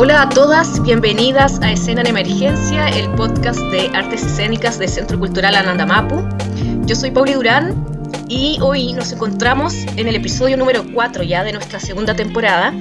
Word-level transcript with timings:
Hola 0.00 0.22
a 0.22 0.28
todas, 0.28 0.80
bienvenidas 0.84 1.60
a 1.60 1.72
Escena 1.72 2.02
en 2.02 2.06
Emergencia, 2.06 2.88
el 2.88 3.10
podcast 3.16 3.58
de 3.72 3.90
artes 3.96 4.22
escénicas 4.22 4.78
del 4.78 4.88
Centro 4.88 5.18
Cultural 5.18 5.56
Anandamapu. 5.56 6.22
Yo 6.86 6.94
soy 6.94 7.10
Pauli 7.10 7.32
Durán 7.32 7.84
y 8.28 8.60
hoy 8.62 8.92
nos 8.92 9.10
encontramos 9.10 9.74
en 9.96 10.06
el 10.06 10.14
episodio 10.14 10.56
número 10.56 10.84
4 10.94 11.24
ya 11.24 11.42
de 11.42 11.52
nuestra 11.52 11.80
segunda 11.80 12.14
temporada 12.14 12.72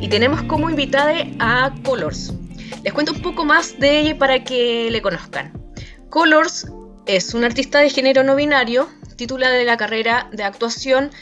y 0.00 0.08
tenemos 0.08 0.42
como 0.42 0.68
invitada 0.68 1.12
a 1.38 1.72
Colors. 1.84 2.32
Les 2.82 2.92
cuento 2.92 3.12
un 3.12 3.22
poco 3.22 3.44
más 3.44 3.78
de 3.78 4.00
ella 4.00 4.18
para 4.18 4.42
que 4.42 4.90
le 4.90 5.00
conozcan. 5.00 5.52
Colors 6.10 6.66
es 7.06 7.34
una 7.34 7.46
artista 7.46 7.78
de 7.78 7.88
género 7.88 8.24
no 8.24 8.34
binario, 8.34 8.88
titulada 9.14 9.54
de 9.54 9.64
la 9.64 9.76
carrera 9.76 10.28
de 10.32 10.42
actuación 10.42 11.12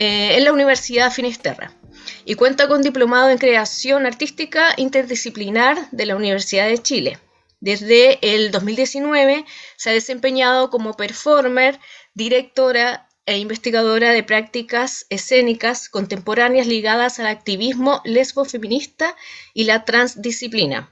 eh, 0.00 0.36
en 0.36 0.42
la 0.42 0.52
Universidad 0.52 1.12
Finisterra 1.12 1.77
y 2.24 2.34
cuenta 2.34 2.68
con 2.68 2.82
diplomado 2.82 3.30
en 3.30 3.38
creación 3.38 4.06
artística 4.06 4.74
interdisciplinar 4.76 5.90
de 5.90 6.06
la 6.06 6.16
Universidad 6.16 6.68
de 6.68 6.78
Chile. 6.78 7.18
Desde 7.60 8.18
el 8.22 8.50
2019 8.50 9.44
se 9.76 9.90
ha 9.90 9.92
desempeñado 9.92 10.70
como 10.70 10.94
performer, 10.94 11.80
directora 12.14 13.08
e 13.26 13.38
investigadora 13.38 14.12
de 14.12 14.22
prácticas 14.22 15.06
escénicas 15.10 15.88
contemporáneas 15.88 16.66
ligadas 16.66 17.18
al 17.18 17.26
activismo 17.26 18.00
lesbo-feminista 18.04 19.16
y 19.52 19.64
la 19.64 19.84
transdisciplina. 19.84 20.90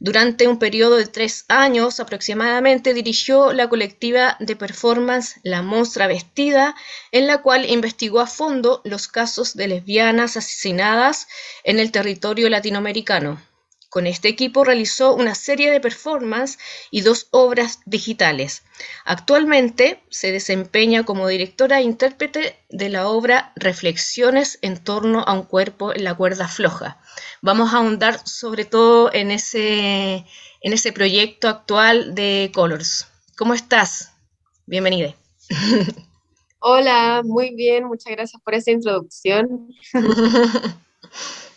Durante 0.00 0.46
un 0.46 0.58
periodo 0.58 0.96
de 0.96 1.06
tres 1.06 1.44
años 1.48 1.98
aproximadamente 1.98 2.94
dirigió 2.94 3.52
la 3.52 3.68
colectiva 3.68 4.36
de 4.38 4.54
performance 4.54 5.40
La 5.42 5.62
Monstra 5.62 6.06
Vestida, 6.06 6.76
en 7.10 7.26
la 7.26 7.42
cual 7.42 7.68
investigó 7.68 8.20
a 8.20 8.26
fondo 8.26 8.80
los 8.84 9.08
casos 9.08 9.54
de 9.54 9.68
lesbianas 9.68 10.36
asesinadas 10.36 11.26
en 11.64 11.80
el 11.80 11.90
territorio 11.90 12.48
latinoamericano. 12.48 13.40
Con 13.88 14.06
este 14.06 14.28
equipo 14.28 14.64
realizó 14.64 15.14
una 15.14 15.34
serie 15.34 15.70
de 15.70 15.80
performances 15.80 16.58
y 16.90 17.00
dos 17.00 17.28
obras 17.30 17.80
digitales. 17.86 18.62
Actualmente 19.06 20.02
se 20.10 20.30
desempeña 20.30 21.04
como 21.04 21.26
directora 21.26 21.78
e 21.78 21.84
intérprete 21.84 22.58
de 22.68 22.88
la 22.90 23.08
obra 23.08 23.52
Reflexiones 23.56 24.58
en 24.60 24.76
torno 24.76 25.20
a 25.20 25.32
un 25.32 25.42
cuerpo 25.42 25.94
en 25.94 26.04
la 26.04 26.14
cuerda 26.14 26.48
floja. 26.48 27.00
Vamos 27.40 27.72
a 27.72 27.78
ahondar 27.78 28.20
sobre 28.26 28.66
todo 28.66 29.10
en 29.12 29.30
ese, 29.30 30.26
en 30.60 30.72
ese 30.72 30.92
proyecto 30.92 31.48
actual 31.48 32.14
de 32.14 32.50
Colors. 32.52 33.06
¿Cómo 33.38 33.54
estás? 33.54 34.12
Bienvenida. 34.66 35.14
Hola, 36.60 37.22
muy 37.24 37.54
bien, 37.54 37.84
muchas 37.84 38.12
gracias 38.12 38.42
por 38.42 38.52
esa 38.54 38.70
introducción. 38.70 39.68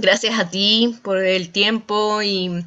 Gracias 0.00 0.38
a 0.38 0.48
ti 0.48 0.98
por 1.02 1.18
el 1.18 1.52
tiempo 1.52 2.22
y, 2.22 2.64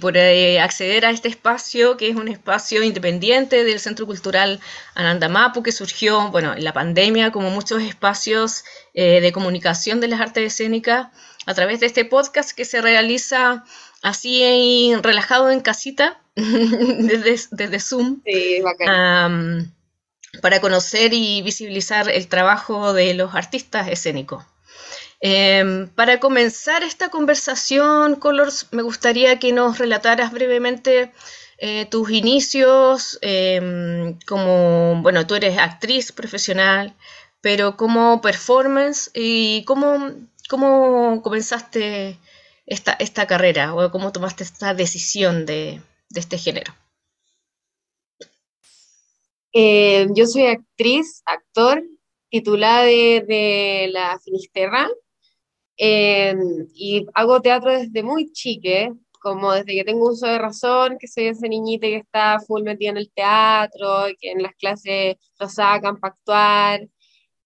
por 0.00 0.16
eh, 0.16 0.60
acceder 0.60 1.04
a 1.04 1.10
este 1.10 1.28
espacio, 1.28 1.96
que 1.98 2.08
es 2.08 2.16
un 2.16 2.28
espacio 2.28 2.82
independiente 2.82 3.64
del 3.64 3.80
Centro 3.80 4.06
Cultural 4.06 4.60
Anandamapu, 4.94 5.62
que 5.62 5.72
surgió 5.72 6.30
bueno, 6.30 6.54
en 6.54 6.64
la 6.64 6.72
pandemia, 6.72 7.32
como 7.32 7.50
muchos 7.50 7.82
espacios 7.82 8.64
eh, 8.94 9.20
de 9.20 9.32
comunicación 9.32 10.00
de 10.00 10.08
las 10.08 10.20
artes 10.20 10.54
escénicas, 10.54 11.08
a 11.46 11.54
través 11.54 11.80
de 11.80 11.86
este 11.86 12.04
podcast 12.06 12.52
que 12.52 12.64
se 12.64 12.80
realiza 12.80 13.64
así 14.02 14.94
relajado 15.02 15.50
en 15.50 15.60
casita, 15.60 16.20
desde, 16.36 17.80
Zoom. 17.80 18.22
para 20.40 20.60
conocer 20.60 21.12
y 21.12 21.42
visibilizar 21.42 22.08
el 22.08 22.28
trabajo 22.28 22.94
de 22.94 23.12
los 23.12 23.34
artistas 23.34 23.88
escénicos. 23.88 24.44
Em, 25.20 25.86
para 25.88 26.18
comenzar 26.18 26.82
esta 26.82 27.10
conversación, 27.10 28.16
Colors, 28.16 28.68
me 28.72 28.82
gustaría 28.82 29.38
que 29.38 29.52
nos 29.52 29.78
relataras 29.78 30.32
brevemente 30.32 31.12
eh, 31.58 31.84
tus 31.86 32.10
inicios 32.10 33.18
em, 33.20 34.18
como, 34.26 35.02
bueno, 35.02 35.26
tú 35.26 35.34
eres 35.34 35.58
actriz 35.58 36.10
profesional, 36.12 36.96
pero 37.42 37.76
como 37.76 38.22
performance 38.22 39.10
y 39.14 39.62
cómo, 39.66 40.12
cómo 40.48 41.20
comenzaste 41.22 42.18
esta, 42.66 42.92
esta 42.92 43.26
carrera 43.26 43.74
o 43.74 43.90
cómo 43.90 44.12
tomaste 44.12 44.44
esta 44.44 44.72
decisión 44.74 45.44
de, 45.44 45.82
este 46.14 46.38
género. 46.38 46.72
Eh, 49.52 50.06
yo 50.14 50.26
soy 50.26 50.46
actriz, 50.46 51.22
actor, 51.26 51.82
titulada 52.30 52.84
de, 52.84 53.24
de 53.26 53.88
la 53.92 54.18
Finisterra, 54.20 54.88
Em, 55.82 56.66
y 56.74 57.06
hago 57.14 57.40
teatro 57.40 57.72
desde 57.72 58.02
muy 58.02 58.30
chique, 58.32 58.92
como 59.20 59.52
desde 59.52 59.74
que 59.76 59.84
tengo 59.84 60.10
uso 60.10 60.26
de 60.26 60.38
razón, 60.38 60.98
que 61.00 61.08
soy 61.08 61.28
ese 61.28 61.48
niñita 61.48 61.86
que 61.86 61.96
está 61.96 62.38
full 62.40 62.62
metida 62.64 62.90
en 62.90 62.98
el 62.98 63.10
teatro, 63.12 64.04
que 64.20 64.32
en 64.32 64.42
las 64.42 64.54
clases 64.56 65.16
lo 65.38 65.48
sacan 65.48 65.98
para 65.98 66.12
actuar. 66.12 66.88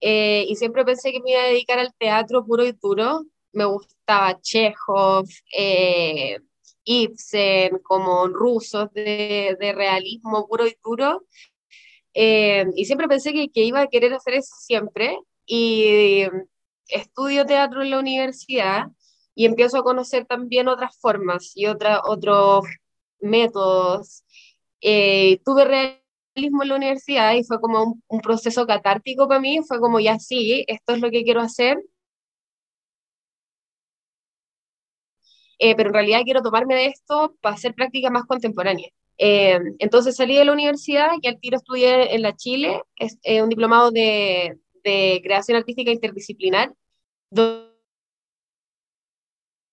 Eh, 0.01 0.47
y 0.49 0.57
siempre 0.57 0.85
pensé 0.85 1.13
que 1.13 1.21
me 1.21 1.31
iba 1.31 1.43
a 1.43 1.47
dedicar 1.47 1.79
al 1.79 1.95
teatro 1.95 2.45
puro 2.45 2.67
y 2.67 2.73
duro. 2.73 3.25
Me 3.53 3.67
gustaba 3.67 4.41
Chekhov, 4.41 5.29
eh, 5.57 6.39
Ibsen, 6.85 7.79
como 7.85 8.27
rusos 8.29 8.93
de, 8.95 9.57
de, 9.61 9.73
realismo 9.73 10.49
puro 10.49 10.67
y 10.67 10.77
duro. 10.85 11.25
Eh, 12.15 12.67
y 12.77 12.85
siempre 12.85 13.09
pensé 13.09 13.33
que, 13.33 13.49
que, 13.51 13.63
iba 13.63 13.81
a 13.83 13.89
querer 13.89 14.13
hacer 14.15 14.35
eso 14.35 14.55
siempre. 14.59 15.19
Y 15.47 16.25
estudio 16.89 17.47
teatro 17.47 17.83
en 17.83 17.91
la 17.91 17.99
universidad 17.99 18.89
y 19.35 19.47
empiezo 19.47 19.79
a 19.79 19.83
conocer 19.85 20.27
también 20.27 20.69
otras 20.69 20.97
formas 21.01 21.53
y 21.55 21.67
otra, 21.67 22.03
otros 22.05 22.65
métodos. 23.21 24.25
Eh, 24.81 25.41
tuve 25.45 25.65
realismo 25.65 26.63
en 26.63 26.69
la 26.69 26.77
universidad 26.77 27.35
y 27.35 27.45
fue 27.45 27.61
como 27.61 28.01
un, 28.09 28.21
proceso 28.21 28.67
catártico 28.67 29.29
para 29.29 29.41
mí, 29.41 29.61
fue 29.67 29.81
como 29.81 30.01
ya 30.01 30.19
sí, 30.19 30.65
esto 30.69 30.95
es 30.95 31.01
lo 31.01 31.11
que 31.11 31.25
quiero 31.25 31.41
hacer. 31.41 31.79
Eh, 35.59 35.75
pero 35.77 35.91
en 35.91 35.95
realidad 35.95 36.23
quiero 36.25 36.43
tomarme 36.43 36.75
de 36.75 36.87
esto 36.87 37.37
para 37.41 37.55
hacer 37.55 37.75
práctica 37.75 38.11
más 38.11 38.25
contemporánea. 38.25 38.89
Eh, 39.19 39.59
entonces 39.79 40.17
salí 40.17 40.37
de 40.37 40.45
la 40.45 40.53
universidad 40.53 41.09
y 41.23 41.29
al 41.29 41.39
tiro 41.39 41.57
estudié 41.57 42.15
en 42.15 42.23
la 42.23 42.35
Chile, 42.35 42.83
es, 42.97 43.19
un 43.43 43.49
diplomado 43.49 43.91
de, 43.93 44.59
de 44.85 45.21
creación 45.25 45.57
artística 45.57 45.91
interdisciplinar, 45.91 46.75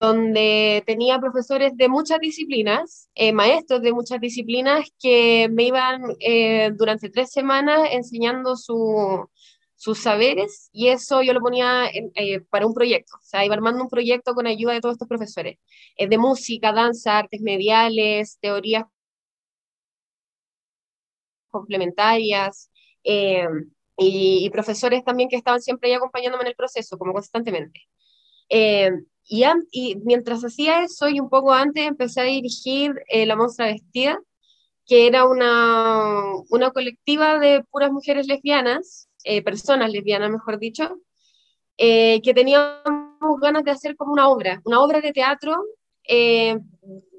donde 0.01 0.83
tenía 0.87 1.19
profesores 1.19 1.77
de 1.77 1.87
muchas 1.87 2.19
disciplinas, 2.19 3.09
eh, 3.13 3.31
maestros 3.33 3.83
de 3.83 3.93
muchas 3.93 4.19
disciplinas 4.19 4.89
que 4.99 5.47
me 5.51 5.63
iban 5.65 6.01
eh, 6.19 6.71
durante 6.75 7.09
tres 7.11 7.31
semanas 7.31 7.81
enseñando 7.91 8.55
sus 8.55 9.99
saberes 9.99 10.69
y 10.73 10.87
eso 10.87 11.21
yo 11.21 11.33
lo 11.33 11.39
ponía 11.39 11.87
eh, 11.93 12.41
para 12.49 12.65
un 12.65 12.73
proyecto, 12.73 13.13
o 13.17 13.23
sea, 13.23 13.45
iba 13.45 13.53
armando 13.53 13.83
un 13.83 13.89
proyecto 13.89 14.33
con 14.33 14.47
ayuda 14.47 14.73
de 14.73 14.81
todos 14.81 14.93
estos 14.93 15.07
profesores, 15.07 15.59
de 15.97 16.17
música, 16.17 16.73
danza, 16.73 17.19
artes 17.19 17.41
mediales, 17.41 18.39
teorías 18.41 18.85
complementarias 21.51 22.71
y, 23.97 24.49
profesores 24.49 25.03
también 25.03 25.29
que 25.29 25.35
estaban 25.35 25.61
siempre 25.61 25.89
ahí 25.89 25.95
acompañándome 25.95 26.43
en 26.43 26.49
el 26.49 26.55
proceso, 26.55 26.97
como 26.97 27.13
constantemente. 27.13 27.81
Eh, 28.49 28.91
y, 29.25 29.43
y, 29.71 29.95
mientras 30.03 30.43
hacía 30.43 30.83
eso, 30.83 31.09
y 31.09 31.19
un 31.19 31.29
poco 31.29 31.53
antes, 31.53 31.87
empecé 31.87 32.21
a 32.21 32.25
dirigir 32.25 33.01
eh, 33.07 33.25
La 33.25 33.35
Monstra 33.35 33.67
Vestida, 33.67 34.19
que 34.85 35.07
era 35.07 35.25
una, 35.25 36.21
una 36.49 36.71
colectiva 36.71 37.39
de 37.39 37.63
puras 37.69 37.91
mujeres 37.91 38.27
lesbianas, 38.27 39.09
eh, 39.23 39.41
personas 39.41 39.91
lesbianas, 39.91 40.31
mejor 40.31 40.59
dicho, 40.59 40.97
que 41.77 42.33
teníamos 42.35 43.39
ganas 43.41 43.63
de 43.63 43.71
hacer 43.71 43.95
como 43.95 44.13
una 44.13 44.29
obra, 44.29 44.61
una 44.65 44.81
obra 44.81 45.01
de 45.01 45.13
teatro 45.13 45.63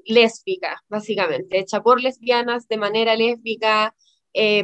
lésbica, 0.05 0.81
básicamente, 0.87 1.59
hecha 1.59 1.81
por 1.81 2.01
lesbianas, 2.01 2.67
de 2.69 2.77
manera 2.77 3.15
lésbica, 3.17 3.93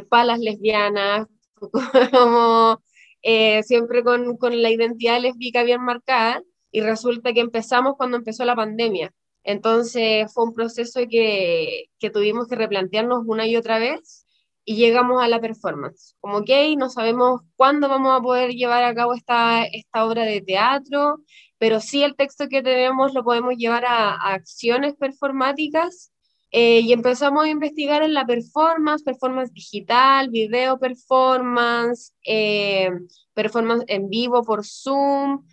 para 0.08 0.24
las 0.24 0.38
lesbianas, 0.38 1.26
como 2.12 2.82
eh, 3.22 3.62
siempre 3.62 4.02
con, 4.02 4.36
con, 4.36 4.60
la 4.62 4.70
identidad 4.70 5.20
lésbica 5.20 5.62
bien 5.62 5.82
marcada, 5.82 6.42
y 6.72 6.80
resulta 6.80 7.32
que 7.32 7.40
empezamos 7.40 7.94
cuando 7.96 8.16
empezó 8.16 8.44
la 8.44 8.56
pandemia. 8.56 9.12
Entonces 9.42 10.32
fue 10.32 10.44
un 10.44 10.54
proceso 10.54 11.00
que, 11.10 11.86
que 11.98 12.10
tuvimos 12.10 12.46
que 12.46 12.56
replantearnos 12.56 13.24
una 13.26 13.46
y 13.46 13.56
otra 13.56 13.78
vez 13.78 14.26
y 14.64 14.76
llegamos 14.76 15.22
a 15.22 15.28
la 15.28 15.40
performance. 15.40 16.14
Como 16.20 16.44
que 16.44 16.76
no 16.76 16.90
sabemos 16.90 17.40
cuándo 17.56 17.88
vamos 17.88 18.18
a 18.18 18.22
poder 18.22 18.50
llevar 18.52 18.84
a 18.84 18.94
cabo 18.94 19.14
esta, 19.14 19.64
esta 19.64 20.04
obra 20.04 20.24
de 20.24 20.42
teatro, 20.42 21.20
pero 21.58 21.80
sí 21.80 22.02
el 22.02 22.16
texto 22.16 22.48
que 22.48 22.62
tenemos 22.62 23.14
lo 23.14 23.24
podemos 23.24 23.54
llevar 23.56 23.84
a 23.86 24.14
acciones 24.32 24.94
performáticas 24.94 26.12
eh, 26.50 26.80
y 26.80 26.92
empezamos 26.92 27.44
a 27.44 27.48
investigar 27.48 28.02
en 28.02 28.14
la 28.14 28.26
performance, 28.26 29.02
performance 29.04 29.52
digital, 29.52 30.30
video 30.30 30.78
performance, 30.78 32.14
eh, 32.24 32.90
performance 33.34 33.84
en 33.88 34.08
vivo 34.08 34.42
por 34.42 34.64
Zoom. 34.64 35.46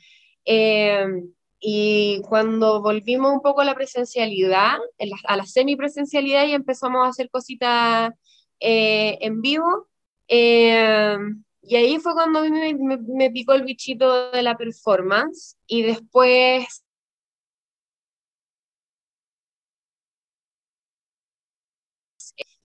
Eh, 0.46 1.06
Y 1.60 2.22
cuando 2.30 2.82
volvimos 2.82 3.34
un 3.34 3.42
poco 3.42 3.62
a 3.62 3.66
la 3.66 3.74
presencialidad, 3.74 4.78
a 5.28 5.36
la 5.36 5.46
semipresencialidad 5.46 6.46
y 6.46 6.54
empezamos 6.54 7.04
a 7.04 7.10
hacer 7.10 7.30
cositas 7.32 8.14
eh, 8.60 9.18
en 9.22 9.42
vivo, 9.42 9.88
eh, 10.28 11.18
y 11.64 11.76
ahí 11.76 11.98
fue 12.00 12.14
cuando 12.14 12.42
mí 12.42 12.52
me, 12.52 12.98
me, 12.98 13.32
picó 13.32 13.54
el 13.54 13.64
bichito 13.64 14.30
de 14.32 14.44
la 14.44 14.56
performance 14.56 15.58
y 15.66 15.82
después 15.82 16.84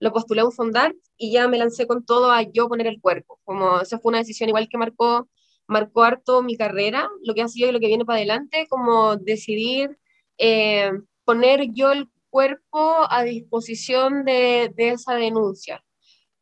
lo 0.03 0.11
postulé 0.11 0.41
a 0.41 0.45
un 0.45 0.51
fondar 0.51 0.93
y 1.17 1.31
ya 1.31 1.47
me 1.47 1.57
lancé 1.57 1.87
con 1.87 2.05
todo 2.05 2.29
a 2.31 2.41
yo 2.41 2.67
poner 2.67 2.87
el 2.87 2.99
cuerpo. 2.99 3.39
Como 3.45 3.79
esa 3.79 3.99
fue 3.99 4.09
una 4.09 4.17
decisión 4.19 4.49
igual 4.49 4.67
que 4.67 4.77
marcó, 4.77 5.29
marcó 5.65 6.03
harto 6.03 6.43
mi 6.43 6.57
carrera, 6.57 7.09
lo 7.23 7.33
que 7.33 7.41
ha 7.41 7.47
sido 7.47 7.69
y 7.69 7.71
lo 7.71 7.79
que 7.79 7.87
viene 7.87 8.03
para 8.03 8.17
adelante, 8.17 8.67
como 8.69 9.15
decidir 9.15 9.97
eh, 10.37 10.91
poner 11.23 11.71
yo 11.73 11.93
el 11.93 12.09
cuerpo 12.29 13.07
a 13.09 13.23
disposición 13.23 14.25
de, 14.25 14.73
de, 14.75 14.89
esa 14.89 15.15
denuncia. 15.15 15.81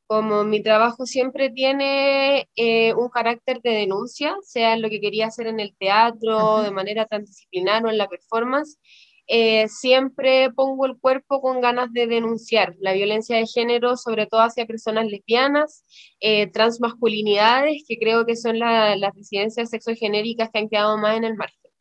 Como 0.08 0.44
mi 0.44 0.64
trabajo 0.64 1.06
siempre 1.06 1.52
tiene 1.52 2.50
eh, 2.56 2.96
un 2.96 3.10
carácter 3.10 3.62
de 3.62 3.72
denuncia, 3.72 4.36
sea 4.42 4.76
lo 4.76 4.90
que 4.90 5.00
quería 5.00 5.28
hacer 5.28 5.46
en 5.46 5.60
el 5.60 5.76
teatro, 5.78 6.64
de 6.64 6.72
manera 6.72 7.06
transdisciplinar 7.06 7.86
o 7.86 7.90
en 7.90 7.98
la 8.00 8.10
performance, 8.10 8.80
eh, 9.34 9.70
siempre 9.70 10.52
pongo 10.52 10.86
el 10.86 11.00
cuerpo 11.00 11.42
con 11.42 11.62
ganas 11.62 11.94
de 11.94 12.06
denunciar 12.06 12.76
la 12.82 12.92
violencia 12.92 13.38
de 13.38 13.48
género, 13.48 13.96
sobre 13.96 14.28
todo 14.28 14.42
hacia 14.42 14.66
personas 14.66 15.06
lesbianas, 15.06 15.86
eh, 16.20 16.48
transmasculinidades, 16.48 17.84
que 17.88 17.98
creo 17.98 18.26
que 18.26 18.36
son 18.36 18.60
las 18.60 19.14
disidencias 19.16 19.70
sexogenéricas 19.70 20.50
que 20.52 20.60
han 20.60 20.68
quedado 20.68 20.98
más 20.98 21.16
en 21.16 21.24
el 21.24 21.38
margen. 21.38 21.72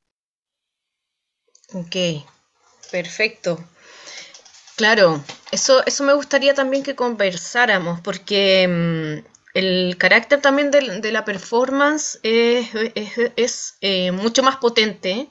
Ok, 1.74 2.24
perfecto. 2.92 3.58
Claro, 4.76 5.20
eso, 5.50 5.84
eso 5.86 6.04
me 6.04 6.14
gustaría 6.14 6.54
también 6.54 6.84
que 6.84 6.94
conversáramos, 6.94 8.00
porque 8.00 8.68
mm, 8.68 9.26
el 9.54 9.96
carácter 9.98 10.40
también 10.40 10.70
de, 10.70 11.10
la 11.10 11.24
performance 11.24 12.20
es, 12.22 13.76
eh, 13.80 14.12
mucho 14.12 14.44
más 14.44 14.58
potente 14.58 15.28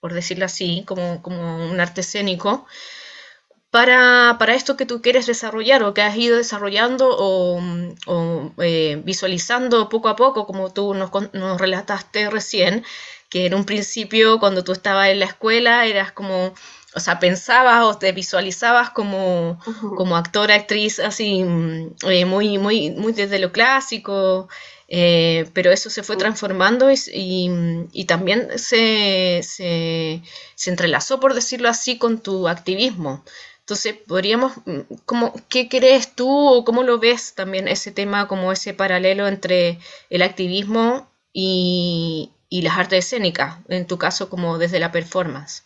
por 0.00 0.14
decirlo 0.14 0.44
así, 0.44 0.84
como, 0.86 1.20
un 1.24 1.80
arte 1.80 2.00
escénico, 2.02 2.66
para, 3.70 4.54
esto 4.54 4.76
que 4.76 4.86
tú 4.86 5.02
quieres 5.02 5.26
desarrollar 5.26 5.82
o 5.82 5.92
que 5.94 6.02
has 6.02 6.16
ido 6.16 6.36
desarrollando 6.36 7.08
o, 7.10 7.60
eh, 8.62 9.00
visualizando 9.04 9.88
poco 9.88 10.08
a 10.08 10.16
poco, 10.16 10.46
como 10.46 10.72
tú 10.72 10.94
nos, 10.94 11.10
nos, 11.34 11.60
relataste 11.60 12.30
recién, 12.30 12.84
que 13.28 13.46
en 13.46 13.54
un 13.54 13.64
principio 13.64 14.38
cuando 14.38 14.64
tú 14.64 14.72
estabas 14.72 15.08
en 15.08 15.18
la 15.20 15.26
escuela 15.26 15.84
eras 15.84 16.12
como, 16.12 16.54
o 16.94 17.00
sea, 17.00 17.18
pensabas 17.18 17.84
o 17.84 17.98
te 17.98 18.12
visualizabas 18.12 18.90
como, 18.90 19.60
como 19.96 20.16
actora, 20.16 20.54
actriz, 20.54 20.98
así, 20.98 21.44
mm, 21.44 21.96
eh, 22.08 22.24
muy, 22.24 22.56
muy, 22.58 22.90
muy 22.92 23.12
desde 23.12 23.38
lo 23.38 23.52
clásico, 23.52 24.48
eh, 24.88 25.50
pero 25.52 25.70
eso 25.70 25.90
se 25.90 26.02
fue 26.02 26.16
transformando 26.16 26.88
y, 26.90 28.04
también 28.06 28.58
se, 28.58 29.42
entrelazó, 30.66 31.20
por 31.20 31.34
decirlo 31.34 31.68
así, 31.68 31.98
con 31.98 32.20
tu 32.20 32.48
activismo. 32.48 33.22
Entonces, 33.60 33.96
podríamos, 34.06 34.52
mm, 34.64 34.80
¿cómo, 35.04 35.34
¿qué 35.50 35.68
crees 35.68 36.14
tú 36.14 36.28
o 36.30 36.64
cómo 36.64 36.82
lo 36.82 36.98
ves 36.98 37.34
también 37.34 37.68
ese 37.68 37.92
tema, 37.92 38.26
como 38.28 38.50
ese 38.52 38.72
paralelo 38.74 39.28
entre 39.28 39.78
el 40.10 40.22
activismo 40.22 41.10
y, 41.32 42.30
y 42.48 42.62
las 42.62 42.78
artes 42.78 43.04
escénicas, 43.06 43.58
en 43.68 43.86
tu 43.86 43.98
caso 43.98 44.30
como 44.30 44.58
desde 44.58 44.80
la 44.80 44.92
performance? 44.92 45.64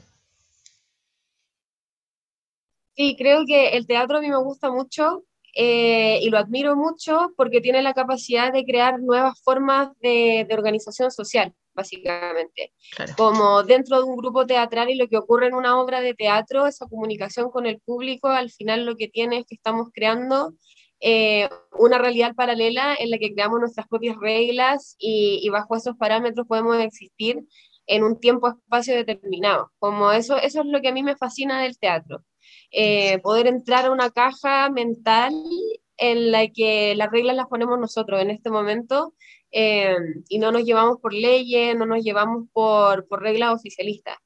Sí, 2.96 3.16
creo 3.16 3.44
que 3.46 3.76
el 3.76 3.86
teatro 3.86 4.18
a 4.18 4.20
mí 4.20 4.28
me 4.28 4.36
gusta 4.42 4.70
mucho 4.70 5.24
eh, 5.54 6.18
y 6.22 6.30
lo 6.30 6.38
admiro 6.38 6.76
mucho 6.76 7.32
porque 7.36 7.60
tiene 7.60 7.82
la 7.82 7.92
capacidad 7.92 8.52
de 8.52 8.64
crear 8.64 9.00
nuevas 9.00 9.40
formas 9.42 9.90
de, 10.00 10.46
organización 10.50 11.10
social, 11.10 11.52
básicamente. 11.74 12.72
Como 13.16 13.62
dentro 13.62 13.98
de 13.98 14.04
un 14.04 14.16
grupo 14.16 14.46
teatral 14.46 14.90
y 14.90 14.94
lo 14.94 15.08
que 15.08 15.18
ocurre 15.18 15.48
en 15.48 15.54
una 15.54 15.80
obra 15.80 16.00
de 16.00 16.14
teatro, 16.14 16.66
esa 16.66 16.86
comunicación 16.86 17.50
con 17.50 17.66
el 17.66 17.80
público, 17.80 18.28
al 18.28 18.50
final 18.50 18.86
lo 18.86 18.96
que 18.96 19.08
tiene 19.08 19.38
es 19.38 19.46
que 19.46 19.56
estamos 19.56 19.88
creando 19.92 20.54
eh, 21.00 21.48
una 21.78 21.98
realidad 21.98 22.34
paralela 22.34 22.94
en 22.98 23.10
la 23.10 23.18
que 23.18 23.32
creamos 23.34 23.60
nuestras 23.60 23.88
propias 23.88 24.16
reglas 24.18 24.94
y, 24.98 25.40
y 25.42 25.48
bajo 25.50 25.76
esos 25.76 25.96
parámetros 25.96 26.46
podemos 26.46 26.78
existir 26.78 27.40
en 27.86 28.04
un 28.04 28.20
tiempo-espacio 28.20 28.94
determinado. 28.94 29.70
Como 29.78 30.12
eso, 30.12 30.36
eso 30.38 30.60
es 30.60 30.66
lo 30.66 30.80
que 30.80 30.88
a 30.88 30.92
mí 30.92 31.02
me 31.02 31.16
fascina 31.16 31.60
del 31.62 31.76
teatro 31.78 32.22
eh, 32.72 33.18
poder 33.18 33.46
entrar 33.46 33.84
a 33.84 33.90
una 33.90 34.10
caja 34.10 34.70
mental 34.70 35.34
en 35.98 36.32
la 36.32 36.48
que 36.48 36.94
las 36.96 37.10
reglas 37.10 37.36
las 37.36 37.46
ponemos 37.46 37.78
nosotros 37.78 38.20
en 38.22 38.30
este 38.30 38.50
momento 38.50 39.14
eh, 39.50 39.94
y 40.28 40.38
no 40.38 40.50
nos 40.50 40.64
llevamos 40.64 40.98
por 40.98 41.12
leyes, 41.12 41.76
no 41.76 41.84
nos 41.84 42.02
llevamos 42.02 42.48
por, 42.52 43.06
por 43.06 43.20
reglas 43.20 43.54
oficialistas. 43.54 44.16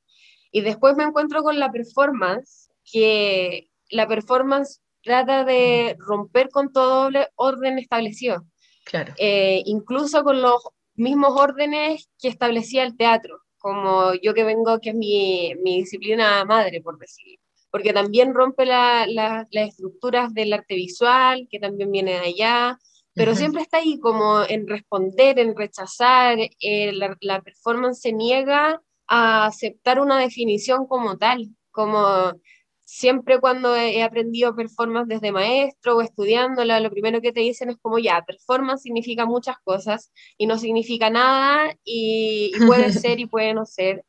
Y 0.52 0.60
después 0.60 0.96
me 0.96 1.02
encuentro 1.02 1.43
con 1.43 1.58
la 1.58 1.72
performance, 1.72 2.70
que 2.84 3.69
la 3.90 4.06
performance 4.06 4.81
trata 5.02 5.44
de 5.44 5.96
romper 5.98 6.48
con 6.48 6.72
todo 6.72 7.10
orden 7.34 7.78
establecido. 7.78 8.46
Claro. 8.84 9.12
Eh, 9.19 9.62
incluso 9.66 10.22
con 10.22 10.40
los 10.40 10.62
mismos 10.94 11.32
órdenes 11.37 12.08
que 12.20 12.28
establecía 12.28 12.84
el 12.84 12.96
teatro, 12.96 13.40
como 13.58 14.14
yo 14.14 14.32
que 14.34 14.44
vengo, 14.44 14.78
que 14.78 14.90
es 14.90 14.94
mi, 14.94 15.52
mi 15.64 15.78
disciplina 15.78 16.44
madre, 16.44 16.81
por 16.81 16.96
decirlo 16.96 17.45
porque 17.76 17.93
también 17.93 18.32
rompe 18.32 18.64
las 18.64 19.46
estructuras 19.50 20.32
del 20.32 20.55
arte 20.55 20.76
visual, 20.76 21.46
que 21.50 21.58
también 21.58 21.93
viene 21.93 22.12
de 22.12 22.20
allá, 22.20 22.78
pero 23.12 23.34
siempre 23.34 23.61
está 23.61 23.76
ahí 23.76 24.00
como 24.00 24.40
en 24.49 24.67
responder, 24.67 25.38
en 25.38 25.55
rechazar, 25.55 26.38
eh, 26.38 26.93
la, 26.94 27.43
performance 27.43 28.00
se 28.00 28.14
niega 28.14 28.81
a 29.06 29.44
aceptar 29.44 30.00
una 30.00 30.19
definición 30.19 30.87
como 30.87 31.19
tal, 31.19 31.50
como 31.70 32.32
siempre 32.87 33.40
cuando 33.40 33.76
he 33.76 34.02
aprendido 34.02 34.56
performance 34.56 35.08
desde 35.08 35.31
maestro 35.31 35.99
o 35.99 36.00
estudiándola, 36.00 36.81
lo 36.81 36.90
primero 36.90 37.20
que 37.20 37.32
te 37.32 37.40
dicen 37.40 37.69
es 37.69 37.77
como 37.77 37.98
ya, 37.98 38.24
performance 38.27 38.84
significa 38.84 39.27
muchas 39.27 39.56
cosas 39.65 40.10
y 40.39 40.46
no 40.46 40.56
significa 40.56 41.10
nada 41.10 41.77
y 41.84 42.53
puede 42.67 42.91
ser 43.05 43.20
y 43.20 43.27
puede 43.27 43.53
no 43.53 43.67
ser 43.67 44.03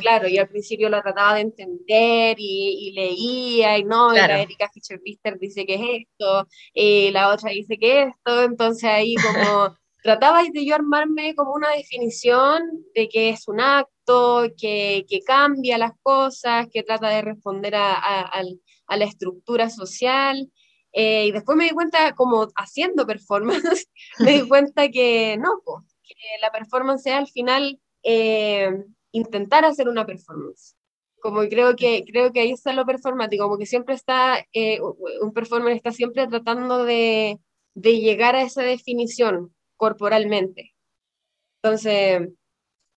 claro, 0.00 0.28
yo 0.28 0.42
al 0.42 0.48
principio 0.48 0.88
lo 0.88 1.02
trataba 1.02 1.34
de 1.34 1.42
entender 1.42 2.36
y, 2.38 2.92
leía, 2.94 3.78
y 3.78 3.84
no, 3.84 4.12
la 4.12 4.40
Erika 4.40 4.70
Fischer-Bister 4.72 5.38
dice 5.38 5.66
que 5.66 5.74
es 5.74 6.06
esto, 6.06 6.48
y 6.74 7.10
la 7.10 7.32
otra 7.32 7.50
dice 7.50 7.78
que 7.78 8.02
es 8.02 8.08
esto, 8.08 8.42
entonces 8.42 8.84
ahí 8.84 9.14
como 9.14 9.76
trataba 10.02 10.42
de 10.42 10.64
yo 10.64 10.74
armarme 10.74 11.34
como 11.34 11.52
una 11.52 11.70
definición 11.70 12.62
de 12.94 13.08
que 13.08 13.30
es 13.30 13.48
un 13.48 13.60
acto, 13.60 14.44
que, 14.56 15.04
que 15.08 15.20
cambia 15.20 15.78
las 15.78 15.92
cosas, 16.02 16.68
que 16.72 16.84
trata 16.84 17.08
de 17.08 17.22
responder 17.22 17.74
a, 17.74 17.94
a, 17.94 18.42
a 18.86 18.96
la 18.96 19.04
estructura 19.04 19.68
social. 19.68 20.50
Eh, 20.92 21.26
y 21.26 21.32
después 21.32 21.58
me 21.58 21.64
di 21.64 21.70
cuenta, 21.70 22.14
como 22.14 22.48
haciendo 22.56 23.06
performance, 23.06 23.86
me 24.18 24.32
di 24.32 24.48
cuenta 24.48 24.88
que 24.90 25.36
no, 25.38 25.60
que 26.02 26.14
la 26.40 26.50
performance 26.50 27.06
al 27.08 27.26
final 27.28 27.80
eh, 28.02 28.70
intentar 29.12 29.64
hacer 29.64 29.88
una 29.88 30.06
performance. 30.06 30.76
Como 31.20 31.40
creo 31.48 31.74
que, 31.76 32.04
creo 32.06 32.32
que 32.32 32.40
ahí 32.40 32.50
está 32.52 32.72
lo 32.72 32.86
performático, 32.86 33.44
como 33.44 33.58
que 33.58 33.66
siempre 33.66 33.94
está, 33.94 34.44
eh, 34.52 34.80
un 35.20 35.32
performer 35.32 35.72
está 35.74 35.90
siempre 35.92 36.26
tratando 36.26 36.84
de, 36.84 37.40
de 37.74 38.00
llegar 38.00 38.36
a 38.36 38.42
esa 38.42 38.62
definición 38.62 39.54
corporalmente. 39.76 40.74
Entonces, 41.62 42.28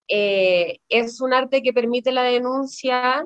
eh, 0.08 0.80
es 0.90 1.22
un 1.22 1.34
arte 1.34 1.62
que 1.62 1.74
permite 1.74 2.12
la 2.12 2.24
denuncia 2.24 3.26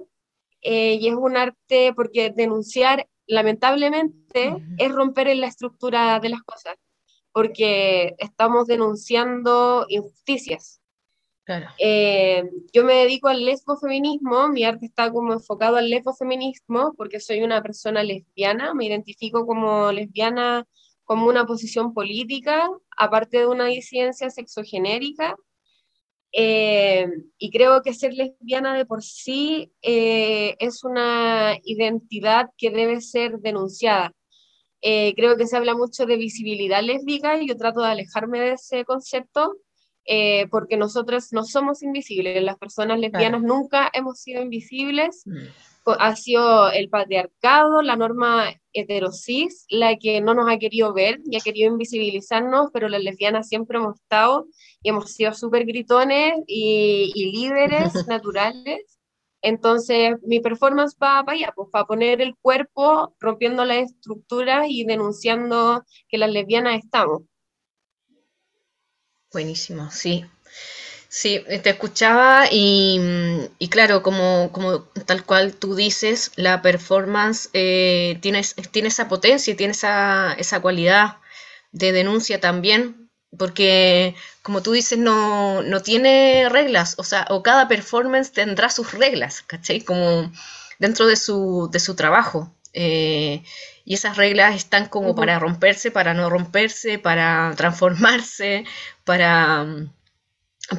eh, 0.61 0.95
y 0.95 1.07
es 1.07 1.15
un 1.15 1.37
arte 1.37 1.93
porque 1.95 2.31
denunciar, 2.31 3.07
lamentablemente, 3.27 4.57
es 4.77 4.91
romper 4.91 5.27
en 5.27 5.41
la 5.41 5.47
estructura 5.47 6.19
de 6.19 6.29
las 6.29 6.43
cosas, 6.43 6.75
porque 7.31 8.15
estamos 8.17 8.67
denunciando 8.67 9.85
injusticias. 9.89 10.82
Eh, 11.77 12.43
yo 12.71 12.83
me 12.85 12.93
dedico 12.93 13.27
al 13.27 13.43
lesbofeminismo, 13.43 14.47
mi 14.47 14.63
arte 14.63 14.85
está 14.85 15.11
como 15.11 15.33
enfocado 15.33 15.75
al 15.75 15.89
lesbofeminismo 15.89 16.93
porque 16.95 17.19
soy 17.19 17.43
una 17.43 17.61
persona 17.61 18.03
lesbiana, 18.03 18.73
me 18.73 18.85
identifico 18.85 19.45
como 19.45 19.91
lesbiana 19.91 20.65
como 21.03 21.27
una 21.27 21.45
posición 21.45 21.93
política, 21.93 22.69
aparte 22.97 23.39
de 23.39 23.47
una 23.47 23.65
disidencia 23.65 24.29
sexogenérica, 24.29 25.35
eh, 26.31 27.07
y 27.37 27.51
creo 27.51 27.81
que 27.83 27.93
ser 27.93 28.13
lesbiana 28.13 28.75
de 28.75 28.85
por 28.85 29.03
sí 29.03 29.71
eh, 29.81 30.55
es 30.59 30.83
una 30.83 31.57
identidad 31.63 32.49
que 32.57 32.71
debe 32.71 33.01
ser 33.01 33.39
denunciada. 33.39 34.13
creo 34.81 35.37
que 35.37 35.47
se 35.47 35.57
habla 35.57 35.75
mucho 35.75 36.05
de 36.05 36.17
visibilidad 36.17 36.81
lésbica 36.83 37.41
y 37.41 37.47
yo 37.47 37.57
trato 37.57 37.81
de 37.81 37.87
alejarme 37.87 38.39
de 38.39 38.53
ese 38.53 38.85
concepto 38.85 39.57
eh, 40.05 40.47
porque 40.51 40.75
nosotros 40.75 41.31
no 41.31 41.43
somos 41.43 41.81
invisibles, 41.81 42.43
las 42.43 42.57
personas 42.57 42.99
lesbianas 42.99 43.41
nunca 43.41 43.89
hemos 43.93 44.19
sido 44.19 44.41
invisibles, 44.41 45.23
mm. 45.25 45.91
ha 45.97 46.15
sido 46.17 46.69
el 46.71 46.89
patriarcado, 46.89 47.81
la 47.81 47.95
norma 47.95 48.53
heterosis, 48.73 49.65
la 49.69 49.95
que 49.95 50.19
no 50.19 50.33
nos 50.33 50.51
ha 50.51 50.57
querido 50.57 50.93
ver 50.93 51.21
y 51.25 51.37
ha 51.37 51.39
querido 51.39 51.71
invisibilizarnos, 51.71 52.69
pero 52.73 52.89
las 52.89 53.01
lesbianas 53.01 53.47
siempre 53.47 53.77
hemos 53.77 53.95
estado 53.95 54.47
y 54.81 54.89
hemos 54.89 55.11
sido 55.11 55.33
súper 55.33 55.65
gritones 55.65 56.33
y, 56.47 57.11
y 57.15 57.31
líderes 57.31 57.93
naturales. 58.07 58.99
Entonces, 59.41 60.15
mi 60.23 60.39
performance 60.39 60.95
va 60.95 61.23
para 61.23 61.37
allá, 61.37 61.53
pues 61.55 61.69
para 61.71 61.85
poner 61.85 62.21
el 62.21 62.35
cuerpo, 62.37 63.13
rompiendo 63.19 63.65
las 63.65 63.91
estructuras 63.91 64.67
y 64.69 64.85
denunciando 64.85 65.83
que 66.07 66.17
las 66.17 66.31
lesbianas 66.31 66.79
estamos. 66.83 67.23
Buenísimo, 69.33 69.89
sí. 69.91 70.25
Sí, 71.09 71.43
te 71.63 71.69
escuchaba 71.69 72.45
y, 72.49 72.99
claro, 73.69 74.01
como, 74.01 74.51
como, 74.51 74.81
tal 75.05 75.23
cual 75.25 75.53
tú 75.53 75.75
dices, 75.75 76.31
la 76.37 76.61
performance 76.63 77.49
eh, 77.53 78.17
tiene, 78.21 78.41
tiene, 78.71 78.87
esa 78.87 79.07
potencia, 79.07 79.55
tiene 79.55 79.73
esa, 79.73 80.33
esa 80.33 80.59
cualidad 80.59 81.17
de 81.71 81.91
denuncia 81.91 82.39
también, 82.39 83.11
porque 83.37 84.15
como 84.41 84.63
tú 84.63 84.71
dices, 84.71 84.97
no, 84.97 85.61
no, 85.61 85.81
tiene 85.81 86.47
reglas, 86.49 86.95
o 86.97 87.03
sea, 87.03 87.27
o 87.29 87.43
cada 87.43 87.67
performance 87.67 88.31
tendrá 88.31 88.69
sus 88.69 88.93
reglas, 88.93 89.43
¿cachai? 89.43 89.81
Como 89.81 90.31
dentro 90.79 91.05
de 91.05 91.15
su, 91.15 91.69
de 91.71 91.79
su 91.79 91.95
trabajo. 91.95 92.51
Eh, 92.73 93.43
y 93.85 93.93
esas 93.93 94.17
reglas 94.17 94.55
están 94.55 94.87
como 94.87 95.15
para 95.15 95.39
romperse, 95.39 95.91
para 95.91 96.13
no 96.13 96.29
romperse, 96.29 96.97
para 96.99 97.53
transformarse, 97.55 98.65
para, 99.03 99.65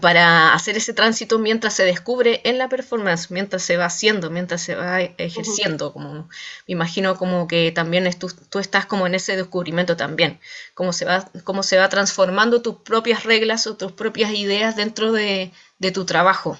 para 0.00 0.54
hacer 0.54 0.76
ese 0.76 0.94
tránsito 0.94 1.38
mientras 1.38 1.74
se 1.74 1.84
descubre 1.84 2.40
en 2.44 2.58
la 2.58 2.68
performance, 2.68 3.30
mientras 3.30 3.62
se 3.62 3.76
va 3.76 3.84
haciendo, 3.84 4.30
mientras 4.30 4.62
se 4.62 4.74
va 4.74 5.02
ejerciendo, 5.02 5.92
como 5.92 6.14
me 6.14 6.28
imagino 6.72 7.16
como 7.16 7.46
que 7.46 7.70
también 7.72 8.10
tú, 8.18 8.28
tú, 8.48 8.58
estás 8.58 8.86
como 8.86 9.06
en 9.06 9.14
ese 9.14 9.36
descubrimiento 9.36 9.96
también, 9.96 10.40
cómo 10.74 10.92
se 10.92 11.04
va, 11.04 11.30
cómo 11.44 11.62
se 11.62 11.76
va 11.76 11.88
transformando 11.90 12.62
tus 12.62 12.76
propias 12.76 13.24
reglas 13.24 13.66
o 13.66 13.76
tus 13.76 13.92
propias 13.92 14.32
ideas 14.32 14.76
dentro 14.76 15.12
de, 15.12 15.52
de 15.78 15.92
tu 15.92 16.06
trabajo. 16.06 16.58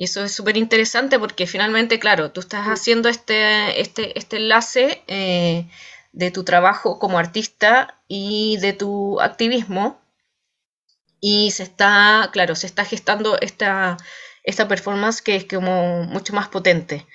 Y 0.00 0.04
eso 0.04 0.24
es 0.24 0.32
súper 0.32 0.56
interesante 0.56 1.18
porque 1.18 1.46
finalmente, 1.46 1.98
claro, 1.98 2.32
tú 2.32 2.40
estás 2.40 2.64
haciendo 2.68 3.10
este, 3.10 3.82
este, 3.82 4.18
este 4.18 4.38
enlace 4.38 5.02
eh, 5.08 5.68
de 6.12 6.30
tu 6.30 6.42
trabajo 6.42 6.98
como 6.98 7.18
artista 7.18 8.00
y 8.08 8.56
de 8.62 8.72
tu 8.72 9.20
activismo. 9.20 10.00
Y 11.20 11.50
se 11.50 11.64
está, 11.64 12.30
claro, 12.32 12.54
se 12.54 12.66
está 12.66 12.86
gestando 12.86 13.38
esta, 13.42 13.98
esta 14.42 14.66
performance 14.66 15.20
que 15.20 15.36
es 15.36 15.44
como 15.44 16.04
mucho 16.04 16.32
más 16.32 16.48
potente. 16.48 17.06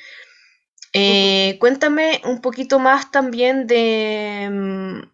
Eh, 0.93 1.57
cuéntame 1.59 2.21
un 2.23 2.39
poquito 2.39 2.77
más 2.77 3.09
también 3.09 3.65
de... 3.65 4.47
Mm, 4.51 5.09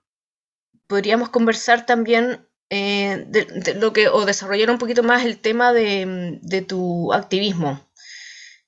podríamos 0.87 1.29
conversar 1.29 1.85
también 1.85 2.45
eh, 2.73 3.25
de, 3.27 3.73
lo 3.75 3.91
que, 3.91 4.07
o 4.07 4.25
desarrollar 4.25 4.71
un 4.71 4.77
poquito 4.77 5.03
más 5.03 5.25
el 5.25 5.37
tema 5.39 5.73
de, 5.73 6.65
tu 6.67 7.11
activismo. 7.13 7.85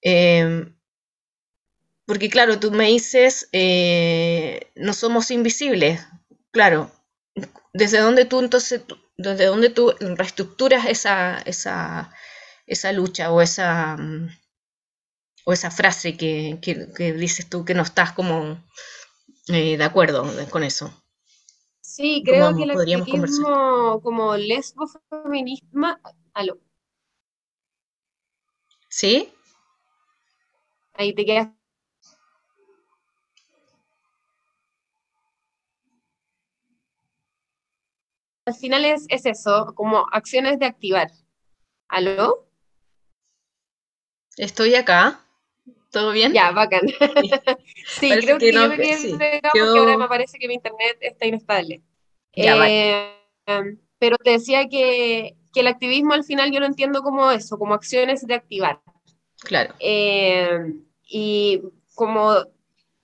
Em, 0.02 0.76
porque 2.06 2.30
claro, 2.30 2.60
tú 2.60 2.72
me 2.72 2.88
dices, 2.88 3.48
eh, 3.54 4.72
no 4.76 4.94
somos 4.94 5.32
invisibles, 5.32 6.02
claro, 6.52 6.92
¿desde 7.74 8.00
dónde 8.00 8.26
tú 8.26 8.42
entonces, 8.42 8.82
desde 9.18 9.46
dónde 9.46 9.70
tú 9.70 9.94
reestructuras 10.02 10.86
esa, 10.88 11.40
esa, 11.46 12.14
esa 12.68 12.92
lucha 12.92 13.32
o 13.32 13.42
esa, 13.42 13.98
o 15.46 15.54
esa 15.54 15.72
frase 15.72 16.18
que, 16.18 16.60
que, 16.62 17.14
dices 17.14 17.50
tú 17.50 17.64
que 17.64 17.74
no 17.74 17.84
estás 17.84 18.12
como 18.12 18.62
eh, 19.48 19.78
de 19.78 19.84
acuerdo 19.86 20.30
con 20.50 20.64
eso? 20.64 21.03
Sí, 21.96 22.24
creo 22.26 22.56
que 22.56 22.64
el 22.64 22.72
activismo 22.72 24.02
como 24.02 24.36
lesbofeminismo... 24.36 25.96
Aló. 26.34 26.58
¿Sí? 28.90 29.32
Ahí 30.96 31.14
te 31.14 31.24
quedas. 31.24 31.50
Al 38.48 38.56
final 38.56 38.86
es, 38.86 39.06
es 39.10 39.28
eso, 39.28 39.76
como 39.76 40.08
acciones 40.12 40.58
de 40.58 40.66
activar. 40.66 41.12
¿Aló? 41.90 42.50
Estoy 44.36 44.74
acá. 44.74 45.23
¿Todo 45.94 46.12
bien? 46.12 46.34
Ya, 46.34 46.52
bacán. 46.52 46.82
Sí, 47.86 48.10
creo 48.10 48.40
que, 48.40 48.52
yo 48.52 48.68
me 48.68 48.78
quedé 48.78 49.40
porque 49.42 49.60
ahora 49.60 49.98
me 49.98 50.08
parece 50.08 50.40
que 50.40 50.48
mi 50.48 50.56
internet 50.56 50.98
está 51.02 51.28
inestable. 51.28 51.84
Eh, 52.34 53.14
pero 54.00 54.18
te 54.18 54.32
decía 54.32 54.68
que, 54.68 55.36
que, 55.54 55.60
el 55.60 55.68
activismo 55.68 56.14
al 56.14 56.24
final 56.24 56.52
yo 56.52 56.60
lo 56.60 56.66
entiendo 56.66 57.04
como 57.04 57.30
eso, 57.30 57.60
como 57.60 57.76
acciones 57.76 58.26
de 58.26 58.34
activar. 58.34 58.82
Claro. 59.42 59.76
Eh, 59.80 60.74
y 61.08 61.62
como 61.94 62.34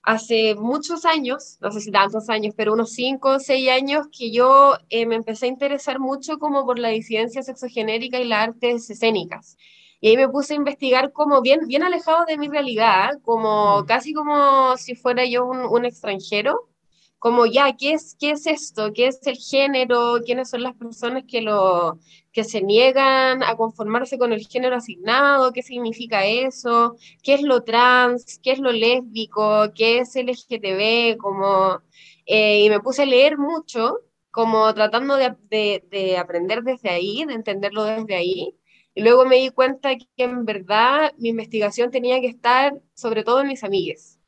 hace 0.02 0.56
muchos 0.56 1.04
años, 1.04 1.58
no 1.60 1.70
sé 1.70 1.80
si 1.80 1.92
tantos 1.92 2.28
años, 2.28 2.54
pero 2.56 2.72
unos 2.72 2.92
cinco 2.92 3.34
o 3.34 3.38
seis 3.38 3.70
años 3.70 4.08
que 4.10 4.32
yo 4.32 4.76
eh, 4.88 5.06
me 5.06 5.14
empecé 5.14 5.46
a 5.46 5.50
interesar 5.50 6.00
mucho 6.00 6.38
como 6.38 6.64
por 6.64 6.80
la 6.80 6.88
disidencia 6.88 7.42
sexogenérica 7.42 8.18
y 8.18 8.24
las 8.24 8.48
artes 8.48 8.90
escénicas. 8.90 9.56
Y 10.00 10.08
ahí 10.08 10.16
me 10.16 10.28
puse 10.28 10.54
a 10.54 10.56
investigar 10.56 11.12
como 11.12 11.42
bien, 11.42 11.66
bien 11.66 11.82
alejado 11.82 12.24
de 12.26 12.38
mi 12.38 12.48
realidad, 12.48 13.20
como 13.22 13.82
mm. 13.82 13.86
casi 13.86 14.14
como 14.14 14.76
si 14.76 14.94
fuera 14.94 15.24
yo 15.26 15.44
un, 15.44 15.60
un, 15.60 15.84
extranjero, 15.84 16.70
como 17.18 17.44
ya, 17.46 17.76
¿qué 17.76 17.92
es, 17.92 18.16
¿qué 18.18 18.30
es 18.32 18.46
esto? 18.46 18.92
¿Qué 18.94 19.08
es 19.08 19.20
el 19.26 19.36
género? 19.36 20.20
¿Quiénes 20.24 20.50
son 20.50 20.62
las 20.62 20.74
personas 20.74 21.24
que, 21.28 21.42
lo, 21.42 21.98
que 22.32 22.44
se 22.44 22.62
niegan 22.62 23.42
a 23.42 23.56
conformarse 23.56 24.18
con 24.18 24.32
el 24.32 24.46
género 24.46 24.76
asignado? 24.76 25.52
¿Qué 25.52 25.62
significa 25.62 26.24
eso? 26.24 26.96
¿Qué 27.22 27.34
es 27.34 27.42
lo 27.42 27.62
trans? 27.62 28.40
¿Qué 28.42 28.52
es 28.52 28.58
lo 28.58 28.72
lésbico? 28.72 29.70
¿Qué 29.74 29.98
es 29.98 30.16
LGTB? 30.16 31.18
Como, 31.18 31.80
eh, 32.26 32.64
y 32.64 32.70
me 32.70 32.80
puse 32.80 33.02
a 33.02 33.06
leer 33.06 33.36
mucho, 33.38 33.98
como 34.30 34.72
tratando 34.74 35.16
de, 35.16 35.36
de, 35.50 35.84
de 35.90 36.16
aprender 36.18 36.62
desde 36.62 36.88
ahí, 36.90 37.24
de 37.26 37.34
entenderlo 37.34 37.84
desde 37.84 38.14
ahí. 38.14 38.56
Y 38.94 39.02
luego 39.02 39.24
me 39.24 39.36
di 39.36 39.50
cuenta 39.50 39.94
que 39.96 40.06
en 40.16 40.44
verdad 40.44 41.12
mi 41.18 41.28
investigación 41.28 41.90
tenía 41.90 42.20
que 42.20 42.26
estar 42.26 42.74
sobre 42.94 43.22
todo 43.22 43.40
en 43.40 43.48
mis 43.48 43.62
amigues, 43.62 44.18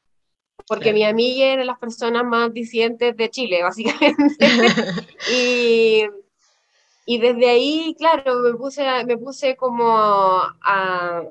porque 0.68 0.92
mi 0.92 1.04
amiga 1.04 1.46
eran 1.46 1.66
las 1.66 1.78
personas 1.78 2.24
más 2.24 2.52
disidentes 2.52 3.16
de 3.16 3.30
Chile, 3.30 3.62
básicamente. 3.64 4.46
y, 5.32 6.04
y, 7.06 7.18
desde 7.18 7.50
ahí, 7.50 7.96
claro, 7.98 8.36
me 8.36 8.54
puse, 8.54 8.86
me 9.04 9.18
puse 9.18 9.56
como 9.56 9.96
a, 9.98 10.52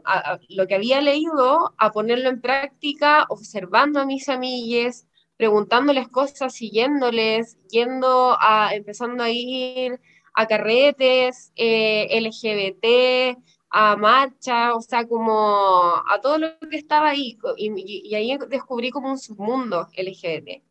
a, 0.03 0.39
lo 0.49 0.67
que 0.67 0.75
había 0.75 0.99
leído, 0.99 1.73
a 1.77 1.91
ponerlo 1.91 2.27
en 2.29 2.41
práctica, 2.41 3.25
observando 3.29 4.01
a 4.01 4.05
mis 4.05 4.27
amigues, 4.27 5.07
preguntándoles 5.37 6.09
cosas, 6.09 6.53
siguiéndoles, 6.53 7.57
yendo 7.69 8.37
a, 8.39 8.75
empezando 8.75 9.23
a 9.23 9.29
ir 9.29 9.99
a 10.33 10.47
carretes 10.47 11.51
eh, 11.55 12.07
LGBT, 12.21 13.37
a 13.69 13.95
marcha, 13.95 14.75
o 14.75 14.81
sea, 14.81 15.07
como 15.07 15.95
a 16.09 16.19
todo 16.21 16.37
lo 16.37 16.59
que 16.69 16.77
estaba 16.77 17.09
ahí. 17.09 17.37
Y, 17.57 18.13
ahí 18.15 18.37
descubrí 18.49 18.89
como 18.89 19.09
un 19.09 19.17
submundo 19.17 19.87
LGBT. 19.97 20.63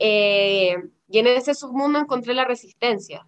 Eh, 0.00 0.76
y 1.08 1.18
en 1.18 1.26
ese 1.26 1.54
submundo 1.54 1.98
encontré 1.98 2.34
la 2.34 2.44
resistencia. 2.44 3.26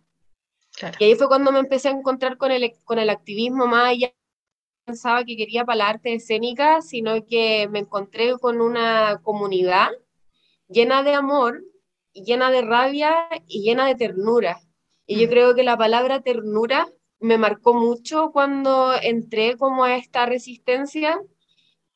Y 0.98 1.04
ahí 1.04 1.14
fue 1.14 1.28
cuando 1.28 1.52
me 1.52 1.60
empecé 1.60 1.88
a 1.88 1.92
encontrar 1.92 2.36
con 2.36 2.50
el, 2.50 2.74
con 2.84 2.98
el 2.98 3.10
activismo 3.10 3.66
más 3.66 3.90
allá. 3.90 4.12
Pensaba 4.84 5.24
que 5.24 5.36
quería 5.36 5.64
para 5.64 5.76
la 5.76 5.88
arte 5.88 6.12
escénica, 6.12 6.82
sino 6.82 7.24
que 7.24 7.68
me 7.70 7.78
encontré 7.78 8.36
con 8.38 8.60
una 8.60 9.20
comunidad 9.22 9.90
llena 10.68 11.02
de 11.02 11.14
amor, 11.14 11.64
llena 12.12 12.50
de 12.50 12.62
rabia 12.62 13.28
y 13.46 13.62
llena 13.62 13.86
de 13.86 13.94
ternura. 13.94 14.60
Y 15.06 15.20
yo 15.20 15.26
mm. 15.26 15.30
creo 15.30 15.54
que 15.54 15.62
la 15.62 15.76
palabra 15.76 16.20
ternura 16.20 16.88
me 17.20 17.38
marcó 17.38 17.74
mucho 17.74 18.30
cuando 18.32 18.92
entré 19.00 19.56
como 19.56 19.84
a 19.84 19.96
esta 19.96 20.26
resistencia 20.26 21.18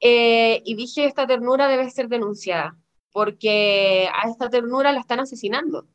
eh, 0.01 0.63
y 0.65 0.75
dije, 0.75 1.05
esta 1.05 1.27
ternura 1.27 1.69
debe 1.69 1.91
ser 1.91 2.09
denunciada, 2.09 2.77
porque 3.13 4.09
a 4.15 4.29
esta 4.29 4.49
ternura 4.49 4.93
la 4.93 5.01
están 5.01 5.21
asesinando. 5.21 5.87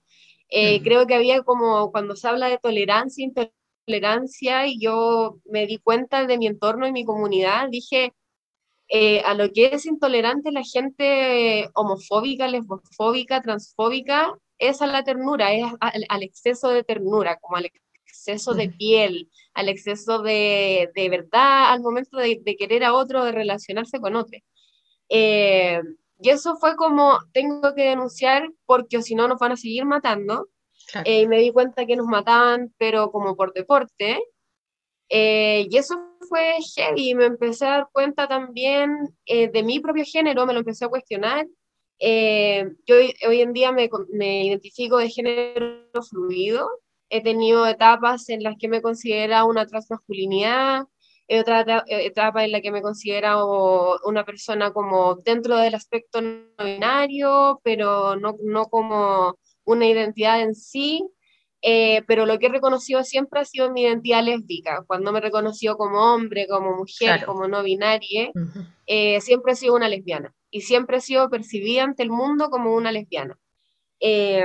Eh, 0.49 0.79
mm. 0.79 0.83
Creo 0.83 1.07
que 1.07 1.15
había 1.15 1.43
como 1.43 1.91
cuando 1.91 2.15
se 2.15 2.27
habla 2.27 2.47
de 2.49 2.59
tolerancia, 2.59 3.25
intolerancia, 3.25 4.67
y 4.67 4.79
yo 4.79 5.39
me 5.45 5.65
di 5.65 5.77
cuenta 5.79 6.25
de 6.27 6.37
mi 6.37 6.47
entorno 6.47 6.87
y 6.87 6.91
mi 6.91 7.05
comunidad, 7.05 7.69
dije, 7.69 8.13
eh, 8.89 9.21
a 9.21 9.33
lo 9.33 9.51
que 9.51 9.73
es 9.73 9.85
intolerante 9.85 10.51
la 10.51 10.63
gente 10.63 11.69
homofóbica, 11.73 12.47
lesbofóbica, 12.47 13.41
transfóbica, 13.41 14.37
es 14.69 14.81
a 14.81 14.87
la 14.87 15.03
ternura, 15.03 15.53
es 15.53 15.65
al, 15.79 16.23
exceso 16.23 16.69
de 16.69 16.83
ternura, 16.83 17.37
como 17.39 17.57
al 17.57 17.69
exceso 18.05 18.53
de 18.53 18.69
piel, 18.69 19.29
al 19.53 19.69
exceso 19.69 20.21
de, 20.21 20.89
de 20.95 21.09
verdad 21.09 21.71
al 21.71 21.81
momento 21.81 22.17
de, 22.17 22.39
de, 22.41 22.55
querer 22.55 22.83
a 22.83 22.93
otro, 22.93 23.25
de 23.25 23.31
relacionarse 23.31 23.99
con 23.99 24.15
otro. 24.15 24.39
Eh, 25.09 25.81
y 26.19 26.29
eso 26.29 26.55
fue 26.55 26.75
como, 26.75 27.19
tengo 27.33 27.75
que 27.75 27.83
denunciar 27.83 28.49
porque 28.65 29.01
si 29.01 29.15
no 29.15 29.27
nos 29.27 29.39
van 29.39 29.51
a 29.51 29.57
seguir 29.57 29.85
matando. 29.85 30.47
Eh, 31.05 31.21
y 31.21 31.27
me 31.27 31.39
di 31.39 31.51
cuenta 31.51 31.85
que 31.85 31.95
nos 31.95 32.07
mataban, 32.07 32.73
pero 32.77 33.11
como 33.11 33.35
por 33.35 33.53
deporte. 33.53 34.21
Eh, 35.09 35.67
y 35.69 35.77
eso 35.77 35.95
fue 36.29 36.55
heavy, 36.75 37.15
me 37.15 37.25
empecé 37.25 37.65
a 37.65 37.69
dar 37.71 37.87
cuenta 37.91 38.27
también 38.27 39.15
de 39.27 39.63
mi 39.63 39.79
propio 39.79 40.05
género, 40.05 40.45
me 40.45 40.53
lo 40.53 40.59
empecé 40.59 40.85
a 40.85 40.89
cuestionar 40.89 41.45
eh, 41.99 42.65
yo 42.85 42.95
hoy 43.27 43.41
en 43.41 43.53
día 43.53 43.71
me, 43.71 43.89
me, 44.11 44.45
identifico 44.45 44.97
de 44.97 45.09
género 45.09 45.85
fluido. 46.09 46.69
He 47.09 47.21
tenido 47.21 47.67
etapas 47.67 48.29
en 48.29 48.43
las 48.43 48.55
que 48.57 48.67
me 48.67 48.81
considera 48.81 49.45
una 49.45 49.65
transmasculinidad, 49.65 50.85
otra 51.29 51.83
etapa 51.87 52.43
en 52.43 52.51
la 52.51 52.61
que 52.61 52.71
me 52.71 52.81
considero 52.81 53.99
una 54.05 54.25
persona 54.25 54.71
como 54.71 55.15
dentro 55.15 55.57
del 55.57 55.75
aspecto 55.75 56.21
no 56.21 56.63
binario, 56.63 57.61
pero 57.63 58.15
no, 58.15 58.35
no 58.43 58.65
como 58.65 59.37
una 59.65 59.87
identidad 59.87 60.41
en 60.41 60.55
sí. 60.55 61.07
Eh, 61.65 62.03
pero 62.07 62.25
lo 62.25 62.37
que 62.39 62.47
he 62.47 62.49
reconocido 62.49 63.05
siempre 63.05 63.39
ha 63.39 63.45
sido 63.45 63.71
mi 63.71 63.83
identidad 63.83 64.21
lésbica. 64.21 64.83
Cuando 64.85 65.13
me 65.13 65.19
he 65.19 65.21
reconocido 65.21 65.77
como 65.77 66.13
hombre, 66.13 66.45
como 66.45 66.75
mujer, 66.75 67.25
como 67.25 67.47
no 67.47 67.63
binaria, 67.63 68.31
eh, 68.85 69.21
siempre 69.21 69.53
he 69.53 69.55
sido 69.55 69.73
una 69.73 69.87
lesbiana 69.87 70.35
y 70.51 70.61
siempre 70.61 70.97
he 70.97 71.01
sido 71.01 71.29
percibida 71.29 71.83
ante 71.83 72.03
el 72.03 72.09
mundo 72.09 72.49
como 72.49 72.75
una 72.75 72.91
lesbiana 72.91 73.39
eh, 74.01 74.43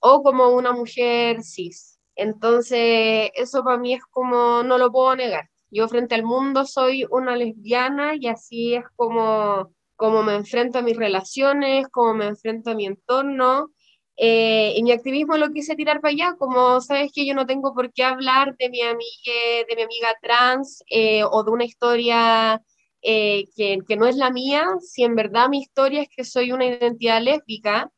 o 0.00 0.22
como 0.24 0.48
una 0.48 0.72
mujer 0.72 1.40
cis. 1.44 2.00
Entonces, 2.16 3.30
eso 3.36 3.62
para 3.62 3.78
mí 3.78 3.94
es 3.94 4.02
como, 4.10 4.64
no 4.64 4.76
lo 4.76 4.90
puedo 4.90 5.14
negar. 5.14 5.48
Yo 5.70 5.86
frente 5.86 6.16
al 6.16 6.24
mundo 6.24 6.64
soy 6.64 7.06
una 7.10 7.36
lesbiana 7.36 8.14
y 8.18 8.26
así 8.26 8.74
es 8.74 8.84
como, 8.96 9.72
como 9.94 10.24
me 10.24 10.34
enfrento 10.34 10.80
a 10.80 10.82
mis 10.82 10.96
relaciones, 10.96 11.86
como 11.92 12.14
me 12.14 12.26
enfrento 12.26 12.70
a 12.70 12.74
mi 12.74 12.86
entorno 12.86 13.70
eh, 14.18 14.72
y 14.76 14.82
mi 14.82 14.92
activismo 14.92 15.36
lo 15.36 15.50
quise 15.52 15.76
tirar 15.76 16.00
para 16.00 16.12
allá, 16.12 16.36
como 16.38 16.80
sabes 16.80 17.12
que 17.12 17.26
yo 17.26 17.34
no 17.34 17.46
tengo 17.46 17.74
por 17.74 17.92
qué 17.92 18.02
hablar 18.02 18.56
de 18.56 18.70
mi 18.70 18.80
amiga, 18.80 19.32
de 19.68 19.76
mi 19.76 19.82
amiga 19.82 20.08
trans 20.22 20.82
eh, 20.88 21.22
o 21.24 21.44
de 21.44 21.50
una 21.50 21.64
historia 21.66 22.62
eh, 23.02 23.44
que, 23.54 23.78
que, 23.86 23.96
no 23.96 24.06
es 24.06 24.16
la 24.16 24.30
mía, 24.30 24.66
si 24.80 25.04
en 25.04 25.16
verdad 25.16 25.50
mi 25.50 25.58
historia 25.60 26.00
es 26.02 26.08
que 26.08 26.24
soy 26.24 26.52
una 26.52 26.64
identidad 26.66 27.20
lésbica 27.20 27.92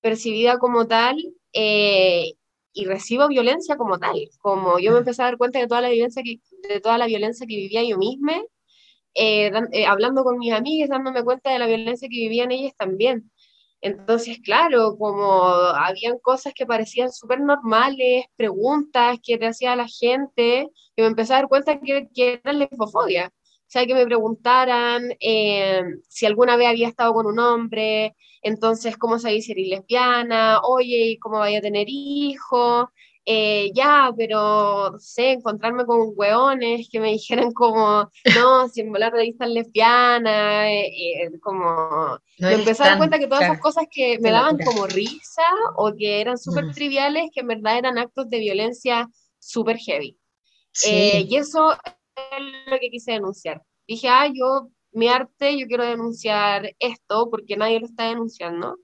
percibida 0.00 0.58
como 0.58 0.86
tal 0.86 1.16
y 1.52 2.84
recibo 2.86 3.28
violencia 3.28 3.76
como 3.76 3.98
tal, 3.98 4.16
como 4.40 4.78
yo 4.78 4.92
me 4.92 4.98
empecé 4.98 5.22
a 5.22 5.26
dar 5.26 5.38
cuenta 5.38 5.58
de 5.58 5.66
toda 5.68 5.80
la 5.80 5.88
violencia 5.90 6.22
que, 6.22 6.40
de 6.68 6.80
toda 6.80 6.98
la 6.98 7.06
violencia 7.06 7.46
que 7.46 7.56
vivía 7.56 7.82
yo 7.84 7.98
misma, 7.98 8.42
hablando 9.88 10.24
con 10.24 10.38
mis 10.38 10.52
amigas, 10.52 10.88
dándome 10.88 11.24
cuenta 11.24 11.50
de 11.52 11.58
la 11.58 11.66
violencia 11.66 12.08
que 12.08 12.16
vivían 12.16 12.52
ellas 12.52 12.74
también. 12.76 13.30
Entonces, 13.84 14.38
claro, 14.42 14.96
como 14.98 15.44
habían 15.44 16.18
cosas 16.18 16.54
que 16.54 16.64
parecían 16.64 17.12
súper 17.12 17.40
normales, 17.40 18.24
preguntas 18.34 19.18
que 19.22 19.36
te 19.36 19.46
hacía 19.46 19.76
la 19.76 19.86
gente, 19.86 20.70
que 20.96 21.02
me 21.02 21.08
empecé 21.08 21.34
a 21.34 21.36
dar 21.36 21.48
cuenta 21.48 21.78
que, 21.78 22.08
que 22.14 22.40
era 22.42 22.54
lesbofobia. 22.54 23.28
O 23.28 23.66
sea, 23.66 23.84
que 23.84 23.94
me 23.94 24.06
preguntaran 24.06 25.02
eh, 25.20 25.82
si 26.08 26.24
alguna 26.24 26.56
vez 26.56 26.68
había 26.68 26.88
estado 26.88 27.12
con 27.12 27.26
un 27.26 27.38
hombre, 27.38 28.16
entonces, 28.40 28.96
¿cómo 28.96 29.18
se 29.18 29.28
dice 29.30 29.48
ser 29.48 29.58
lesbiana? 29.58 30.60
Oye, 30.62 31.18
¿cómo 31.20 31.40
vaya 31.40 31.58
a 31.58 31.62
tener 31.62 31.86
hijos? 31.88 32.86
Eh, 33.26 33.70
ya, 33.74 34.12
pero 34.14 34.90
no 34.92 34.98
sé, 34.98 35.32
encontrarme 35.32 35.86
con 35.86 36.12
hueones 36.14 36.88
que 36.90 37.00
me 37.00 37.12
dijeran 37.12 37.52
como, 37.52 38.10
no, 38.34 38.68
si 38.68 38.82
en 38.82 38.92
volar 38.92 39.14
están 39.18 39.54
lesbiana, 39.54 40.70
eh, 40.70 40.88
eh, 40.88 41.40
como, 41.40 42.18
me 42.38 42.54
empecé 42.54 42.82
a 42.82 42.88
dar 42.88 42.98
cuenta 42.98 43.18
que 43.18 43.26
todas 43.26 43.44
esas 43.44 43.60
cosas 43.60 43.86
que 43.90 44.18
me 44.20 44.30
daban 44.30 44.58
como 44.58 44.86
risa 44.86 45.42
o 45.76 45.94
que 45.96 46.20
eran 46.20 46.36
súper 46.36 46.72
triviales, 46.74 47.30
que 47.32 47.40
en 47.40 47.48
verdad 47.48 47.78
eran 47.78 47.98
actos 47.98 48.28
de 48.28 48.40
violencia 48.40 49.08
súper 49.38 49.78
heavy. 49.78 50.18
y 50.86 51.36
eso 51.36 51.72
es 51.72 52.70
lo 52.70 52.78
que 52.78 52.90
quise 52.90 53.12
denunciar. 53.12 53.62
Dije, 53.86 54.08
ah, 54.08 54.28
yo, 54.32 54.68
mi 54.92 55.08
arte, 55.08 55.58
yo 55.58 55.66
quiero 55.66 55.84
denunciar 55.84 56.74
esto 56.78 57.28
porque 57.30 57.56
nadie 57.56 57.80
lo 57.80 57.86
está 57.86 58.08
denunciando. 58.08 58.76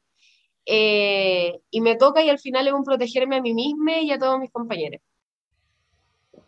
Eh, 0.66 1.60
y 1.70 1.80
me 1.80 1.96
toca 1.96 2.22
y 2.22 2.30
al 2.30 2.38
final 2.38 2.66
es 2.66 2.72
un 2.72 2.84
protegerme 2.84 3.36
a 3.36 3.42
mí 3.42 3.54
misma 3.54 3.98
y 3.98 4.12
a 4.12 4.18
todos 4.18 4.38
mis 4.38 4.50
compañeros. 4.50 5.00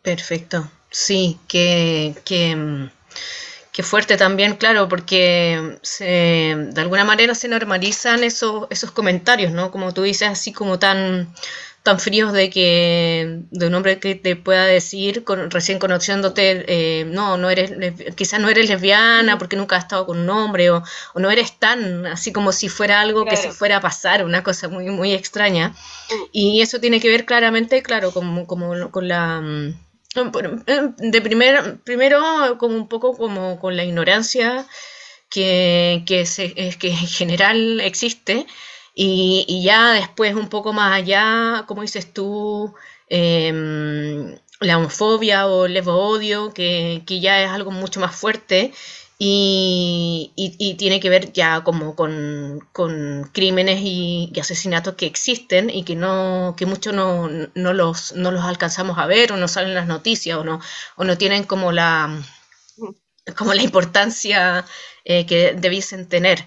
Perfecto, 0.01 0.69
sí, 0.89 1.39
que, 1.47 2.13
que, 2.25 3.83
fuerte 3.83 4.17
también, 4.17 4.55
claro, 4.55 4.87
porque 4.89 5.79
de 5.99 6.81
alguna 6.81 7.05
manera 7.05 7.35
se 7.35 7.47
normalizan 7.47 8.23
esos, 8.23 8.67
esos 8.69 8.91
comentarios, 8.91 9.51
¿no? 9.51 9.71
Como 9.71 9.93
tú 9.93 10.03
dices, 10.03 10.27
así 10.27 10.51
como 10.51 10.77
tan 10.77 11.33
tan 11.83 11.99
fríos 11.99 12.31
de 12.31 12.49
que 12.49 13.41
de 13.51 13.67
un 13.67 13.75
hombre 13.75 13.99
que 13.99 14.15
te 14.15 14.37
pueda 14.37 14.65
decir 14.65 15.25
recién 15.49 15.79
conociéndote 15.79 16.63
eh, 16.67 17.03
no 17.03 17.35
no 17.37 17.49
eres 17.49 17.73
quizás 18.15 18.39
no 18.39 18.47
eres 18.47 18.69
lesbiana 18.69 19.37
porque 19.37 19.57
nunca 19.57 19.75
has 19.75 19.83
estado 19.83 20.05
con 20.05 20.17
un 20.17 20.29
hombre 20.29 20.71
o, 20.71 20.81
no 21.15 21.29
eres 21.29 21.59
tan 21.59 22.05
así 22.05 22.31
como 22.31 22.53
si 22.53 22.69
fuera 22.69 23.01
algo 23.01 23.25
que 23.25 23.35
se 23.35 23.51
fuera 23.51 23.77
a 23.77 23.81
pasar 23.81 24.23
una 24.23 24.43
cosa 24.43 24.69
muy 24.69 24.89
muy 24.89 25.13
extraña. 25.13 25.75
Y 26.31 26.61
eso 26.61 26.79
tiene 26.79 26.99
que 26.99 27.09
ver 27.09 27.25
claramente 27.25 27.83
claro 27.83 28.11
como, 28.11 28.47
como 28.47 28.91
con 28.91 29.07
la 29.07 29.41
mm, 29.41 29.73
de 30.97 31.21
primer, 31.21 31.79
primero 31.83 32.57
como 32.59 32.75
un 32.75 32.87
poco 32.87 33.17
como 33.17 33.59
con 33.59 33.75
la 33.75 33.83
ignorancia 33.83 34.65
que, 35.29 36.03
que, 36.05 36.25
se, 36.25 36.53
que 36.53 36.89
en 36.89 37.07
general 37.07 37.81
existe 37.81 38.45
y, 38.95 39.63
ya 39.63 39.93
después, 39.93 40.35
un 40.35 40.49
poco 40.49 40.73
más 40.73 40.93
allá, 40.93 41.65
como 41.67 41.81
dices 41.81 42.13
tú, 42.13 42.73
em, 43.09 44.37
la 44.59 44.77
homofobia 44.77 45.47
o 45.47 45.65
el 45.65 45.77
odio, 45.87 46.53
que, 46.53 47.03
que, 47.05 47.19
ya 47.19 47.43
es 47.43 47.49
algo 47.49 47.71
mucho 47.71 47.99
más 47.99 48.15
fuerte 48.15 48.71
y, 49.17 50.33
y, 50.35 50.73
tiene 50.75 50.99
que 50.99 51.09
ver 51.09 51.31
ya 51.33 51.63
como 51.63 51.95
con, 51.95 52.67
con 52.73 53.29
crímenes 53.33 53.79
y, 53.81 54.31
asesinatos 54.39 54.95
que 54.95 55.05
existen 55.05 55.69
y 55.69 55.83
que 55.83 55.95
no 55.95 56.55
que 56.57 56.65
muchos 56.65 56.93
no, 56.93 57.29
no, 57.55 57.73
los, 57.73 58.13
no 58.13 58.31
los 58.31 58.43
alcanzamos 58.43 58.97
a 58.97 59.05
ver 59.07 59.31
o 59.31 59.37
no 59.37 59.47
salen 59.47 59.75
las 59.75 59.87
noticias 59.87 60.37
o 60.37 60.43
no, 60.43 60.59
o 60.97 61.03
no 61.05 61.17
tienen 61.17 61.43
como 61.45 61.71
la, 61.71 62.21
como 63.37 63.53
la 63.53 63.63
importancia 63.63 64.65
eh, 65.05 65.25
que 65.25 65.53
debiesen 65.53 66.09
tener. 66.09 66.45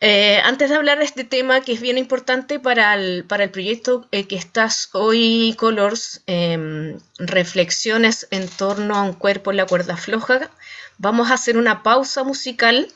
Eh, 0.00 0.40
antes 0.44 0.70
de 0.70 0.76
hablar 0.76 0.98
de 0.98 1.04
este 1.04 1.24
tema 1.24 1.60
que 1.60 1.72
es 1.72 1.80
bien 1.80 1.98
importante 1.98 2.60
para 2.60 2.94
el, 2.94 3.24
para 3.24 3.42
el 3.44 3.50
proyecto 3.50 4.06
eh, 4.12 4.28
que 4.28 4.36
estás 4.36 4.90
hoy, 4.92 5.56
Colors, 5.58 6.22
em, 6.26 6.98
reflexiones 7.18 8.28
en 8.30 8.48
torno 8.48 8.94
a 8.94 9.02
un 9.02 9.12
cuerpo 9.12 9.50
en 9.50 9.56
la 9.56 9.66
cuerda 9.66 9.96
floja, 9.96 10.50
vamos 10.98 11.30
a 11.30 11.34
hacer 11.34 11.56
una 11.56 11.82
pausa 11.82 12.22
musical 12.22 12.92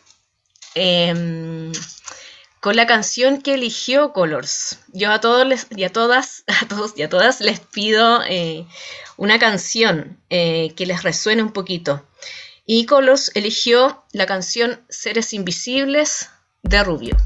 em, 0.76 1.72
con 2.60 2.76
la 2.76 2.86
canción 2.86 3.42
que 3.42 3.54
eligió 3.54 4.12
Colors. 4.12 4.78
Yo 4.92 5.10
a 5.10 5.20
todos 5.20 5.66
y 5.70 5.82
a 5.82 5.90
todas, 5.90 6.44
a 6.62 6.68
todos 6.68 6.92
y 6.96 7.02
a 7.02 7.08
todas 7.08 7.40
les 7.40 7.58
pido 7.58 8.22
eh, 8.28 8.64
una 9.16 9.40
canción 9.40 10.18
que 10.28 10.86
les 10.86 11.02
resuene 11.02 11.42
un 11.42 11.52
poquito. 11.52 12.06
Y 12.64 12.86
Colors 12.86 13.32
eligió 13.34 14.04
la 14.12 14.26
canción 14.26 14.80
Seres 14.88 15.32
Invisibles 15.32 16.28
de 16.62 16.84
Rubio. 16.84 17.16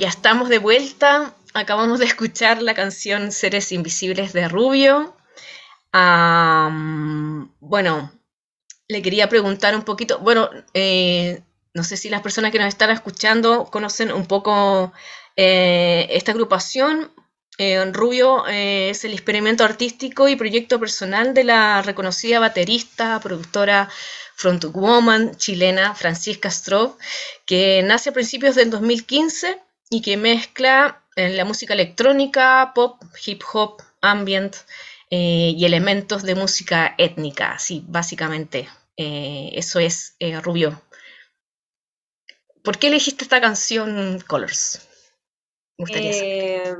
Ya 0.00 0.08
estamos 0.08 0.48
de 0.48 0.58
vuelta. 0.58 1.34
Acabamos 1.52 1.98
de 1.98 2.06
escuchar 2.06 2.62
la 2.62 2.74
canción 2.74 3.32
Seres 3.32 3.70
Invisibles 3.70 4.32
de 4.32 4.48
Rubio. 4.48 5.14
bueno, 7.60 8.10
le 8.88 9.02
quería 9.02 9.28
preguntar 9.28 9.76
un 9.76 9.82
poquito, 9.82 10.18
bueno, 10.20 10.48
eh, 10.72 11.42
no 11.74 11.84
sé 11.84 11.98
si 11.98 12.08
las 12.08 12.22
personas 12.22 12.50
que 12.50 12.58
nos 12.58 12.68
están 12.68 12.90
escuchando 12.90 13.66
conocen 13.66 14.10
un 14.10 14.26
poco 14.26 14.92
eh, 15.36 16.08
esta 16.10 16.32
agrupación. 16.32 17.12
Eh, 17.58 17.84
Rubio 17.92 18.46
es 18.46 19.04
el 19.04 19.12
experimento 19.12 19.64
artístico 19.64 20.28
y 20.28 20.36
proyecto 20.36 20.80
personal 20.80 21.34
de 21.34 21.44
la 21.44 21.82
reconocida 21.82 22.40
baterista, 22.40 23.20
productora 23.20 23.90
frontwoman 24.34 25.36
chilena 25.36 25.94
Francisca 25.94 26.50
Stroh, 26.50 26.96
que 27.44 27.82
nace 27.82 28.08
a 28.08 28.12
principios 28.14 28.54
del 28.54 28.70
2015 28.70 29.60
y 29.90 30.00
que 30.02 30.16
mezcla 30.16 31.04
la 31.16 31.44
música 31.44 31.74
electrónica, 31.74 32.72
pop, 32.74 33.02
hip 33.26 33.42
hop, 33.52 33.82
ambient 34.00 34.56
y 35.10 35.64
elementos 35.64 36.22
de 36.22 36.36
música 36.36 36.94
étnica, 36.96 37.52
así 37.52 37.84
básicamente. 37.86 38.68
Eh, 39.02 39.52
eso 39.54 39.78
es 39.78 40.14
eh, 40.18 40.38
Rubio. 40.42 40.82
¿Por 42.62 42.76
qué 42.76 42.88
elegiste 42.88 43.24
esta 43.24 43.40
canción 43.40 44.20
Colors? 44.28 44.86
Eh, 45.78 46.74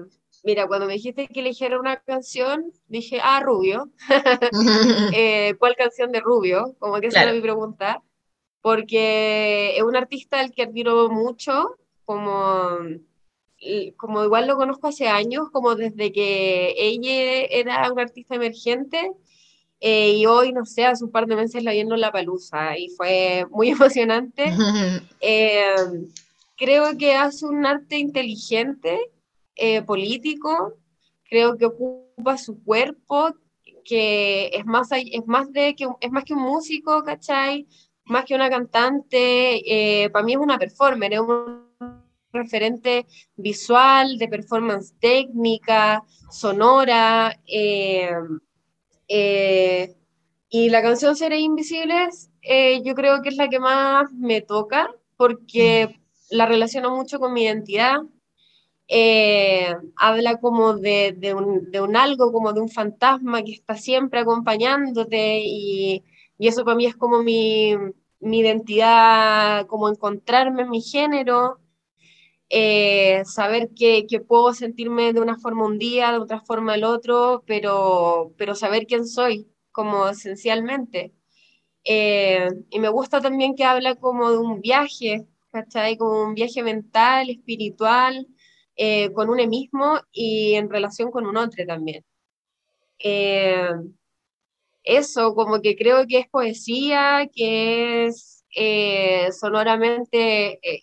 mira, 0.45 0.67
cuando 0.67 0.87
me 0.87 0.93
dijiste 0.93 1.29
que 1.29 1.41
eligiera 1.41 1.81
una 1.81 2.03
canción, 2.03 2.73
dije, 2.89 3.21
ah, 3.23 3.41
Rubio. 3.41 3.91
¿Cuál 5.59 5.77
canción 5.77 6.13
de 6.13 6.21
Rubio? 6.21 6.77
Como 6.79 7.01
que 7.01 7.07
esa 7.07 7.23
era 7.23 7.33
mi 7.33 7.41
pregunta. 7.41 8.03
Porque 8.61 9.79
es 9.79 9.83
un 9.83 9.97
artista 9.97 10.41
al 10.41 10.53
que 10.53 10.65
admiro 10.65 11.09
mucho, 11.09 11.79
como, 12.11 12.81
como 13.97 14.25
igual 14.25 14.49
lo 14.49 14.57
conozco 14.57 14.89
hace 14.89 15.07
años, 15.07 15.49
como 15.53 15.77
desde 15.77 16.11
que 16.11 16.75
ella 16.77 17.47
era 17.49 17.93
una 17.93 18.03
artista 18.03 18.35
emergente 18.35 19.13
eh, 19.79 20.15
y 20.15 20.27
hoy, 20.27 20.53
no 20.53 20.67
sé, 20.67 20.87
hace 20.87 21.05
un 21.05 21.13
par 21.13 21.27
de 21.27 21.37
meses 21.37 21.63
la 21.63 21.71
vi 21.71 21.79
en 21.79 22.01
La 22.01 22.11
Palusa 22.11 22.77
y 22.77 22.89
fue 22.89 23.47
muy 23.51 23.69
emocionante. 23.71 24.47
Eh, 25.21 25.77
creo 26.57 26.99
que 26.99 27.15
hace 27.15 27.47
un 27.47 27.65
arte 27.65 27.97
inteligente, 27.97 28.99
eh, 29.55 29.83
político, 29.83 30.75
creo 31.29 31.57
que 31.57 31.67
ocupa 31.67 32.39
su 32.39 32.61
cuerpo, 32.65 33.35
que 33.85 34.51
es 34.53 34.67
más, 34.67 34.89
es 34.93 35.27
más, 35.27 35.53
de, 35.53 35.77
que, 35.77 35.87
es 36.01 36.11
más 36.11 36.25
que 36.25 36.35
un 36.35 36.43
músico, 36.43 37.05
¿cachai? 37.05 37.69
Más 38.07 38.25
que 38.25 38.35
una 38.35 38.51
cantante, 38.51 40.11
para 40.13 40.25
mí 40.25 40.33
es 40.33 40.39
una 40.39 40.59
performer, 40.59 41.13
es 41.13 41.21
un 41.21 41.70
referente 42.33 43.07
visual, 43.37 44.19
de 44.19 44.29
performance 44.29 44.95
técnica, 45.01 46.03
sonora. 46.31 47.39
Eh, 47.47 48.11
y 50.53 50.69
la 50.69 50.83
canción 50.83 51.17
Seres 51.17 51.41
Invisibles, 51.41 52.31
eh, 52.43 52.83
yo 52.83 52.95
creo 52.95 53.23
que 53.23 53.29
es 53.29 53.37
la 53.37 53.49
que 53.49 53.61
más 53.61 54.13
me 54.13 54.41
toca 54.41 54.91
porque 55.17 55.89
mm. 55.89 56.37
la 56.37 56.47
relaciono 56.47 56.95
mucho 56.95 57.21
con 57.21 57.33
mi 57.33 57.45
identidad. 57.45 58.01
Eh, 58.89 59.77
habla 59.97 60.41
como 60.41 60.75
de, 60.75 61.15
de, 61.17 61.35
un, 61.35 61.71
de, 61.71 61.81
un, 61.81 61.97
algo, 61.97 62.33
como 62.33 62.53
de 62.53 62.61
un 62.61 62.69
fantasma 62.69 63.45
que 63.45 63.53
está 63.53 63.77
siempre 63.77 64.19
acompañándote 64.19 65.43
y, 65.45 66.03
y 66.39 66.49
eso 66.49 66.65
para 66.65 66.77
mí 66.77 66.87
es 66.87 66.97
como 66.97 67.23
mi, 67.23 67.77
mi, 68.19 68.41
identidad, 68.41 69.67
como 69.69 69.89
encontrarme 69.89 70.63
en 70.63 70.71
mi 70.71 70.81
género, 70.81 71.61
eh, 72.51 73.23
saber 73.27 73.71
que, 73.77 74.07
que, 74.09 74.21
puedo 74.21 74.53
sentirme 74.55 75.13
de 75.13 75.21
una 75.21 75.39
forma 75.39 75.67
un 75.67 75.79
día, 75.79 76.13
de 76.13 76.19
otra 76.19 76.41
forma 76.41 76.75
el 76.75 76.85
otro, 76.85 77.45
pero, 77.47 78.35
pero 78.37 78.55
saber 78.57 78.87
quién 78.87 79.07
soy, 79.07 79.49
como 79.73 80.09
esencialmente. 80.09 81.15
Eh, 81.85 82.49
y 82.71 82.81
me 82.81 82.89
gusta 82.91 83.21
también 83.21 83.55
que 83.57 83.65
habla 83.65 83.97
como 83.97 84.31
de 84.33 84.39
un 84.39 84.61
viaje, 84.61 85.29
¿cachai? 85.53 85.97
Como 85.97 86.25
un 86.25 86.35
viaje 86.35 86.63
mental, 86.63 87.31
espiritual, 87.31 88.27
eh, 88.77 89.13
con 89.13 89.31
uno 89.31 89.47
mismo 89.47 90.01
y 90.13 90.55
en 90.55 90.71
relación 90.71 91.11
con 91.13 91.27
un 91.27 91.37
otro 91.37 91.65
también. 91.67 92.05
eso, 94.85 95.35
como 95.35 95.61
que 95.61 95.77
creo 95.77 96.07
que 96.07 96.19
es 96.19 96.29
poesía, 96.29 97.29
que 97.33 98.07
es 98.07 98.40
eh, 98.55 99.31
sonoramente 99.33 100.59
eh, 100.63 100.83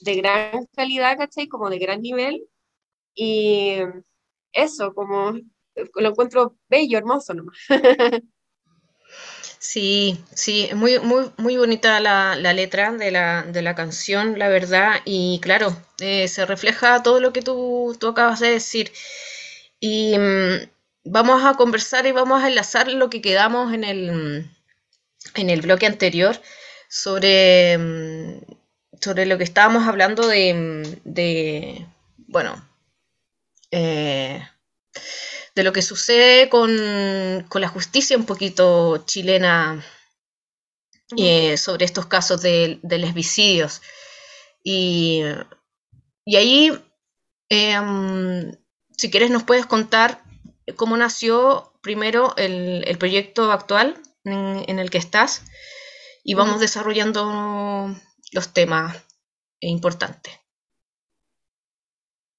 de 0.00 0.16
gran 0.16 0.66
calidad, 0.74 1.16
¿cachai? 1.18 1.48
Como 1.48 1.70
de 1.70 1.78
gran 1.78 2.02
nivel. 2.02 2.46
Y 3.14 3.78
eso, 4.52 4.94
como 4.94 5.32
lo 5.94 6.08
encuentro 6.08 6.56
bello, 6.68 6.98
hermoso 6.98 7.34
nomás. 7.34 7.58
Sí, 9.62 10.18
sí, 10.34 10.70
muy, 10.74 10.98
muy, 10.98 11.30
muy 11.36 11.56
bonita 11.56 12.00
la, 12.00 12.34
letra 12.52 12.90
de 12.92 13.12
la, 13.12 13.44
de 13.44 13.62
la, 13.62 13.76
canción, 13.76 14.36
la 14.36 14.48
verdad, 14.48 14.96
y 15.04 15.38
claro, 15.40 15.76
eh, 16.00 16.26
se 16.26 16.44
refleja 16.46 17.00
todo 17.04 17.20
lo 17.20 17.32
que 17.32 17.42
tú, 17.42 17.96
tú 18.00 18.08
acabas 18.08 18.40
de 18.40 18.50
decir. 18.50 18.92
Y 19.78 20.18
mm, 20.18 20.68
vamos 21.04 21.44
a 21.44 21.54
conversar 21.54 22.06
y 22.06 22.12
vamos 22.12 22.42
a 22.42 22.48
enlazar 22.48 22.88
lo 22.88 23.08
que 23.08 23.22
quedamos 23.22 23.72
en 23.72 23.84
el, 23.84 24.50
en 25.36 25.50
el 25.50 25.60
bloque 25.62 25.86
anterior, 25.86 26.40
sobre, 26.92 27.78
mm, 27.78 28.40
sobre 29.00 29.24
lo 29.24 29.38
que 29.38 29.44
estábamos 29.44 29.88
hablando 29.88 30.26
de, 30.28 30.52
mm, 30.52 31.84
bueno, 32.28 32.68
eh, 33.70 34.46
de 35.54 35.62
lo 35.62 35.72
que 35.72 35.80
sucede 35.80 36.50
con, 36.50 36.70
la 36.76 37.68
justicia 37.68 38.16
un 38.18 38.26
poquito 38.26 38.98
chilena 39.06 39.82
eh, 41.16 41.56
sobre 41.56 41.86
estos 41.86 42.06
casos 42.06 42.42
de, 42.42 42.78
de 42.82 42.98
lesbicidios. 42.98 43.80
Y, 44.62 45.22
ahí, 46.26 46.78
eh, 47.48 47.80
mm, 47.80 48.52
si 48.98 49.10
quieres, 49.10 49.30
nos 49.30 49.44
puedes 49.44 49.64
contar 49.64 50.22
cómo 50.76 50.98
nació 50.98 51.72
primero 51.80 52.34
el, 52.36 52.96
proyecto 52.98 53.50
actual 53.50 53.96
en, 54.24 54.78
el 54.78 54.90
que 54.90 54.98
estás 54.98 55.42
y 56.22 56.34
vamos 56.34 56.60
desarrollando 56.60 57.94
los 58.32 58.52
temas 58.52 59.04
importantes. 59.60 60.34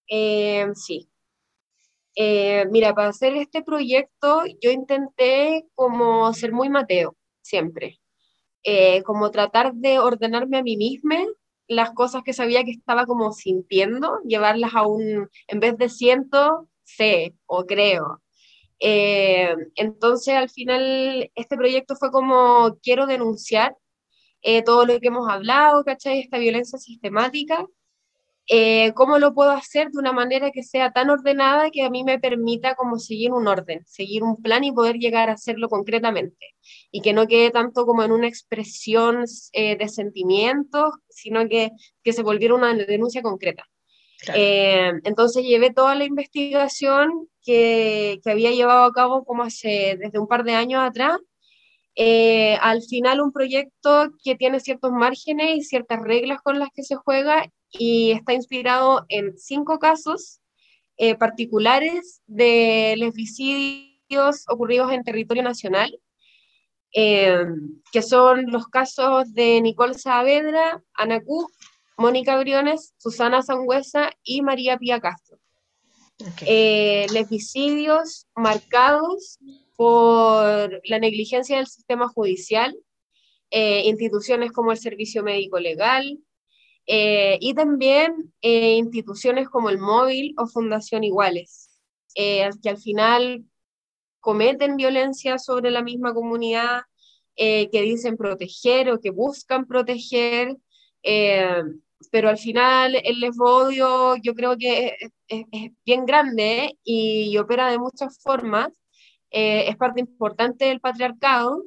Eh, 0.10 0.68
sí. 0.76 1.10
Eh, 2.16 2.66
mira, 2.70 2.94
para 2.94 3.10
hacer 3.10 3.36
este 3.36 3.64
proyecto 3.64 4.44
yo 4.62 4.72
intenté 4.72 5.66
como 5.76 6.32
ser 6.34 6.52
muy 6.52 6.70
Mateo, 6.70 7.18
siempre. 7.42 8.00
Eh, 8.64 9.04
como 9.04 9.32
tratar 9.32 9.74
de 9.76 10.00
ordenarme 10.00 10.58
a 10.60 10.64
mí 10.64 10.78
misma 10.78 11.18
las 11.68 11.92
cosas 11.92 12.24
que 12.24 12.34
sabía 12.34 12.64
que 12.66 12.72
estaba 12.72 13.06
como 13.06 13.34
sintiendo, 13.34 14.20
llevarlas 14.26 14.76
a 14.76 14.88
un, 14.88 15.30
en 15.48 15.60
vez 15.62 15.78
de 15.78 15.90
siento, 15.90 16.70
sé 16.84 17.36
o 17.48 17.66
creo. 17.66 18.23
Eh, 18.86 19.56
entonces, 19.76 20.36
al 20.36 20.50
final, 20.50 21.32
este 21.36 21.56
proyecto 21.56 21.96
fue 21.96 22.12
como 22.12 22.78
quiero 22.84 23.06
denunciar 23.06 23.78
eh, 24.42 24.62
todo 24.64 24.86
lo 24.86 25.00
que 25.00 25.08
hemos 25.08 25.30
hablado, 25.30 25.86
¿cachai? 25.86 26.20
Esta 26.20 26.38
violencia 26.38 26.78
sistemática. 26.78 27.66
Eh, 28.50 28.94
¿Cómo 28.96 29.20
lo 29.20 29.34
puedo 29.34 29.52
hacer 29.52 29.90
de 29.92 30.00
una 30.00 30.12
manera 30.12 30.52
que 30.52 30.64
sea 30.64 30.92
tan 30.92 31.10
ordenada 31.10 31.72
que 31.72 31.84
a 31.84 31.90
mí 31.90 32.04
me 32.04 32.20
permita 32.20 32.76
como 32.76 33.00
seguir 33.00 33.32
un 33.32 33.48
orden, 33.48 33.84
seguir 33.88 34.24
un 34.24 34.42
plan 34.42 34.66
y 34.66 34.74
poder 34.74 34.98
llegar 34.98 35.30
a 35.30 35.34
hacerlo 35.34 35.70
concretamente? 35.70 36.56
Y 36.92 37.02
que 37.02 37.14
no 37.14 37.28
quede 37.28 37.52
tanto 37.52 37.86
como 37.86 38.04
en 38.04 38.12
una 38.12 38.28
expresión 38.28 39.24
de 39.54 39.88
sentimientos, 39.90 40.94
sino 41.10 41.48
que, 41.48 41.72
que 42.04 42.14
se 42.14 42.24
volviera 42.24 42.56
una 42.56 42.74
denuncia 42.74 43.22
concreta. 43.22 43.66
Eh, 44.34 44.92
entonces 45.04 45.44
llevé 45.44 45.72
toda 45.72 45.96
la 45.96 46.06
investigación 46.06 47.28
que, 47.42 48.20
que, 48.24 48.32
había 48.32 48.52
llevado 48.52 48.84
a 48.84 48.94
cabo 48.94 49.26
como 49.26 49.44
hace 49.44 49.98
desde 50.00 50.20
un 50.20 50.28
par 50.28 50.44
de 50.44 50.54
años 50.54 50.82
atrás. 50.82 51.18
Eh, 51.96 52.58
al 52.62 52.82
final 52.82 53.22
un 53.22 53.32
proyecto 53.32 54.12
que 54.24 54.36
tiene 54.36 54.60
ciertos 54.60 54.92
márgenes 54.92 55.58
y 55.58 55.62
ciertas 55.62 56.02
reglas 56.02 56.42
con 56.42 56.58
las 56.58 56.70
que 56.74 56.84
se 56.84 56.96
juega 56.96 57.46
y 57.72 58.12
está 58.12 58.34
inspirado 58.34 59.06
en 59.10 59.38
cinco 59.38 59.78
casos 59.78 60.40
eh, 60.98 61.16
particulares 61.16 62.22
de 62.26 62.96
lesbicidios 62.98 64.46
ocurridos 64.48 64.92
en 64.92 65.04
territorio 65.04 65.44
nacional, 65.44 66.00
que 66.92 68.02
son 68.04 68.52
los 68.52 68.68
casos 68.68 69.34
de 69.34 69.60
Nicole 69.62 69.96
Saavedra, 69.96 70.84
Anacú 70.94 71.48
Mónica 71.98 72.38
Briones, 72.40 72.94
Susana 72.98 73.42
Sangüesa 73.42 74.12
y 74.24 74.42
María 74.42 74.78
Pía 74.78 75.00
Castro. 75.00 75.40
Okay. 76.34 76.48
Eh, 76.50 77.08
marcados 78.36 79.40
por 79.76 80.82
la 80.86 81.00
negligencia 81.00 81.58
del 81.58 81.68
sistema 81.68 82.08
judicial, 82.08 82.76
eh, 83.50 83.84
instituciones 83.86 84.52
como 84.52 84.72
el 84.72 84.78
Servicio 84.78 85.24
Médico 85.24 85.60
Legal, 85.60 86.20
Eh, 86.86 87.38
y 87.40 87.54
también 87.54 88.34
eh, 88.42 88.76
instituciones 88.76 89.48
como 89.48 89.70
el 89.70 89.78
Móvil 89.78 90.34
o 90.38 90.48
Fundación 90.48 91.06
Iguales, 91.06 91.70
que 92.14 92.70
al 92.70 92.78
final 92.78 93.46
cometen 94.20 94.76
violencia 94.76 95.38
sobre 95.38 95.72
la 95.72 95.82
misma 95.82 96.14
comunidad, 96.14 96.82
que 97.38 97.82
dicen 97.82 98.18
proteger 98.18 98.90
o 98.90 99.00
que 99.00 99.12
buscan 99.12 99.66
proteger, 99.66 100.58
pero 102.12 102.30
al 102.30 102.38
final 102.38 102.96
el 103.04 103.20
lesbodio 103.20 104.16
yo 104.18 104.34
creo 104.36 104.58
que 104.58 104.98
es, 105.28 105.44
bien 105.86 106.06
grande 106.06 106.78
y 106.84 107.38
opera 107.38 107.70
de 107.70 107.80
muchas 107.80 108.22
formas, 108.22 108.70
es 109.30 109.76
parte 109.78 110.00
importante 110.02 110.66
del 110.66 110.80
patriarcado. 110.80 111.64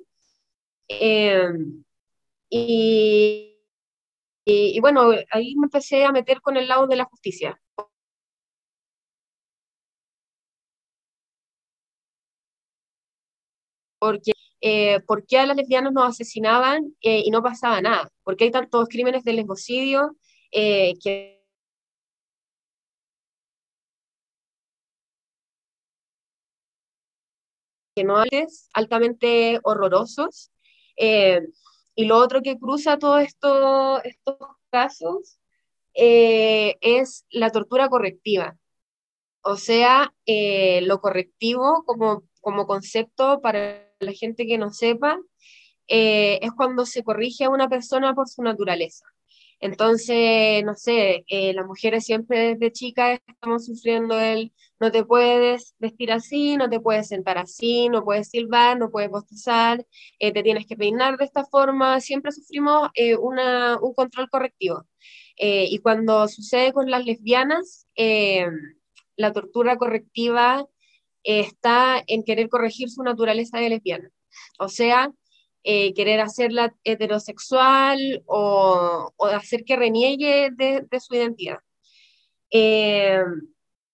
y 2.50 3.56
y, 4.48 4.80
bueno, 4.80 5.10
ahí 5.32 5.56
me 5.56 5.66
empecé 5.66 6.04
a 6.04 6.12
meter 6.12 6.40
con 6.40 6.56
el 6.56 6.68
lado 6.68 6.86
de 6.86 6.96
la 6.96 7.04
justicia. 7.04 7.60
Porque, 13.98 14.32
eh, 14.60 15.00
¿por 15.06 15.26
qué 15.26 15.38
a 15.38 15.46
las 15.46 15.56
lesbianas 15.56 15.92
nos 15.92 16.08
asesinaban 16.08 16.94
eh, 17.02 17.22
y 17.24 17.30
no 17.30 17.42
pasaba 17.42 17.80
nada? 17.80 18.10
¿Por 18.22 18.36
qué 18.36 18.44
hay 18.44 18.50
tantos 18.50 18.88
crímenes 18.88 19.24
de 19.24 19.32
lesbocidio 19.34 20.16
eh, 20.52 20.94
que 21.02 21.42
no 28.04 28.22
es 28.30 28.68
altamente 28.74 29.58
horrorosos. 29.62 30.50
Y 30.98 32.04
lo 32.04 32.18
otro 32.18 32.42
que 32.42 32.58
cruza 32.58 32.98
todos 32.98 33.22
esto, 33.22 34.02
estos 34.04 34.36
casos 34.70 35.38
es 35.94 37.26
la 37.30 37.50
tortura 37.50 37.88
correctiva. 37.88 38.56
O 39.42 39.56
sea, 39.56 40.14
lo 40.26 41.00
correctivo 41.00 41.84
como, 41.86 42.24
como 42.40 42.66
concepto 42.66 43.40
para 43.40 43.85
la 44.00 44.12
gente 44.12 44.46
que 44.46 44.58
no 44.58 44.70
sepa, 44.70 45.18
eh, 45.88 46.38
es 46.42 46.50
cuando 46.52 46.86
se 46.86 47.02
corrige 47.04 47.44
a 47.44 47.50
una 47.50 47.68
persona 47.68 48.14
por 48.14 48.28
su 48.28 48.42
naturaleza. 48.42 49.04
Entonces, 49.60 50.62
no 50.64 50.74
sé, 50.74 51.24
eh, 51.28 51.54
las 51.54 51.66
mujeres 51.66 52.04
siempre 52.04 52.54
desde 52.54 52.72
chicas 52.72 53.20
estamos 53.26 53.64
sufriendo 53.66 54.18
el 54.20 54.52
no 54.78 54.92
te 54.92 55.04
puedes 55.04 55.74
vestir 55.78 56.12
así, 56.12 56.56
no 56.58 56.68
te 56.68 56.80
puedes 56.80 57.08
sentar 57.08 57.38
así, 57.38 57.88
no 57.88 58.04
puedes 58.04 58.28
silbar, 58.28 58.78
no 58.78 58.90
puedes 58.90 59.10
bostezar, 59.10 59.86
eh, 60.18 60.32
te 60.32 60.42
tienes 60.42 60.66
que 60.66 60.76
peinar 60.76 61.16
de 61.16 61.24
esta 61.24 61.44
forma, 61.46 62.00
siempre 62.00 62.32
sufrimos 62.32 62.90
eh, 62.94 63.16
una, 63.16 63.78
un 63.80 63.94
control 63.94 64.28
correctivo. 64.28 64.84
y 65.38 65.78
cuando 65.80 66.28
sucede 66.28 66.72
con 66.72 66.90
las 66.90 67.04
lesbianas, 67.04 67.86
la 69.16 69.32
tortura 69.32 69.76
correctiva 69.76 70.66
está 71.26 72.02
en 72.06 72.22
querer 72.22 72.48
corregir 72.48 72.88
su 72.88 73.02
naturaleza 73.02 73.58
de 73.58 73.68
lesbiana. 73.70 74.10
O 74.58 74.68
sea, 74.68 75.10
eh, 75.64 75.92
querer 75.94 76.20
hacerla 76.20 76.74
heterosexual 76.84 78.22
o, 78.26 79.12
o, 79.16 79.26
hacer 79.26 79.64
que 79.64 79.74
reniegue 79.74 80.50
de, 80.52 81.00
su 81.00 81.16
identidad. 81.16 81.58
Eh, 82.50 83.20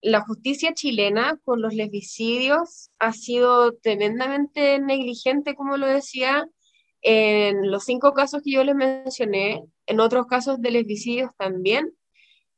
la 0.03 0.21
justicia 0.21 0.75
chilena 0.75 1.41
con 1.45 1.63
los 1.63 1.73
lesbicidios 1.73 2.91
ha 2.99 3.13
sido 3.13 3.73
tremendamente 3.77 4.81
negligente, 4.81 5.55
como 5.55 5.79
lo 5.79 5.87
decía, 5.87 6.47
en 7.01 7.71
los 7.71 7.85
cinco 7.85 8.13
casos 8.13 8.43
que 8.45 8.53
yo 8.53 8.65
les 8.65 8.75
mencioné, 8.75 9.65
en 9.87 10.01
otros 10.01 10.27
casos 10.27 10.61
de 10.61 10.73
lesbicidios 10.73 11.31
también, 11.39 11.93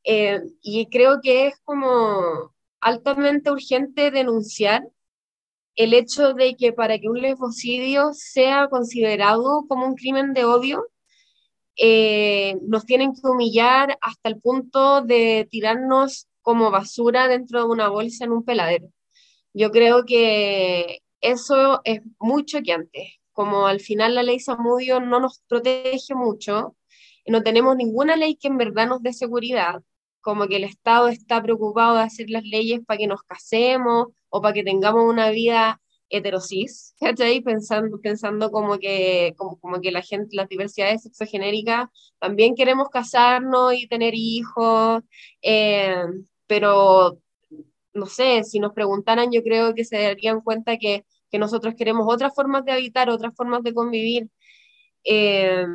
eh, 0.03 0.41
y 0.61 0.87
creo 0.87 1.19
que 1.21 1.47
es 1.47 1.59
como 1.63 2.54
altamente 2.85 3.49
urgente 3.49 4.11
denunciar 4.11 4.87
el 5.75 5.95
hecho 5.95 6.35
de 6.35 6.55
que 6.55 6.71
para 6.71 6.99
que 6.99 7.09
un 7.09 7.19
lesbocidio 7.19 8.13
sea 8.13 8.67
considerado 8.69 9.65
como 9.67 9.87
un 9.87 9.95
crimen 9.95 10.33
de 10.33 10.45
odio, 10.45 10.85
eh, 11.77 12.57
nos 12.61 12.85
tienen 12.85 13.13
que 13.13 13.27
humillar 13.27 13.97
hasta 14.01 14.29
el 14.29 14.39
punto 14.39 15.01
de 15.01 15.47
tirarnos 15.49 16.27
como 16.43 16.69
basura 16.69 17.27
dentro 17.27 17.59
de 17.61 17.65
una 17.65 17.89
bolsa 17.89 18.25
en 18.25 18.31
un 18.31 18.45
peladero. 18.45 18.87
Yo 19.51 19.71
creo 19.71 20.05
que 20.05 20.99
eso 21.21 21.81
es 21.85 22.01
mucho 22.19 22.59
que 22.63 22.71
antes. 22.71 23.15
Como 23.31 23.65
al 23.65 23.79
final 23.79 24.13
la 24.13 24.21
ley 24.21 24.39
Samudio 24.39 24.99
no 24.99 25.19
nos 25.19 25.41
protege 25.47 26.13
mucho, 26.13 26.75
y 27.25 27.31
no 27.31 27.41
tenemos 27.41 27.75
ninguna 27.75 28.15
ley 28.15 28.35
que 28.35 28.47
en 28.47 28.57
verdad 28.57 28.87
nos 28.87 29.01
dé 29.01 29.11
seguridad, 29.11 29.81
como 30.25 30.47
que 30.47 30.55
el 30.55 30.63
Estado 30.63 31.07
está 31.09 31.41
preocupado 31.43 31.97
de 31.97 32.01
hacer 32.01 32.31
las 32.31 32.43
leyes 32.43 32.81
para 32.83 32.97
que 32.97 33.05
nos 33.05 33.21
casemos 33.21 34.07
o 34.29 34.41
para 34.41 34.53
que 34.55 34.63
tengamos 34.63 35.03
una 35.07 35.29
vida 35.29 35.79
heterosis, 36.09 36.95
¿cachai? 36.99 37.41
Pensando, 37.41 37.99
pensando 38.01 38.49
como 38.49 38.79
que, 38.79 39.35
como, 39.37 39.81
que 39.81 39.91
la 39.91 40.01
gente, 40.01 40.35
las 40.35 40.49
diversidades 40.49 41.03
sexogenéricas, 41.03 41.89
también 42.19 42.55
queremos 42.55 42.89
casarnos 42.89 43.75
y 43.75 43.87
tener 43.87 44.13
hijos, 44.15 45.03
eh, 45.43 45.95
pero 46.47 47.19
no 47.93 48.07
sé, 48.07 48.43
si 48.43 48.59
nos 48.59 48.73
preguntaran, 48.73 49.31
yo 49.31 49.43
creo 49.43 49.75
que 49.75 49.85
se 49.85 50.01
darían 50.01 50.41
cuenta 50.41 50.77
que, 50.77 51.05
que 51.29 51.37
nosotros 51.37 51.75
queremos 51.77 52.07
otras 52.11 52.33
formas 52.33 52.65
de 52.65 52.71
habitar, 52.71 53.11
otras 53.11 53.35
formas 53.35 53.61
de 53.63 53.73
convivir. 53.75 54.29
Eh, 55.03 55.65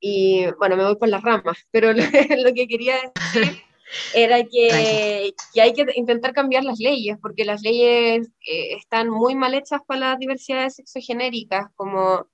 y 0.00 0.46
bueno, 0.58 0.76
me 0.76 0.84
voy 0.84 0.96
por 0.96 1.08
las 1.08 1.22
ramas, 1.22 1.66
pero 1.70 1.92
lo, 1.92 2.54
que 2.54 2.68
quería 2.68 2.96
decir 3.14 3.62
era 4.14 4.42
que, 4.42 5.32
que, 5.54 5.60
hay 5.62 5.72
que 5.72 5.86
intentar 5.94 6.32
cambiar 6.32 6.64
las 6.64 6.78
leyes, 6.78 7.16
porque 7.20 7.44
las 7.44 7.62
leyes 7.62 8.28
eh, 8.46 8.76
están 8.76 9.08
muy 9.08 9.34
mal 9.34 9.54
hechas 9.54 9.80
para 9.86 10.10
las 10.10 10.18
diversidades 10.18 10.76
sexogenéricas, 10.76 11.68
como 11.74 12.26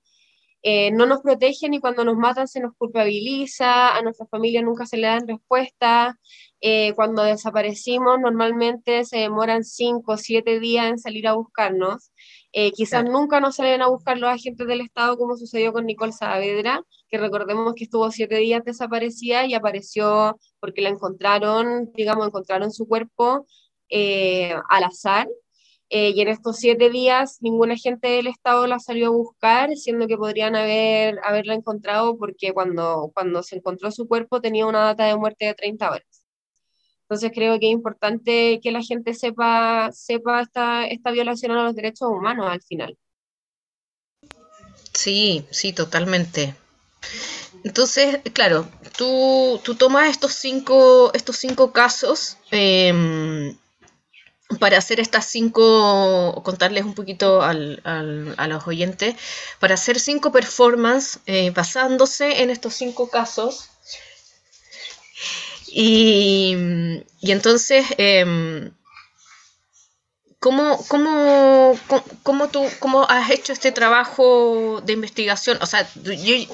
eh, 0.65 0.91
no 0.91 1.05
nos 1.05 1.21
protegen 1.21 1.73
y 1.73 1.81
cuando 1.81 2.05
nos 2.05 2.15
matan 2.15 2.47
se 2.47 2.61
nos 2.61 2.73
culpabiliza, 2.77 3.97
a 3.97 4.01
nuestra 4.01 4.25
familia 4.27 4.61
nunca 4.61 4.85
se 4.85 4.95
le 4.95 5.07
dan 5.07 5.27
respuesta, 5.27 6.17
eh, 6.61 6.93
cuando 6.95 7.21
desaparecimos 7.21 8.17
normalmente 8.21 9.03
se 9.03 9.17
demoran 9.17 9.65
cinco 9.65 10.13
o 10.13 10.17
siete 10.17 10.61
días 10.61 10.87
en 10.87 10.99
salir 10.99 11.27
a 11.27 11.33
buscarnos, 11.33 12.13
eh, 12.53 12.71
quizás 12.71 13.03
nunca 13.03 13.41
nos 13.41 13.57
salen 13.57 13.81
a 13.81 13.89
buscar 13.89 14.17
los 14.17 14.29
agentes 14.29 14.65
del 14.65 14.79
Estado 14.79 15.17
como 15.17 15.35
sucedió 15.35 15.73
con 15.73 15.85
Nicole 15.85 16.13
Saavedra, 16.13 16.81
que 17.09 17.17
recordemos 17.17 17.73
que 17.75 17.83
estuvo 17.83 18.09
siete 18.09 18.37
días 18.37 18.63
desaparecida 18.63 19.45
y 19.45 19.55
apareció 19.55 20.39
porque 20.61 20.81
la 20.81 20.89
encontraron, 20.89 21.91
digamos, 21.93 22.25
encontraron 22.27 22.71
su 22.71 22.87
cuerpo 22.87 23.45
al 23.89 24.83
azar. 24.83 25.27
Eh, 25.95 26.11
y 26.15 26.21
en 26.21 26.27
estos 26.27 26.57
siete 26.57 26.89
días 26.89 27.37
ningún 27.41 27.71
agente 27.71 28.07
del 28.07 28.25
Estado 28.25 28.65
la 28.65 28.79
salió 28.79 29.09
a 29.09 29.11
buscar, 29.11 29.75
siendo 29.75 30.07
que 30.07 30.17
podrían 30.17 30.55
haber, 30.55 31.19
haberla 31.23 31.53
encontrado 31.53 32.17
porque 32.17 32.51
cuando, 32.51 33.11
cuando 33.13 33.43
se 33.43 33.57
encontró 33.57 33.91
su 33.91 34.07
cuerpo 34.07 34.41
tenía 34.41 34.65
una 34.65 34.79
data 34.79 35.05
de 35.05 35.15
muerte 35.15 35.45
de 35.45 35.53
30 35.53 35.91
horas. 35.91 36.25
Entonces 37.03 37.29
creo 37.31 37.59
que 37.59 37.67
es 37.67 37.73
importante 37.73 38.59
que 38.59 38.71
la 38.71 38.81
gente 38.81 39.13
sepa, 39.13 39.91
sepa 39.91 40.41
esta, 40.41 40.87
esta 40.87 41.11
violación 41.11 41.51
a 41.51 41.63
los 41.63 41.75
derechos 41.75 42.09
humanos 42.09 42.47
al 42.49 42.63
final. 42.63 42.97
Sí, 44.95 45.45
sí, 45.51 45.73
totalmente. 45.73 46.55
Entonces, 47.63 48.19
claro, 48.33 48.67
tú, 48.97 49.61
tú 49.63 49.75
tomas 49.75 50.09
estos 50.09 50.33
cinco, 50.33 51.11
estos 51.13 51.37
cinco 51.37 51.71
casos 51.71 52.37
em, 52.49 53.55
para 54.59 54.77
hacer 54.77 54.99
estas 54.99 55.25
cinco, 55.25 56.41
contarles 56.43 56.83
un 56.85 56.93
poquito 56.93 57.41
a 57.41 57.53
los 57.53 58.67
oyentes, 58.67 59.15
para 59.59 59.75
hacer 59.75 59.99
cinco 59.99 60.31
performances 60.31 61.19
eh, 61.25 61.51
basándose 61.51 62.43
en 62.43 62.49
estos 62.49 62.73
cinco 62.73 63.09
casos. 63.09 63.69
Y, 65.67 66.55
entonces, 67.21 67.85
eh, 67.97 68.71
¿cómo, 70.43 70.77
cómo, 70.89 71.73
cómo, 72.21 72.49
tú 72.49 72.65
cómo 72.79 73.09
has 73.09 73.31
hecho 73.31 73.53
este 73.53 73.71
trabajo 73.71 74.81
de 74.81 74.91
investigación? 74.91 75.57
O 75.61 75.65
sea, 75.65 75.87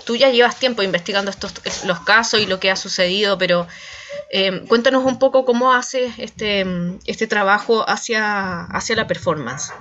tú, 0.05 0.15
ya 0.15 0.29
llevas 0.29 0.59
tiempo 0.59 0.83
investigando 0.83 1.31
estos 1.31 1.53
los 1.87 1.99
casos 2.01 2.39
y 2.39 2.45
lo 2.45 2.59
que 2.59 2.69
ha 2.69 2.75
sucedido, 2.75 3.39
pero 3.39 3.65
em, 4.29 4.67
cuéntanos 4.67 5.03
un 5.05 5.17
poco 5.17 5.43
cómo 5.43 5.73
haces 5.73 6.13
este, 6.19 6.63
este 7.07 7.25
trabajo 7.25 7.83
hacia, 7.89 8.65
hacia 8.65 8.95
la 8.95 9.07
performance. 9.07 9.73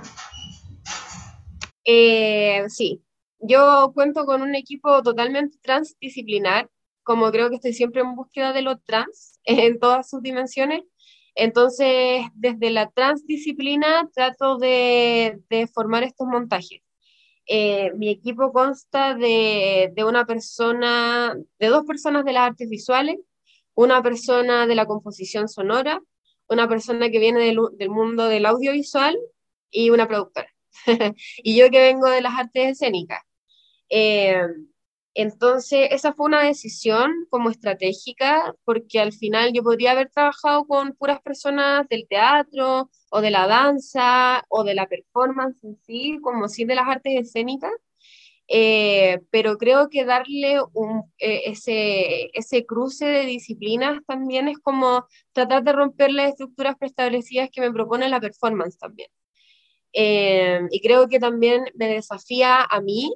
Eh, 1.85 2.63
sí, 2.67 3.03
yo 3.39 3.91
cuento 3.93 4.25
con 4.25 4.41
un 4.41 4.55
equipo 4.55 5.03
totalmente 5.03 5.59
transdisciplinar 5.61 6.67
como 7.09 7.31
creo 7.31 7.49
que 7.49 7.55
estoy 7.55 7.73
siempre 7.73 8.01
en 8.01 8.15
búsqueda 8.15 8.53
de 8.53 8.61
lo 8.61 8.77
trans 8.77 9.39
en 9.45 9.79
todas 9.79 10.09
sus 10.09 10.21
dimensiones. 10.21 10.83
Entonces, 11.35 12.25
desde 12.33 12.69
la 12.69 12.89
transdisciplina 12.89 14.09
trato 14.13 14.57
de, 14.57 15.39
de 15.49 15.67
formar 15.67 16.03
estos 16.03 16.27
montajes. 16.27 16.81
Eh, 17.45 17.91
mi 17.95 18.09
equipo 18.09 18.51
consta 18.51 19.15
de, 19.15 19.91
de, 19.95 20.03
una 20.03 20.25
persona, 20.25 21.35
de 21.57 21.67
dos 21.67 21.83
personas 21.85 22.23
de 22.25 22.33
las 22.33 22.43
artes 22.49 22.69
visuales, 22.69 23.17
una 23.73 24.03
persona 24.03 24.67
de 24.67 24.75
la 24.75 24.85
composición 24.85 25.47
sonora, 25.47 26.01
una 26.47 26.67
persona 26.67 27.09
que 27.09 27.19
viene 27.19 27.39
del, 27.39 27.59
del 27.77 27.89
mundo 27.89 28.27
del 28.27 28.45
audiovisual 28.45 29.17
y 29.71 29.89
una 29.89 30.07
productora. 30.07 30.49
y 31.43 31.57
yo 31.57 31.69
que 31.69 31.79
vengo 31.79 32.09
de 32.09 32.21
las 32.21 32.37
artes 32.37 32.73
escénicas. 32.73 33.21
Eh, 33.89 34.41
entonces, 35.21 35.89
esa 35.91 36.13
fue 36.13 36.27
una 36.27 36.43
decisión 36.43 37.11
como 37.29 37.49
estratégica, 37.49 38.55
porque 38.63 38.99
al 38.99 39.11
final 39.13 39.51
yo 39.53 39.63
podría 39.63 39.91
haber 39.91 40.09
trabajado 40.09 40.65
con 40.65 40.93
puras 40.93 41.21
personas 41.21 41.87
del 41.89 42.07
teatro 42.07 42.89
o 43.11 43.21
de 43.21 43.31
la 43.31 43.47
danza 43.47 44.45
o 44.49 44.63
de 44.63 44.75
la 44.75 44.87
performance 44.87 45.63
en 45.63 45.77
sí, 45.85 46.19
como 46.21 46.47
sí 46.47 46.65
de 46.65 46.75
las 46.75 46.87
artes 46.87 47.13
escénicas, 47.19 47.71
eh, 48.47 49.19
pero 49.31 49.57
creo 49.57 49.89
que 49.89 50.05
darle 50.05 50.57
un, 50.73 51.03
eh, 51.19 51.43
ese, 51.45 52.29
ese 52.33 52.65
cruce 52.65 53.05
de 53.05 53.25
disciplinas 53.25 53.99
también 54.07 54.47
es 54.47 54.57
como 54.59 55.05
tratar 55.33 55.63
de 55.63 55.73
romper 55.73 56.11
las 56.11 56.29
estructuras 56.31 56.75
preestablecidas 56.77 57.49
que 57.51 57.61
me 57.61 57.71
propone 57.71 58.09
la 58.09 58.19
performance 58.19 58.77
también. 58.77 59.09
Eh, 59.93 60.61
y 60.71 60.81
creo 60.81 61.07
que 61.07 61.19
también 61.19 61.65
me 61.75 61.87
desafía 61.87 62.61
a 62.63 62.81
mí 62.81 63.11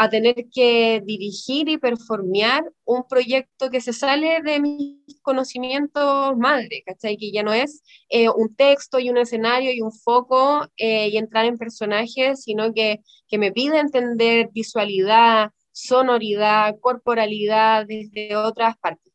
a 0.00 0.08
tener 0.08 0.46
que 0.54 1.02
dirigir 1.04 1.68
y 1.68 1.76
performear 1.76 2.62
un 2.84 3.02
proyecto 3.08 3.68
que 3.68 3.80
se 3.80 3.92
sale 3.92 4.40
de 4.44 4.60
mis 4.60 5.20
conocimientos 5.22 6.36
madre, 6.36 6.84
¿cachai? 6.86 7.16
Que 7.16 7.32
ya 7.32 7.42
no 7.42 7.52
es 7.52 7.82
eh, 8.08 8.28
un 8.28 8.54
texto 8.54 9.00
y 9.00 9.10
un 9.10 9.18
escenario 9.18 9.72
y 9.72 9.80
un 9.80 9.90
foco 9.90 10.68
eh, 10.76 11.08
y 11.08 11.16
entrar 11.16 11.46
en 11.46 11.58
personajes, 11.58 12.44
sino 12.44 12.72
que, 12.72 13.00
que 13.26 13.38
me 13.38 13.50
pide 13.50 13.80
entender 13.80 14.50
visualidad, 14.52 15.50
sonoridad, 15.72 16.76
corporalidad 16.80 17.84
desde 17.84 18.36
otras 18.36 18.76
partes. 18.78 19.12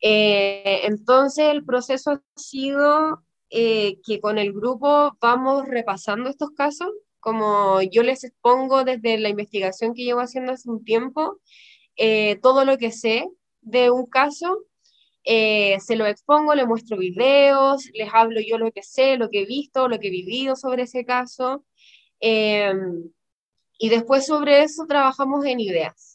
entonces 0.00 1.46
el 1.48 1.64
proceso 1.64 2.10
ha 2.10 2.22
sido 2.36 3.22
eh, 3.48 3.98
que 4.04 4.20
con 4.20 4.36
el 4.36 4.52
grupo 4.52 5.16
vamos 5.22 5.66
repasando 5.66 6.28
estos 6.28 6.50
casos, 6.50 6.90
como 7.22 7.80
yo 7.82 8.02
les 8.02 8.24
expongo 8.24 8.84
desde 8.84 9.18
la 9.18 9.28
investigación 9.28 9.94
que 9.94 10.04
llevo 10.04 10.20
haciendo 10.20 10.52
hace 10.52 10.68
un 10.68 10.84
tiempo, 10.84 11.38
eh, 11.96 12.36
todo 12.42 12.64
lo 12.64 12.78
que 12.78 12.90
sé 12.92 13.28
de 13.60 13.90
un 13.90 14.06
caso, 14.06 14.58
eh, 15.24 15.78
se 15.80 15.96
lo 15.96 16.06
expongo, 16.06 16.54
le 16.54 16.66
muestro 16.66 16.98
videos, 16.98 17.88
les 17.94 18.10
hablo 18.12 18.40
yo 18.40 18.58
lo 18.58 18.72
que 18.72 18.82
sé, 18.82 19.16
lo 19.16 19.30
que 19.30 19.42
he 19.42 19.46
visto, 19.46 19.88
lo 19.88 20.00
que 20.00 20.08
he 20.08 20.10
vivido 20.10 20.56
sobre 20.56 20.82
ese 20.84 21.04
caso, 21.04 21.64
y 23.78 23.88
después 23.88 24.26
sobre 24.26 24.62
eso 24.62 24.84
trabajamos 24.86 25.44
en 25.44 25.60
ideas. 25.60 26.12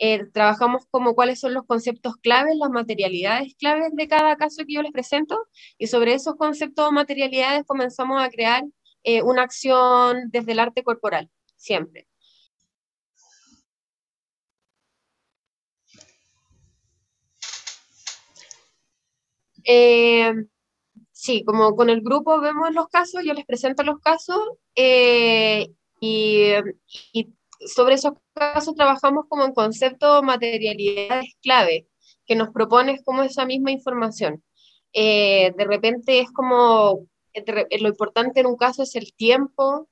Eh, 0.00 0.26
trabajamos 0.32 0.86
como 0.90 1.14
cuáles 1.14 1.40
son 1.40 1.54
los 1.54 1.64
conceptos 1.66 2.14
claves, 2.22 2.54
las 2.56 2.70
materialidades 2.70 3.54
claves 3.56 3.90
de 3.94 4.06
cada 4.06 4.36
caso 4.36 4.64
que 4.64 4.74
yo 4.74 4.82
les 4.82 4.92
presento 4.92 5.36
y 5.76 5.88
sobre 5.88 6.14
esos 6.14 6.36
conceptos 6.36 6.86
o 6.86 6.92
materialidades 6.92 7.64
comenzamos 7.66 8.22
a 8.22 8.30
crear 8.30 8.62
eh, 9.02 9.22
una 9.22 9.42
acción 9.42 10.30
desde 10.30 10.52
el 10.52 10.60
arte 10.60 10.82
corporal, 10.82 11.30
siempre. 11.56 12.06
Eh, 19.64 20.32
sí, 21.12 21.44
como 21.44 21.76
con 21.76 21.90
el 21.90 22.00
grupo 22.00 22.40
vemos 22.40 22.72
los 22.72 22.88
casos, 22.88 23.22
yo 23.24 23.34
les 23.34 23.44
presento 23.44 23.82
los 23.82 24.00
casos 24.00 24.40
y, 24.74 26.54
y 27.12 27.34
sobre 27.66 27.94
esos 27.94 28.12
casos 28.34 28.74
trabajamos 28.74 29.26
como 29.28 29.44
en 29.44 29.52
concepto 29.52 30.22
materialidades 30.22 31.34
clave, 31.42 31.88
que 32.26 32.36
nos 32.36 32.50
propones 32.50 33.02
como 33.04 33.22
esa 33.22 33.46
misma 33.46 33.70
información. 33.70 34.42
Eh, 34.92 35.52
de 35.56 35.64
repente 35.64 36.20
es 36.20 36.30
como, 36.32 37.06
lo 37.46 37.88
importante 37.88 38.40
en 38.40 38.46
un 38.46 38.56
caso 38.56 38.82
es 38.82 38.94
el 38.96 39.12
tiempo, 39.14 39.88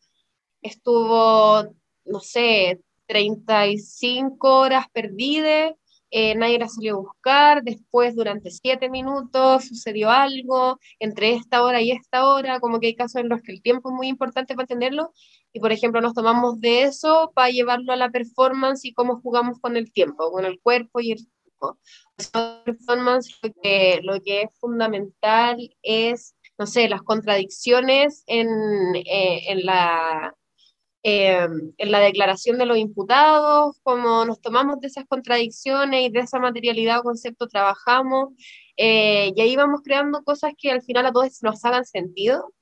estuvo, 0.62 1.64
no 2.04 2.20
sé, 2.20 2.80
35 3.06 4.60
horas 4.60 4.86
perdidas, 4.92 5.74
eh, 6.10 6.34
nadie 6.36 6.58
la 6.58 6.68
salió 6.68 6.94
a 6.94 7.00
buscar, 7.00 7.62
después 7.64 8.14
durante 8.14 8.50
7 8.50 8.88
minutos 8.88 9.64
sucedió 9.66 10.10
algo, 10.10 10.78
entre 11.00 11.34
esta 11.34 11.64
hora 11.64 11.80
y 11.82 11.90
esta 11.90 12.28
hora, 12.28 12.60
como 12.60 12.78
que 12.78 12.88
hay 12.88 12.94
casos 12.94 13.20
en 13.20 13.28
los 13.28 13.42
que 13.42 13.52
el 13.52 13.62
tiempo 13.62 13.90
es 13.90 13.94
muy 13.96 14.08
importante 14.08 14.54
para 14.54 14.64
entenderlo, 14.64 15.12
y 15.52 15.60
por 15.60 15.72
ejemplo 15.72 16.00
nos 16.00 16.14
tomamos 16.14 16.60
de 16.60 16.84
eso 16.84 17.32
para 17.34 17.50
llevarlo 17.50 17.92
a 17.92 17.96
la 17.96 18.10
performance 18.10 18.84
y 18.84 18.92
cómo 18.92 19.20
jugamos 19.20 19.58
con 19.60 19.76
el 19.76 19.92
tiempo, 19.92 20.30
con 20.30 20.44
el 20.44 20.60
cuerpo 20.60 21.00
y 21.00 21.12
el 21.12 21.18
tiempo. 21.18 21.78
Performance 22.64 23.36
lo 23.42 23.52
que, 23.62 24.00
lo 24.02 24.20
que 24.22 24.42
es 24.42 24.50
fundamental 24.60 25.58
es, 25.82 26.35
no 26.58 26.66
sé, 26.66 26.88
las 26.88 27.02
contradicciones 27.02 28.24
en, 28.26 28.48
eh, 28.96 29.42
en 29.48 29.66
la... 29.66 30.34
Eh, 31.08 31.46
en 31.78 31.92
la 31.92 32.00
declaración 32.00 32.58
de 32.58 32.66
los 32.66 32.78
imputados, 32.78 33.76
cómo 33.84 34.24
nos 34.24 34.40
tomamos 34.40 34.80
de 34.80 34.88
esas 34.88 35.04
contradicciones 35.06 36.02
y 36.02 36.10
de 36.10 36.18
esa 36.18 36.40
materialidad 36.40 36.98
o 36.98 37.04
concepto 37.04 37.46
trabajamos, 37.46 38.30
eh, 38.76 39.32
y 39.36 39.40
ahí 39.40 39.54
vamos 39.54 39.82
creando 39.84 40.24
cosas 40.24 40.54
que 40.58 40.72
al 40.72 40.82
final 40.82 41.06
a 41.06 41.12
todos 41.12 41.40
nos 41.44 41.64
hagan 41.64 41.84
sentido 41.84 42.52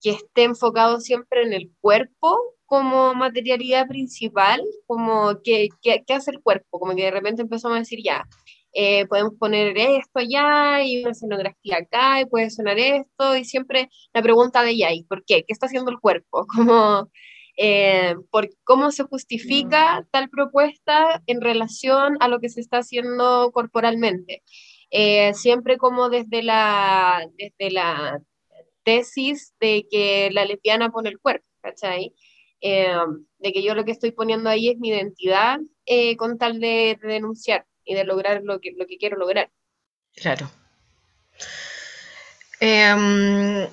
que 0.00 0.10
esté 0.10 0.44
enfocado 0.44 1.00
siempre 1.00 1.42
en 1.42 1.52
el 1.52 1.70
cuerpo 1.80 2.38
como 2.66 3.14
materialidad 3.14 3.88
principal, 3.88 4.62
como 4.86 5.40
que, 5.42 5.68
que, 5.82 6.04
hace 6.12 6.30
el 6.32 6.42
cuerpo, 6.42 6.78
como 6.78 6.94
que 6.94 7.04
de 7.04 7.10
repente 7.10 7.42
empezamos 7.42 7.76
a 7.76 7.80
decir 7.80 8.00
ya, 8.04 8.24
eh, 8.80 9.06
podemos 9.06 9.34
poner 9.40 9.76
esto 9.76 10.20
allá 10.20 10.84
y 10.84 11.02
una 11.02 11.10
escenografía 11.10 11.78
acá 11.78 12.20
y 12.20 12.26
puede 12.26 12.48
sonar 12.48 12.78
esto 12.78 13.36
y 13.36 13.44
siempre 13.44 13.90
la 14.14 14.22
pregunta 14.22 14.62
de 14.62 14.76
ya, 14.76 14.92
¿y 14.92 15.02
por 15.02 15.24
qué? 15.24 15.42
¿Qué 15.44 15.52
está 15.52 15.66
haciendo 15.66 15.90
el 15.90 15.98
cuerpo? 15.98 16.46
Como, 16.54 17.10
eh, 17.56 18.14
por 18.30 18.48
cómo 18.62 18.92
se 18.92 19.02
justifica 19.02 20.02
mm. 20.02 20.06
tal 20.12 20.30
propuesta 20.30 21.20
en 21.26 21.40
relación 21.40 22.18
a 22.20 22.28
lo 22.28 22.38
que 22.38 22.50
se 22.50 22.60
está 22.60 22.78
haciendo 22.78 23.50
corporalmente. 23.50 24.44
Eh, 24.90 25.34
siempre 25.34 25.76
como 25.76 26.08
desde 26.08 26.44
la, 26.44 27.28
desde 27.36 27.72
la 27.72 28.20
tesis 28.84 29.54
de 29.58 29.88
que 29.90 30.30
la 30.32 30.44
lesbiana 30.44 30.90
pone 30.90 31.10
el 31.10 31.18
cuerpo, 31.18 31.46
¿cachai? 31.62 32.14
Eh, 32.60 32.94
de 33.38 33.52
que 33.52 33.62
yo 33.62 33.74
lo 33.74 33.84
que 33.84 33.92
estoy 33.92 34.12
poniendo 34.12 34.50
ahí 34.50 34.68
es 34.68 34.78
mi 34.78 34.90
identidad 34.90 35.58
eh, 35.84 36.16
con 36.16 36.38
tal 36.38 36.60
de, 36.60 36.98
denunciar 37.02 37.66
y 37.88 37.94
de 37.94 38.04
lograr 38.04 38.42
lo 38.44 38.60
que, 38.60 38.72
lo 38.76 38.86
que 38.86 38.98
quiero 38.98 39.16
lograr. 39.16 39.50
Claro. 40.14 40.50
Em, 42.60 43.66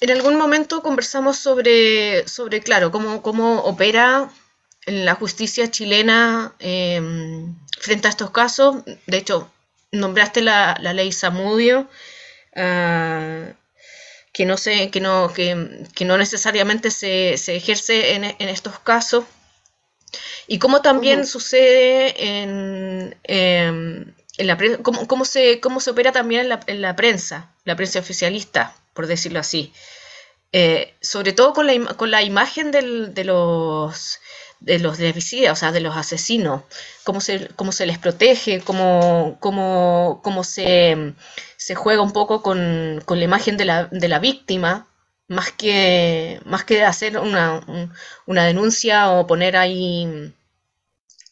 en 0.00 0.10
algún 0.10 0.36
momento 0.36 0.82
conversamos 0.82 1.38
sobre, 1.38 2.28
sobre 2.28 2.60
claro, 2.60 2.90
cómo, 2.92 3.22
cómo 3.22 3.60
opera 3.62 4.30
la 4.86 5.14
justicia 5.14 5.70
chilena 5.70 6.54
em, 6.60 7.56
frente 7.80 8.06
a 8.06 8.10
estos 8.10 8.30
casos. 8.30 8.84
De 9.06 9.16
hecho, 9.16 9.50
nombraste 9.90 10.42
la, 10.42 10.76
la 10.80 10.92
ley 10.92 11.10
Samudio, 11.12 11.88
Ah, 12.58 13.52
que, 14.32 14.44
no 14.44 14.56
se, 14.56 14.90
que, 14.90 15.00
no, 15.00 15.32
que, 15.32 16.04
no 16.04 16.18
necesariamente 16.18 16.90
se, 16.90 17.34
ejerce 17.34 18.14
en, 18.14 18.24
estos 18.48 18.78
casos. 18.80 19.24
Y 20.46 20.58
cómo 20.58 20.82
también 20.82 21.26
sucede 21.26 22.40
en, 22.42 23.16
em, 23.24 24.14
en 24.38 24.46
la 24.46 24.58
cómo, 24.82 25.06
cómo, 25.06 25.24
se, 25.24 25.60
cómo 25.60 25.80
se 25.80 25.90
opera 25.90 26.12
también 26.12 26.42
en 26.42 26.48
la, 26.48 26.60
en 26.66 26.80
la 26.82 26.96
prensa, 26.96 27.52
la 27.64 27.76
prensa 27.76 27.98
oficialista, 27.98 28.74
por 28.94 29.06
decirlo 29.06 29.40
así. 29.40 29.72
Eh, 30.52 30.94
sobre 31.02 31.32
todo 31.32 31.52
con 31.52 31.66
la, 31.66 31.94
con 31.94 32.10
la 32.10 32.22
imagen 32.22 32.70
del, 32.70 33.12
de 33.12 33.24
los 33.24 34.18
de 34.60 34.78
los 34.78 34.98
o 34.98 35.56
sea, 35.56 35.72
de 35.72 35.80
los 35.80 35.96
asesinos, 35.96 36.62
cómo 37.04 37.20
se, 37.20 37.48
cómo 37.54 37.72
se 37.72 37.86
les 37.86 37.98
protege, 37.98 38.60
cómo, 38.60 39.36
cómo, 39.40 40.20
cómo 40.22 40.44
se, 40.44 41.14
se, 41.56 41.74
juega 41.74 42.02
un 42.02 42.12
poco 42.12 42.42
con, 42.42 43.02
con 43.04 43.18
la 43.18 43.24
imagen 43.24 43.56
de 43.56 43.64
la, 43.64 43.84
de 43.86 44.08
la, 44.08 44.18
víctima, 44.18 44.88
más 45.28 45.52
que, 45.52 46.40
más 46.44 46.64
que 46.64 46.82
hacer 46.82 47.18
una, 47.18 47.60
una 48.26 48.44
denuncia 48.46 49.10
o 49.10 49.26
poner 49.26 49.56
ahí 49.56 50.32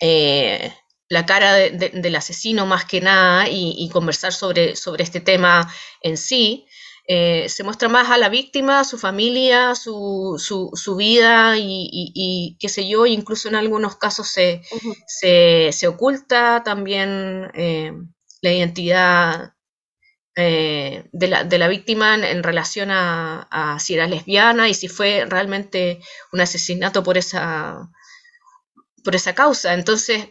eh, 0.01 0.73
la 1.09 1.25
cara 1.25 1.55
del 1.55 2.17
asesino 2.17 2.67
más 2.67 2.85
que 2.85 3.01
nada 3.01 3.49
y, 3.49 3.75
y, 3.79 3.89
conversar 3.91 4.33
sobre, 4.33 4.77
sobre 4.77 5.05
este 5.05 5.21
tema 5.21 5.73
en 6.03 6.17
sí. 6.17 6.67
Eh, 7.09 7.49
se 7.49 7.63
muestra 7.63 7.89
más 7.89 8.11
a 8.11 8.19
la 8.19 8.29
víctima, 8.29 8.83
su 8.83 8.99
familia, 8.99 9.77
su, 9.77 10.37
su, 10.39 10.97
vida 10.97 11.55
y, 11.57 12.57
qué 12.59 12.69
sé 12.69 12.89
yo, 12.89 13.07
incluso 13.07 13.49
en 13.49 13.55
algunos 13.55 13.97
casos 13.97 14.27
se, 14.27 14.63
se, 15.07 15.87
oculta 15.87 16.63
también 16.65 17.49
eh, 17.55 17.93
la 18.43 18.53
identidad 18.53 19.56
eh, 20.39 21.09
de, 21.13 21.29
la, 21.29 21.69
víctima 21.69 22.15
en, 22.15 22.43
relación 22.43 22.91
a, 22.91 23.79
si 23.81 23.95
era 23.95 24.07
lesbiana 24.07 24.69
y 24.69 24.75
si 24.75 24.87
fue 24.87 25.25
realmente 25.27 26.01
un 26.31 26.41
asesinato 26.41 27.03
por 27.03 27.17
esa, 27.17 27.91
por 29.03 29.15
esa 29.15 29.35
causa. 29.35 29.73
Entonces, 29.73 30.29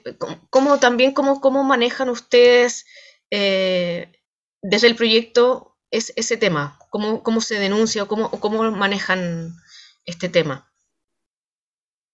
¿cómo, 0.51 0.79
también 0.79 1.11
cómo, 1.11 1.41
cómo 1.41 1.63
manejan 1.63 2.09
ustedes 2.09 2.85
eh, 3.31 4.11
desde 4.61 4.87
el 4.87 4.95
proyecto 4.95 5.75
ese 5.89 6.37
tema? 6.37 6.77
¿Cómo, 6.91 7.23
¿Cómo, 7.23 7.41
se 7.41 7.59
denuncia 7.59 8.03
o 8.03 8.07
cómo, 8.07 8.29
cómo 8.29 8.69
manejan 8.71 9.55
este 10.05 10.29
tema? 10.29 10.71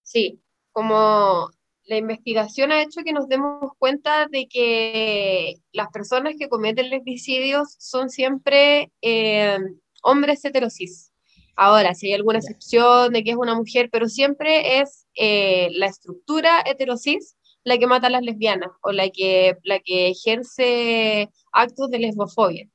Sí, 0.01 0.41
como 0.71 1.51
la 1.85 1.97
investigación 1.97 2.71
ha 2.71 2.81
hecho 2.81 3.01
que 3.03 3.13
nos 3.13 3.27
demos 3.27 3.71
cuenta 3.77 4.27
de 4.27 4.47
que 4.47 5.55
las 5.71 5.89
personas 5.89 6.35
que 6.37 6.49
cometen 6.49 6.89
lesbicidios 6.89 7.75
son 7.79 8.09
siempre 8.09 8.91
eh, 9.01 9.57
hombres 10.03 10.45
heterosis. 10.45 11.11
Ahora, 11.55 11.93
si 11.93 12.07
hay 12.07 12.13
alguna 12.13 12.39
excepción 12.39 13.11
de 13.11 13.23
que 13.23 13.31
es 13.31 13.37
una 13.37 13.55
mujer, 13.55 13.89
pero 13.91 14.07
siempre 14.07 14.79
es 14.79 15.05
eh, 15.15 15.69
la 15.73 15.87
estructura 15.87 16.61
heterosis 16.65 17.35
la 17.63 17.77
que 17.77 17.87
mata 17.87 18.07
a 18.07 18.09
las 18.09 18.23
lesbianas 18.23 18.71
o 18.81 18.91
la 18.91 19.09
que, 19.09 19.57
la 19.63 19.79
que 19.79 20.09
ejerce 20.09 21.29
actos 21.51 21.89
de 21.91 21.99
lesbofobia. 21.99 22.67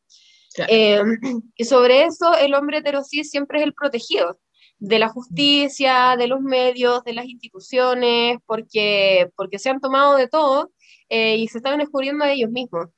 Eh, 0.69 1.03
y 1.57 1.65
sobre 1.65 2.05
eso, 2.05 2.37
el 2.37 2.55
hombre 2.55 2.79
heterosis 2.79 3.31
siempre 3.31 3.59
es 3.59 3.65
el 3.65 3.75
protegido 3.75 4.39
de 4.79 4.99
la 4.99 5.09
justicia, 5.09 6.16
de 6.18 6.29
los 6.29 6.41
medios, 6.41 7.03
de 7.05 7.14
las 7.14 7.27
instituciones, 7.27 8.39
porque, 8.47 9.31
porque 9.37 9.59
se 9.59 9.70
han 9.70 9.81
tomado 9.81 10.16
de 10.16 10.29
todo 10.29 10.70
eh, 11.09 11.37
y 11.37 11.49
se 11.49 11.59
están 11.59 11.79
descubriendo 11.79 12.24
a 12.24 12.33
ellos 12.33 12.51
mismos. 12.51 12.89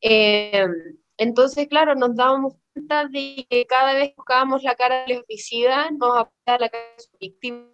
Eh, 0.00 0.66
entonces, 1.16 1.66
claro, 1.68 1.94
nos 1.94 2.14
dábamos 2.14 2.54
cuenta 2.72 3.06
de 3.08 3.46
que 3.48 3.66
cada 3.66 3.94
vez 3.94 4.10
que 4.10 4.14
buscábamos 4.16 4.62
la 4.62 4.76
cara 4.76 5.04
del 5.06 5.22
homicida, 5.24 5.90
nos 5.90 6.10
aparecía 6.18 6.58
la 6.58 6.68
cara 6.68 6.84
de 6.96 7.02
su 7.02 7.16
víctima 7.18 7.68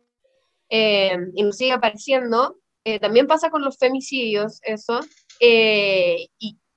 eh, 0.71 1.19
y 1.35 1.43
nos 1.43 1.57
sigue 1.57 1.73
apareciendo. 1.73 2.59
también 3.01 3.27
pasa 3.27 3.51
con 3.51 3.63
los 3.63 3.79
femicidios, 3.79 4.61
eso, 4.63 5.01
y, 5.41 6.29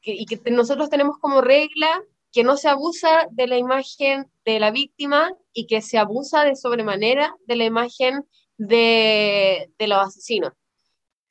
y 0.01 0.25
que 0.25 0.51
nosotros 0.51 0.89
tenemos 0.89 1.17
como 1.19 1.41
regla 1.41 2.03
que 2.35 2.43
no 2.43 2.57
se 2.57 2.67
abusa 2.67 3.29
de 3.31 3.47
la 3.47 3.57
imagen 3.57 4.29
de 4.43 4.59
la 4.59 4.69
víctima 4.69 5.31
y 5.53 5.67
que 5.67 5.81
se 5.81 5.97
abusa 5.97 6.43
de 6.43 6.57
sobremanera 6.57 7.33
de 7.47 7.55
la 7.55 7.63
imagen 7.63 8.25
de, 8.57 9.71
los 9.79 9.99
asesinos. 9.99 10.51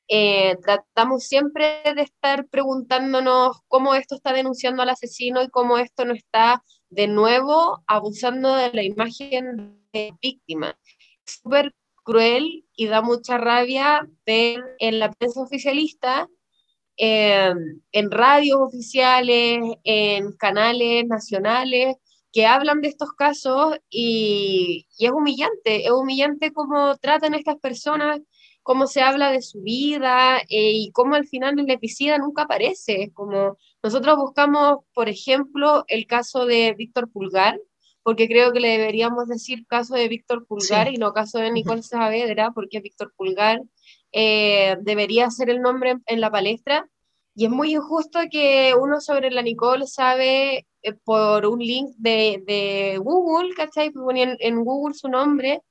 Eh, 0.08 0.56
tratamos 0.62 1.24
siempre 1.24 1.82
de 1.94 2.00
estar 2.00 2.46
preguntándonos 2.48 3.58
cómo 3.68 3.94
esto 3.94 4.14
está 4.14 4.32
denunciando 4.32 4.82
al 4.82 4.88
asesino 4.88 5.42
y 5.42 5.50
cómo 5.50 5.76
esto 5.76 6.06
no 6.06 6.14
está 6.14 6.64
de 6.88 7.06
nuevo 7.06 7.84
abusando 7.86 8.54
de 8.54 8.72
la 8.72 8.82
imagen 8.82 9.78
de 9.92 10.14
víctima. 10.22 10.78
Súper 11.26 11.74
cruel 12.02 12.64
y 12.76 12.86
da 12.86 13.02
mucha 13.02 13.36
rabia 13.36 14.08
ver 14.24 14.62
en 14.78 15.00
la 15.00 15.12
prensa 15.12 15.42
oficialista 15.42 16.30
en 16.96 18.10
radios 18.10 18.58
oficiales, 18.60 19.60
en 19.84 20.32
canales 20.36 21.06
nacionales 21.06 21.96
que 22.34 22.46
hablan 22.46 22.80
de 22.80 22.88
estos 22.88 23.12
casos 23.12 23.76
y, 23.88 24.88
es 24.98 25.10
humillante, 25.12 25.86
es 25.86 25.92
humillante 25.92 26.52
cómo 26.52 26.96
tratan 26.96 27.32
a 27.32 27.36
estas 27.36 27.60
personas, 27.60 28.20
cómo 28.64 28.88
se 28.88 29.02
habla 29.02 29.30
de 29.30 29.40
su 29.40 29.62
vida 29.62 30.38
eh, 30.48 30.72
y 30.72 30.90
cómo 30.90 31.14
al 31.14 31.28
final 31.28 31.56
el 31.60 31.70
epicida 31.70 32.18
nunca 32.18 32.42
aparece. 32.42 33.12
Como 33.14 33.56
nosotros 33.84 34.16
buscamos, 34.16 34.78
por 34.92 35.08
ejemplo, 35.08 35.84
el 35.86 36.06
caso 36.06 36.44
de 36.44 36.74
Víctor 36.76 37.08
Pulgar, 37.12 37.60
porque 38.02 38.26
creo 38.26 38.52
que 38.52 38.58
le 38.58 38.78
deberíamos 38.78 39.28
decir 39.28 39.64
caso 39.68 39.94
de 39.94 40.08
Víctor 40.08 40.44
Pulgar 40.44 40.92
y 40.92 40.96
no 40.96 41.12
caso 41.12 41.38
de 41.38 41.52
Nicole 41.52 41.84
Saavedra, 41.84 42.50
porque 42.52 42.80
Víctor 42.80 43.14
Pulgar 43.16 43.62
eh, 44.16 44.76
debería 44.82 45.28
ser 45.30 45.50
el 45.50 45.60
nombre 45.60 45.96
en, 46.06 46.20
la 46.20 46.30
palestra. 46.30 46.88
Y 47.34 47.46
es 47.46 47.50
muy 47.50 47.74
injusto 47.74 48.20
que 48.30 48.74
uno 48.80 49.00
sobre 49.00 49.30
la 49.32 49.42
Nicole 49.42 49.88
sabe 49.88 50.68
eh, 50.82 50.92
por 51.04 51.46
un 51.46 51.58
link 51.58 51.90
de, 51.98 52.42
de 52.46 52.98
Google, 52.98 53.54
¿cachai? 53.56 53.90
Ponían 53.90 54.36
en 54.38 54.64
Google 54.64 54.94
su 54.94 55.08
nombre 55.08 55.62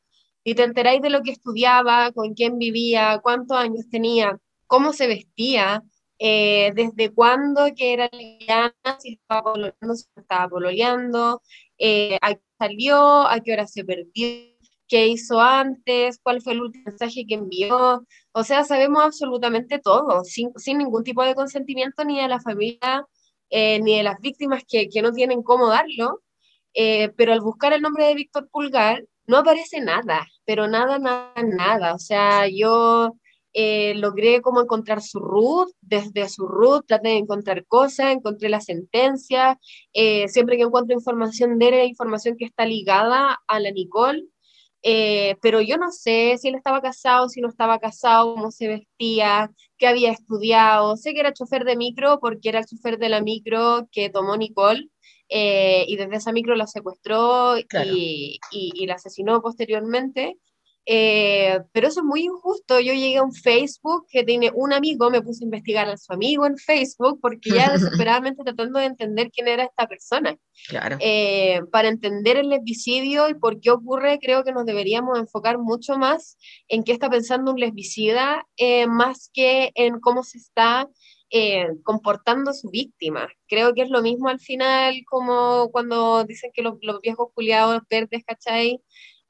y 0.43 0.55
te 0.55 0.63
enteráis 0.63 1.01
de 1.01 1.09
lo 1.09 1.21
que 1.23 1.31
estudiaba, 1.31 2.11
con 2.11 2.33
quién 2.33 2.57
vivía, 2.59 3.19
cuántos 3.23 3.57
años 3.57 3.85
tenía, 3.89 4.37
cómo 4.67 4.91
se 4.91 5.07
vestía, 5.07 5.81
eh, 6.19 6.73
desde 6.75 7.13
cuándo 7.13 7.67
que 7.75 7.93
era 7.93 8.09
lesbiana, 8.11 8.73
si 8.99 9.13
estaba 9.13 9.43
pololeando, 9.43 9.95
si 9.95 10.05
estaba 10.17 10.49
pololeando, 10.49 11.41
a 12.21 12.33
qué 12.35 12.41
salió, 12.59 13.25
a 13.25 13.39
qué 13.39 13.53
hora 13.53 13.67
se 13.67 13.85
perdió 13.85 14.52
qué 14.93 15.07
hizo 15.07 15.41
antes, 15.41 16.19
cuál 16.21 16.39
fue 16.43 16.53
el 16.53 16.61
último 16.61 16.83
mensaje 16.85 17.25
que 17.27 17.33
envió. 17.33 18.05
O 18.31 18.43
sea, 18.43 18.63
sabemos 18.63 19.03
absolutamente 19.03 19.79
todo, 19.79 20.23
sin, 20.23 20.51
ningún 20.77 21.03
tipo 21.03 21.23
de 21.23 21.33
consentimiento 21.33 22.05
ni 22.05 22.21
de 22.21 22.27
la 22.27 22.39
familia 22.39 23.03
eh, 23.49 23.79
ni 23.81 23.97
de 23.97 24.03
las 24.03 24.19
víctimas 24.19 24.61
que, 24.67 24.87
no 25.01 25.11
tienen 25.11 25.41
cómo 25.41 25.67
darlo. 25.69 26.21
Eh, 26.75 27.09
pero 27.17 27.33
al 27.33 27.41
buscar 27.41 27.73
el 27.73 27.81
nombre 27.81 28.05
de 28.05 28.13
Víctor 28.13 28.47
Pulgar, 28.51 29.03
no 29.25 29.37
aparece 29.37 29.81
nada, 29.81 30.27
pero 30.45 30.67
nada, 30.67 30.99
nada, 30.99 31.33
nada. 31.41 31.95
O 31.95 31.99
sea, 31.99 32.47
yo 32.47 33.15
eh, 33.53 33.95
logré 33.95 34.41
como 34.43 34.61
encontrar 34.61 35.01
su 35.01 35.19
root, 35.19 35.71
desde 35.81 36.29
su 36.29 36.45
root 36.47 36.85
traté 36.85 37.09
de 37.09 37.17
encontrar 37.17 37.65
cosas, 37.65 38.11
encontré 38.11 38.47
la 38.47 38.61
sentencia, 38.61 39.59
siempre 40.27 40.57
que 40.57 40.63
encuentro 40.63 40.93
información 40.95 41.57
de 41.57 41.69
él, 41.69 41.89
información 41.89 42.37
que 42.37 42.45
está 42.45 42.65
ligada 42.67 43.39
a 43.47 43.59
la 43.59 43.71
Nicole, 43.71 44.27
eh, 44.83 45.37
pero 45.41 45.61
yo 45.61 45.77
no 45.77 45.91
sé 45.91 46.37
si 46.37 46.49
él 46.49 46.55
estaba 46.55 46.81
casado, 46.81 47.29
si 47.29 47.39
no 47.39 47.47
estaba 47.47 47.79
casado, 47.79 48.35
cómo 48.35 48.51
se 48.51 48.67
vestía, 48.67 49.49
qué 49.77 49.87
había 49.87 50.11
estudiado. 50.11 50.97
Sé 50.97 51.13
que 51.13 51.21
era 51.21 51.33
chofer 51.33 51.63
de 51.63 51.77
micro 51.77 52.19
porque 52.19 52.49
era 52.49 52.59
el 52.59 52.65
chofer 52.65 52.97
de 52.97 53.09
la 53.09 53.21
micro 53.21 53.87
que 53.91 54.09
tomó 54.09 54.35
Nicole 54.35 54.89
eh, 55.29 55.85
y 55.87 55.95
desde 55.95 56.17
esa 56.17 56.33
micro 56.33 56.55
la 56.55 56.67
secuestró 56.67 57.57
y, 57.57 58.39
y, 58.51 58.85
la 58.85 58.95
asesinó 58.95 59.41
posteriormente. 59.41 60.37
Eh, 60.85 61.61
pero 61.71 61.87
eso 61.87 62.01
es 62.01 62.05
muy 62.05 62.23
injusto. 62.23 62.79
Yo 62.79 62.93
llegué 62.93 63.17
a 63.17 63.23
un 63.23 63.33
Facebook 63.33 64.05
que 64.09 64.23
tiene 64.23 64.51
un 64.53 64.73
amigo, 64.73 65.09
me 65.09 65.21
puse 65.21 65.43
a 65.43 65.45
investigar 65.45 65.87
a 65.89 65.97
su 65.97 66.11
amigo 66.11 66.45
en 66.45 66.57
Facebook 66.57 67.19
porque 67.21 67.51
ya 67.51 67.71
desesperadamente 67.71 68.43
tratando 68.43 68.79
de 68.79 68.85
entender 68.85 69.31
quién 69.31 69.47
era 69.47 69.63
esta 69.63 69.87
persona. 69.87 70.37
Claro. 70.67 70.97
Eh, 70.99 71.61
para 71.71 71.87
entender 71.87 72.37
el 72.37 72.49
lesbicidio 72.49 73.29
y 73.29 73.33
por 73.33 73.59
qué 73.59 73.71
ocurre, 73.71 74.19
creo 74.19 74.43
que 74.43 74.51
nos 74.51 74.65
deberíamos 74.65 75.17
enfocar 75.17 75.57
mucho 75.57 75.97
más 75.97 76.37
en 76.67 76.83
qué 76.83 76.91
está 76.91 77.09
pensando 77.09 77.51
un 77.51 77.59
lesbicida, 77.59 78.45
eh, 78.57 78.87
más 78.87 79.29
que 79.33 79.71
en 79.75 79.99
cómo 79.99 80.23
se 80.23 80.37
está 80.37 80.89
comportando 81.81 82.53
su 82.53 82.69
víctima. 82.69 83.27
Creo 83.47 83.73
que 83.73 83.81
es 83.81 83.89
lo 83.89 84.03
mismo 84.03 84.29
al 84.29 84.39
final 84.39 85.01
como 85.09 85.71
cuando 85.71 86.23
dicen 86.25 86.51
que 86.53 86.61
los, 86.61 86.75
los 86.83 87.01
viejos 87.01 87.29
culiados 87.33 87.81
verdes, 87.89 88.23
¿cachai? 88.23 88.79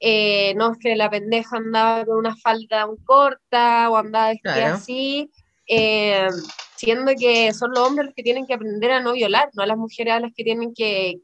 Eh, 0.00 0.54
no 0.56 0.72
es 0.72 0.78
que 0.78 0.96
la 0.96 1.08
pendeja 1.08 1.56
andaba 1.56 2.04
con 2.04 2.18
una 2.18 2.36
falda 2.36 2.86
muy 2.86 2.98
corta 3.04 3.88
o 3.90 3.96
andaba 3.96 4.30
vestida 4.30 4.74
así, 4.74 5.30
eh, 5.66 6.28
siendo 6.76 7.12
que 7.18 7.52
son 7.54 7.70
los 7.70 7.80
hombres 7.80 8.06
los 8.06 8.14
que 8.14 8.22
tienen 8.22 8.46
que 8.46 8.54
aprender 8.54 8.90
a 8.90 9.00
no 9.00 9.12
violar, 9.12 9.48
no 9.54 9.64
las 9.64 9.78
mujeres 9.78 10.14
a 10.14 10.20
las 10.20 10.32
que 10.34 10.44
tienen 10.44 10.74
que, 10.74 11.20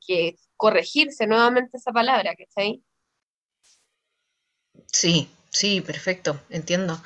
corregirse 0.56 1.26
nuevamente 1.26 1.78
esa 1.78 1.90
palabra, 1.90 2.34
que 2.34 2.42
está 2.42 2.60
ahí. 2.60 2.82
Sí, 4.92 5.30
sí, 5.48 5.80
perfecto, 5.80 6.38
entiendo. 6.50 7.00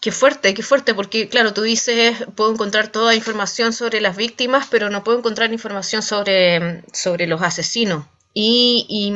Qué 0.00 0.10
fuerte, 0.10 0.52
qué 0.52 0.64
fuerte, 0.64 0.92
porque 0.92 1.28
claro, 1.28 1.54
tú 1.54 1.62
dices, 1.62 2.16
puedo 2.34 2.52
encontrar 2.52 2.88
toda 2.88 3.14
información 3.14 3.72
sobre 3.72 4.00
las 4.00 4.16
víctimas, 4.16 4.66
pero 4.68 4.90
no 4.90 5.04
puedo 5.04 5.18
encontrar 5.18 5.52
información 5.52 6.02
sobre, 6.02 6.82
sobre 6.92 7.28
los 7.28 7.42
asesinos. 7.42 8.06
Y, 8.34 9.12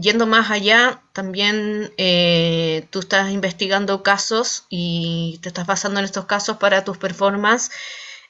yendo 0.00 0.26
más 0.26 0.50
allá, 0.50 1.02
también 1.12 1.92
eh, 1.96 2.86
tú 2.90 3.00
estás 3.00 3.32
investigando 3.32 4.02
casos 4.02 4.66
y 4.68 5.38
te 5.42 5.48
estás 5.48 5.66
basando 5.66 5.98
en 5.98 6.04
estos 6.04 6.26
casos 6.26 6.58
para 6.58 6.84
tus 6.84 6.98
performances. 6.98 7.74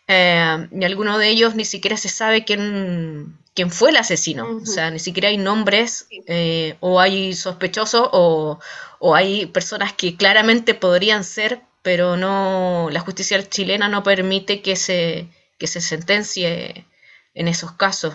Eh, 0.06 0.68
y 0.70 0.84
alguno 0.84 1.18
de 1.18 1.28
ellos 1.28 1.54
ni 1.54 1.64
siquiera 1.64 1.96
se 1.96 2.08
sabe 2.08 2.44
quién, 2.44 3.38
quién 3.54 3.70
fue 3.70 3.90
el 3.90 3.96
asesino. 3.96 4.60
O 4.62 4.66
sea, 4.66 4.90
ni 4.90 4.98
siquiera 4.98 5.28
hay 5.28 5.36
nombres 5.36 6.06
eh, 6.26 6.76
o 6.80 7.00
hay 7.00 7.34
sospechosos 7.34 8.08
o, 8.12 8.58
o, 8.98 9.14
hay 9.14 9.46
personas 9.46 9.92
que 9.92 10.16
claramente 10.16 10.74
podrían 10.74 11.24
ser, 11.24 11.62
pero 11.82 12.16
no 12.16 12.88
la 12.90 13.00
justicia 13.00 13.42
chilena 13.48 13.88
no 13.88 14.02
permite 14.02 14.62
que 14.62 14.76
se, 14.76 15.28
que 15.58 15.66
se 15.66 15.80
sentencie 15.80 16.86
en 17.34 17.48
esos 17.48 17.72
casos. 17.72 18.14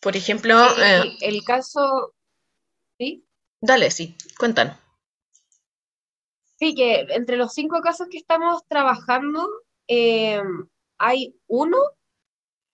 Por 0.00 0.16
ejemplo... 0.16 0.56
Eh, 0.78 1.16
el 1.20 1.44
caso... 1.44 2.14
¿Sí? 2.98 3.24
Dale, 3.60 3.90
sí, 3.90 4.16
cuéntanos. 4.38 4.76
Sí, 6.58 6.74
que 6.74 7.06
entre 7.10 7.36
los 7.36 7.54
cinco 7.54 7.80
casos 7.80 8.08
que 8.10 8.18
estamos 8.18 8.62
trabajando, 8.68 9.48
eh, 9.88 10.42
hay 10.98 11.34
uno 11.46 11.78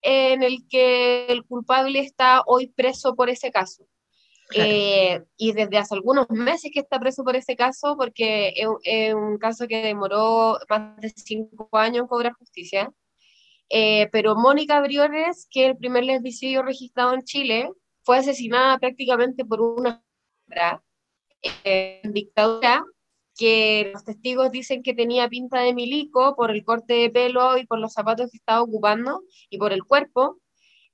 en 0.01 0.43
el 0.43 0.67
que 0.69 1.27
el 1.27 1.45
culpable 1.45 1.99
está 1.99 2.43
hoy 2.45 2.67
preso 2.67 3.15
por 3.15 3.29
ese 3.29 3.51
caso. 3.51 3.87
Eh, 4.53 5.21
y 5.35 5.51
desde 5.51 5.77
hace 5.77 5.95
algunos 5.95 6.29
meses 6.29 6.71
que 6.73 6.79
está 6.79 6.99
preso 6.99 7.23
por 7.23 7.35
ese 7.35 7.55
caso, 7.57 7.97
porque 7.97 8.53
es, 8.83 9.13
un 9.13 9.37
caso 9.37 9.67
que 9.67 9.81
demoró 9.81 10.57
más 10.69 10.97
de 10.97 11.09
cinco 11.09 11.69
años 11.73 12.03
en 12.03 12.07
cobrar 12.07 12.33
justicia. 12.33 12.91
Eh, 13.69 14.07
pero 14.11 14.35
Mónica 14.35 14.79
Briones, 14.81 15.47
que 15.51 15.65
es 15.65 15.71
el 15.71 15.77
primer 15.77 16.03
lesbicidio 16.05 16.63
registrado 16.63 17.13
en 17.13 17.23
Chile, 17.23 17.69
fue 18.03 18.17
asesinada 18.17 18.77
prácticamente 18.79 19.45
por 19.45 19.61
una 19.61 20.03
en 21.63 22.13
dictadura 22.13 22.83
que 23.37 23.91
los 23.93 24.03
testigos 24.03 24.51
dicen 24.51 24.81
que 24.83 24.93
tenía 24.93 25.29
pinta 25.29 25.61
de 25.61 25.73
milico 25.73 26.35
por 26.35 26.51
el 26.51 26.65
corte 26.65 26.93
de 26.95 27.09
pelo 27.09 27.57
y 27.57 27.65
por 27.67 27.79
los 27.79 27.93
zapatos 27.93 28.31
que 28.31 28.37
estaba 28.37 28.61
ocupando 28.61 29.21
y 29.49 29.57
por 29.59 29.73
el 29.73 29.83
cuerpo, 29.83 30.39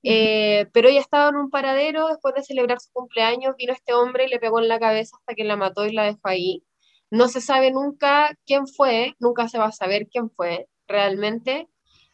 eh, 0.03 0.67
pero 0.73 0.89
ella 0.89 0.99
estaba 0.99 1.29
en 1.29 1.37
un 1.37 1.49
paradero 1.49 2.07
después 2.09 2.35
de 2.35 2.43
celebrar 2.43 2.79
su 2.81 2.91
cumpleaños, 2.91 3.55
vino 3.57 3.71
este 3.71 3.93
hombre 3.93 4.25
y 4.25 4.29
le 4.29 4.39
pegó 4.39 4.59
en 4.59 4.67
la 4.67 4.79
cabeza 4.79 5.15
hasta 5.17 5.33
que 5.33 5.45
la 5.45 5.55
mató 5.55 5.85
y 5.85 5.93
la 5.93 6.03
dejó 6.03 6.19
ahí. 6.23 6.63
No 7.09 7.29
se 7.29 7.39
sabe 7.41 7.71
nunca 7.71 8.37
quién 8.45 8.67
fue, 8.67 9.15
nunca 9.19 9.47
se 9.47 9.57
va 9.59 9.67
a 9.67 9.71
saber 9.71 10.07
quién 10.11 10.29
fue 10.29 10.67
realmente. 10.87 11.69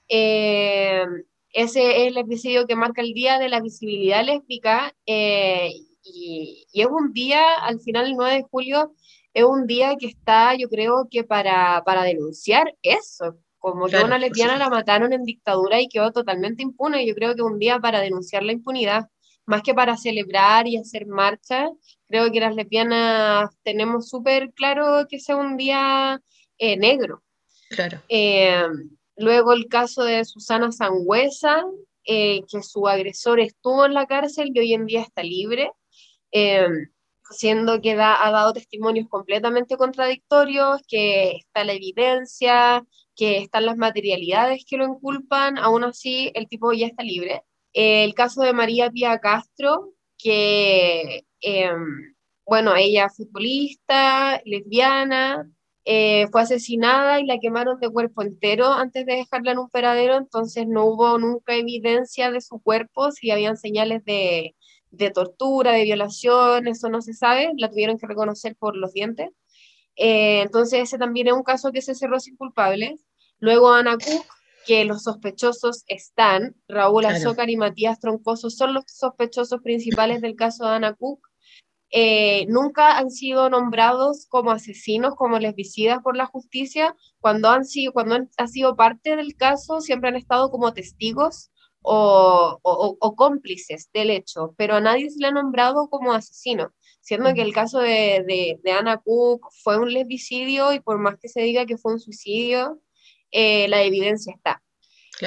Eh, 0.09 1.05
ese 1.51 2.01
es 2.01 2.07
el 2.07 2.17
episodio 2.17 2.67
que 2.67 2.75
marca 2.75 3.01
el 3.01 3.13
Día 3.13 3.39
de 3.39 3.49
la 3.49 3.61
Visibilidad 3.61 4.25
Lésbica 4.25 4.93
eh, 5.05 5.71
y, 6.03 6.65
y, 6.71 6.81
es 6.81 6.87
un 6.87 7.13
día, 7.13 7.55
al 7.61 7.79
final, 7.79 8.07
el 8.07 8.15
9 8.15 8.35
de 8.35 8.43
julio, 8.43 8.93
es 9.33 9.43
un 9.43 9.67
día 9.67 9.95
que 9.95 10.07
está, 10.07 10.55
yo 10.55 10.69
creo 10.69 11.07
que 11.09 11.23
para, 11.23 11.83
para 11.85 12.03
denunciar 12.03 12.75
eso, 12.81 13.37
como 13.59 13.87
que 13.87 13.97
una 13.97 14.17
lesbiana 14.17 14.57
la 14.57 14.69
mataron 14.69 15.13
en 15.13 15.23
dictadura 15.23 15.81
y 15.81 15.89
quedó 15.89 16.11
totalmente 16.11 16.63
impune, 16.63 17.05
yo 17.05 17.13
creo 17.13 17.35
que 17.35 17.41
un 17.41 17.59
día 17.59 17.79
para 17.79 17.99
denunciar 17.99 18.43
la 18.43 18.53
impunidad, 18.53 19.07
más 19.45 19.61
que 19.63 19.73
para 19.73 19.97
celebrar 19.97 20.67
y 20.67 20.77
hacer 20.77 21.07
marchas, 21.07 21.69
creo 22.07 22.31
que 22.31 22.39
las 22.39 22.55
lesbianas 22.55 23.49
tenemos 23.63 24.09
súper 24.09 24.53
claro 24.53 25.05
que 25.09 25.19
sea 25.19 25.35
un 25.35 25.57
día 25.57 26.21
eh, 26.57 26.77
negro. 26.77 27.23
Claro. 27.69 28.01
Eh, 28.07 28.63
luego 29.19 29.53
el 29.53 29.67
caso 29.67 30.03
de 30.03 30.25
Susana 30.25 30.71
Sangüesa, 30.71 31.63
eh, 32.05 32.41
que 32.51 32.63
su 32.63 32.87
agresor 32.87 33.39
estuvo 33.39 33.85
en 33.85 33.93
la 33.93 34.07
cárcel 34.07 34.51
y 34.53 34.59
hoy 34.59 34.73
en 34.73 34.85
día 34.85 35.01
está 35.01 35.23
libre 35.23 35.71
siendo 37.31 37.81
que 37.81 37.91
ha 37.93 38.31
dado 38.31 38.53
testimonios 38.53 39.07
completamente 39.07 39.77
contradictorios, 39.77 40.81
que 40.87 41.31
está 41.37 41.63
la 41.63 41.73
evidencia, 41.73 42.85
que 43.15 43.37
están 43.37 43.65
las 43.65 43.77
materialidades 43.77 44.65
que 44.67 44.77
lo 44.77 44.85
inculpan, 44.85 45.57
aún 45.57 45.83
así 45.83 46.31
el 46.35 46.47
tipo 46.47 46.73
ya 46.73 46.87
está 46.87 47.03
libre. 47.03 47.43
el 47.73 48.15
caso 48.15 48.41
de 48.41 48.53
María 48.53 48.89
Pía 48.89 49.19
Castro, 49.19 49.93
que, 50.17 51.25
em, 51.41 52.15
bueno, 52.45 52.75
ella 52.75 53.09
futbolista, 53.09 54.41
lesbiana, 54.45 55.49
eh, 55.85 56.27
fue 56.31 56.41
asesinada 56.41 57.19
y 57.19 57.25
la 57.25 57.39
quemaron 57.39 57.79
de 57.79 57.89
cuerpo 57.89 58.21
entero 58.21 58.67
antes 58.67 59.05
de 59.05 59.15
dejarla 59.15 59.53
en 59.53 59.59
un 59.59 59.69
peradero, 59.69 60.17
entonces 60.17 60.67
no 60.67 60.85
hubo 60.85 61.17
nunca 61.17 61.55
evidencia 61.55 62.31
de 62.31 62.41
su 62.41 62.59
cuerpo, 62.61 63.11
si 63.11 63.31
habían 63.31 63.57
señales 63.57 64.03
de, 64.05 64.55
de 64.91 65.11
tortura, 65.11 65.71
de 65.71 65.83
violación, 65.83 66.67
eso 66.67 66.89
no 66.89 67.01
se 67.01 67.13
sabe, 67.13 67.51
la 67.57 67.69
tuvieron 67.69 67.97
que 67.97 68.07
reconocer 68.07 68.55
por 68.55 68.75
los 68.75 68.93
dientes. 68.93 69.29
Eh, 69.95 70.41
entonces 70.41 70.81
ese 70.81 70.97
también 70.97 71.27
es 71.27 71.33
un 71.33 71.43
caso 71.43 71.71
que 71.71 71.81
se 71.81 71.95
cerró 71.95 72.19
sin 72.19 72.37
culpables. 72.37 73.05
Luego 73.39 73.71
Ana 73.71 73.97
Cook, 73.97 74.25
que 74.65 74.85
los 74.85 75.03
sospechosos 75.03 75.83
están, 75.87 76.55
Raúl 76.67 77.05
Azócar 77.05 77.49
y 77.49 77.57
Matías 77.57 77.99
Troncoso 77.99 78.49
son 78.49 78.73
los 78.73 78.83
sospechosos 78.87 79.61
principales 79.61 80.21
del 80.21 80.35
caso 80.35 80.65
de 80.65 80.71
Ana 80.71 80.93
Cook. 80.93 81.28
Eh, 81.91 82.45
nunca 82.47 82.97
han 82.97 83.09
sido 83.09 83.49
nombrados 83.49 84.27
como 84.27 84.51
asesinos, 84.51 85.15
como 85.15 85.39
lesbicidas 85.39 85.99
por 86.03 86.15
la 86.15 86.25
justicia. 86.25 86.95
Cuando 87.19 87.49
han 87.49 87.65
sido, 87.65 87.93
cuando 87.93 88.15
han 88.37 88.47
sido 88.47 88.75
parte 88.75 89.15
del 89.15 89.35
caso, 89.35 89.81
siempre 89.81 90.09
han 90.09 90.15
estado 90.15 90.51
como 90.51 90.73
testigos 90.73 91.51
o, 91.81 93.15
cómplices 93.15 93.89
del 93.93 94.09
hecho, 94.11 94.53
pero 94.57 94.75
a 94.75 94.81
nadie 94.81 95.09
se 95.09 95.19
le 95.19 95.27
ha 95.27 95.31
nombrado 95.31 95.89
como 95.89 96.13
asesino, 96.13 96.73
siendo 97.01 97.33
que 97.33 97.41
el 97.41 97.53
caso 97.53 97.79
de, 97.79 98.57
de, 98.63 98.71
Anna 98.71 98.97
Cook 98.97 99.47
fue 99.63 99.77
un 99.79 99.91
lesbicidio 99.91 100.73
y 100.73 100.79
por 100.79 100.99
más 100.99 101.17
que 101.19 101.29
se 101.29 101.41
diga 101.41 101.65
que 101.65 101.77
fue 101.77 101.93
un 101.93 101.99
suicidio, 101.99 102.81
eh, 103.31 103.67
la 103.69 103.83
evidencia 103.83 104.33
está. 104.35 104.61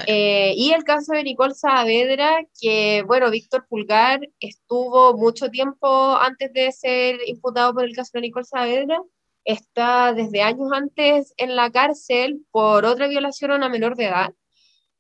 Eh, 0.07 0.55
y 0.57 0.72
el 0.72 0.84
caso 0.84 1.12
de 1.12 1.22
Nicole 1.22 1.55
Saavedra, 1.55 2.47
que, 2.61 3.03
bueno, 3.07 3.30
Víctor 3.30 3.66
Pulgar 3.68 4.20
estuvo 4.40 5.16
mucho 5.16 5.49
tiempo 5.49 6.16
antes 6.16 6.53
de 6.53 6.72
ser 6.72 7.18
imputado 7.26 7.74
por 7.74 7.84
el 7.84 7.95
caso 7.95 8.11
de 8.14 8.22
Nicole 8.22 8.45
Saavedra, 8.45 9.01
está 9.45 10.12
desde 10.12 10.43
años 10.43 10.70
antes 10.72 11.34
en 11.36 11.57
la 11.57 11.70
cárcel 11.70 12.45
por 12.51 12.84
otra 12.84 13.09
violación 13.09 13.51
a 13.51 13.57
una 13.57 13.68
menor 13.68 13.97
de 13.97 14.05
edad. 14.05 14.34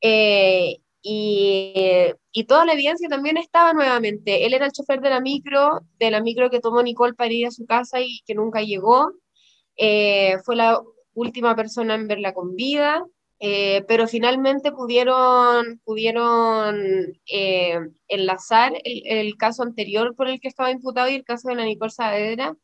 Eh, 0.00 0.78
y, 1.02 1.74
y, 2.32 2.44
toda 2.44 2.64
la 2.64 2.74
evidencia 2.74 3.08
también 3.08 3.36
estaba 3.36 3.72
nuevamente. 3.72 4.46
Él 4.46 4.54
era 4.54 4.66
el 4.66 4.72
chofer 4.72 5.00
de 5.00 5.10
la 5.10 5.20
micro, 5.20 5.80
de 5.98 6.10
la 6.10 6.20
micro 6.20 6.50
que 6.50 6.60
tomó 6.60 6.82
Nicole 6.82 7.14
para 7.14 7.32
ir 7.32 7.46
a 7.46 7.50
su 7.50 7.66
casa 7.66 8.00
y 8.00 8.20
que 8.26 8.34
nunca 8.34 8.62
llegó. 8.62 9.12
Eh, 9.76 10.38
fue 10.44 10.56
la 10.56 10.80
última 11.14 11.56
persona 11.56 11.94
en 11.94 12.08
verla 12.08 12.34
con 12.34 12.54
vida, 12.54 13.04
eh, 13.44 13.84
pero 13.88 14.06
finalmente 14.06 14.70
pudieron, 14.70 15.80
pudieron 15.84 16.76
eh, 17.26 17.76
enlazar 18.06 18.72
el, 18.84 19.02
el, 19.04 19.36
caso 19.36 19.64
anterior 19.64 20.14
por 20.14 20.28
el 20.28 20.40
que 20.40 20.46
estaba 20.46 20.70
imputado 20.70 21.08
y 21.08 21.16
el 21.16 21.24
caso 21.24 21.48
de 21.48 21.56
la 21.56 21.64
Nicole 21.64 21.90
Saavedra, 21.90 22.54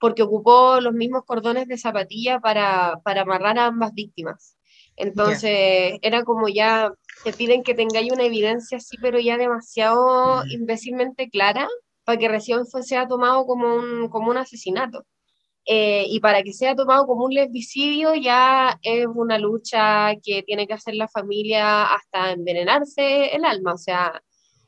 porque 0.00 0.22
ocupó 0.22 0.80
los 0.80 0.94
mismos 0.94 1.24
cordones 1.26 1.68
de 1.68 1.76
zapatilla 1.76 2.40
para, 2.40 2.98
para 3.04 3.22
amarrar 3.22 3.58
a 3.58 3.66
ambas 3.66 3.92
víctimas. 3.92 4.56
Entonces, 4.96 5.98
era 6.00 6.24
como 6.24 6.48
ya 6.48 6.90
te 7.24 7.34
piden 7.34 7.62
que 7.62 7.74
tengáis 7.74 8.10
una 8.10 8.24
evidencia 8.24 8.78
así, 8.78 8.96
pero 9.02 9.20
ya 9.20 9.36
demasiado 9.36 10.46
imbécilmente 10.46 11.28
clara, 11.28 11.68
para 12.04 12.18
que 12.18 12.28
recién 12.28 12.64
sea 12.64 13.06
tomado 13.06 13.44
como 13.44 13.74
un, 13.74 14.08
como 14.08 14.30
un 14.30 14.38
asesinato. 14.38 15.04
Eh, 15.64 16.06
y 16.08 16.18
para 16.20 16.42
que 16.42 16.52
sea 16.52 16.74
tomado 16.74 17.06
como 17.06 17.24
un 17.24 17.34
lesbicidio 17.34 18.16
ya 18.16 18.80
es 18.82 19.06
una 19.06 19.38
lucha 19.38 20.12
que 20.22 20.42
tiene 20.42 20.66
que 20.66 20.72
hacer 20.72 20.96
la 20.96 21.06
familia 21.06 21.84
hasta 21.84 22.32
envenenarse 22.32 23.34
el 23.34 23.44
alma. 23.44 23.74
O 23.74 23.78
sea, 23.78 24.22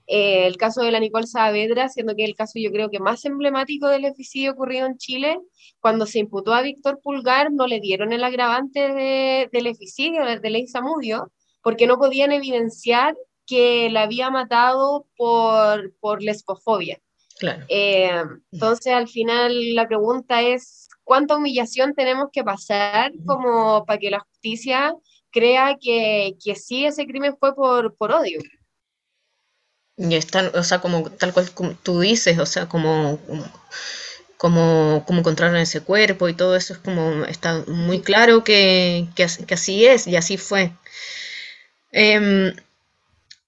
eh, 0.07 0.47
el 0.47 0.57
caso 0.57 0.83
de 0.83 0.93
la 0.93 1.01
Nicole 1.01 1.27
Saavedra, 1.27 1.89
siendo 1.89 2.15
que 2.15 2.25
el 2.25 2.37
caso 2.37 2.59
yo 2.59 2.71
creo 2.71 2.91
que 2.91 3.01
más 3.01 3.25
emblemático 3.25 3.89
del 3.89 4.03
lesbicidio 4.03 4.53
ocurrido 4.53 4.87
en 4.87 4.99
Chile, 4.99 5.41
cuando 5.81 6.07
se 6.07 6.19
imputó 6.19 6.53
a 6.53 6.63
Víctor 6.63 7.01
Pulgar 7.03 7.53
no 7.53 7.67
le 7.67 7.81
dieron 7.81 8.13
el 8.13 8.23
agravante 8.23 8.93
de, 8.93 9.49
del 9.53 9.65
lesbicidio, 9.65 10.25
de 10.25 10.51
ley 10.51 10.67
Samudio, 10.67 11.33
porque 11.63 11.87
no 11.87 11.99
podían 11.99 12.33
evidenciar 12.33 13.17
que 13.47 13.89
la 13.91 14.03
había 14.03 14.31
matado 14.31 15.07
por, 15.17 15.95
por 16.01 16.23
lesbofobia. 16.23 17.01
Claro. 17.39 17.65
Eh, 17.69 18.23
entonces, 18.53 18.93
al 18.93 19.09
final, 19.09 19.75
la 19.75 19.89
pregunta 19.89 20.43
es, 20.43 20.84
¿cuánta 21.05 21.37
humillación 21.37 21.95
tenemos 21.95 22.29
que 22.33 22.43
pasar 22.43 23.13
como 23.27 23.85
para 23.85 23.99
que 23.99 24.11
la 24.11 24.21
justicia 24.21 24.95
crea 25.31 25.77
que, 25.81 26.37
que 26.43 26.55
sí 26.55 26.87
ese 26.87 27.07
crimen 27.07 27.37
fue 27.39 27.55
por, 27.55 27.95
por 27.97 28.13
odio? 28.13 28.41
Y 29.97 30.15
están, 30.17 30.51
o 30.55 30.65
sea, 30.65 30.81
como 30.81 31.09
tal 31.11 31.33
cual 31.33 31.49
tú 31.83 32.01
dices, 32.01 32.39
o 32.39 32.47
sea, 32.47 32.69
como, 32.69 33.21
como, 34.37 35.05
como 35.07 35.21
encontraron 35.21 35.57
ese 35.57 35.83
cuerpo 35.83 36.29
y 36.29 36.35
todo 36.35 36.57
eso 36.57 36.73
es 36.73 36.79
como, 36.81 37.25
está 37.27 37.63
muy 37.69 38.01
claro 38.01 38.43
que, 38.43 39.07
que, 39.15 39.27
que 39.47 39.55
así 39.55 39.87
es 39.87 40.07
y 40.09 40.17
así 40.17 40.37
fue. 40.37 40.73
Em, 41.93 42.55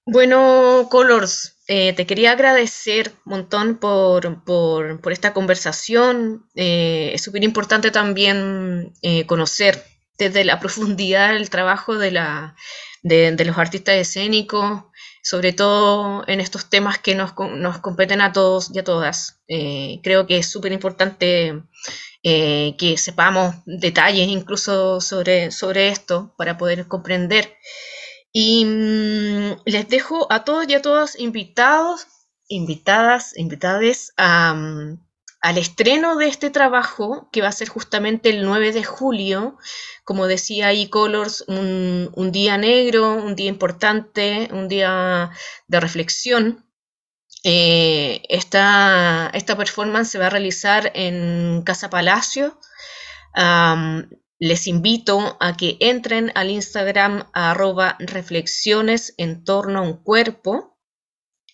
bueno, 0.05 0.87
Colors, 0.89 1.56
eh, 1.69 1.91
te 1.91 2.05
quería 2.05 2.31
agradecer 2.31 3.11
un 3.25 3.31
montón 3.31 3.77
por, 3.77 4.45
por, 4.45 5.11
esta 5.11 5.33
conversación. 5.33 6.45
Eh, 6.55 7.11
es 7.13 7.21
súper 7.21 7.43
importante 7.43 7.91
también 7.91 8.93
eh, 9.01 9.25
conocer 9.25 9.83
desde 10.17 10.45
la 10.45 10.59
profundidad 10.61 11.35
el 11.35 11.49
trabajo 11.49 11.97
de, 11.97 12.11
la, 12.11 12.55
de, 13.03 13.35
los 13.43 13.57
artistas 13.57 13.95
escénicos, 13.95 14.83
sobre 15.21 15.51
todo 15.51 16.23
en 16.27 16.39
estos 16.39 16.69
temas 16.69 16.99
que 16.99 17.15
nos, 17.15 17.33
nos 17.37 17.79
competen 17.79 18.21
a 18.21 18.31
todos 18.31 18.71
y 18.73 18.79
a 18.79 18.85
todas. 18.85 19.41
creo 20.03 20.25
que 20.25 20.37
es 20.37 20.49
súper 20.49 20.71
importante 20.71 21.63
que 22.23 22.95
sepamos 22.97 23.55
detalles 23.65 24.27
incluso 24.29 25.01
sobre, 25.01 25.51
sobre 25.51 25.89
esto 25.89 26.33
para 26.37 26.57
poder 26.57 26.87
comprender. 26.87 27.57
Y 28.31 28.65
mm, 28.65 29.61
les 29.65 29.87
dejo 29.89 30.31
a 30.31 30.43
todos 30.43 30.67
y 30.67 30.75
a 30.75 30.81
todas 30.81 31.19
invitados, 31.19 32.07
invitadas, 32.47 33.37
invitades 33.37 34.13
a, 34.17 34.53
mm, 34.53 35.07
al 35.41 35.57
estreno 35.57 36.17
de 36.17 36.27
este 36.27 36.49
trabajo, 36.49 37.29
que 37.31 37.41
va 37.41 37.49
a 37.49 37.51
ser 37.51 37.69
justamente 37.69 38.29
el 38.29 38.43
9 38.43 38.71
de 38.73 38.83
julio, 38.83 39.57
como 40.03 40.27
decía 40.27 40.71
e-Colors, 40.73 41.45
un, 41.47 42.11
un, 42.15 42.31
día 42.31 42.57
negro, 42.57 43.13
un 43.13 43.35
día 43.35 43.47
importante, 43.47 44.49
un 44.51 44.67
día 44.67 45.31
de 45.67 45.79
reflexión. 45.79 46.65
Eh, 47.43 48.23
esta, 48.29 49.29
esta, 49.33 49.55
performance 49.55 50.09
se 50.09 50.19
va 50.19 50.25
a 50.27 50.29
realizar 50.31 50.91
en 50.95 51.61
Casa 51.63 51.89
Palacio. 51.89 52.59
Les 54.39 54.67
invito 54.67 55.37
a 55.39 55.57
que 55.57 55.77
entren 55.79 56.31
al 56.35 56.49
Instagram 56.49 57.29
arroba 57.33 57.95
reflexiones 57.99 59.13
en 59.17 59.43
torno 59.43 59.79
a 59.79 59.81
un 59.81 60.03
cuerpo. 60.03 60.77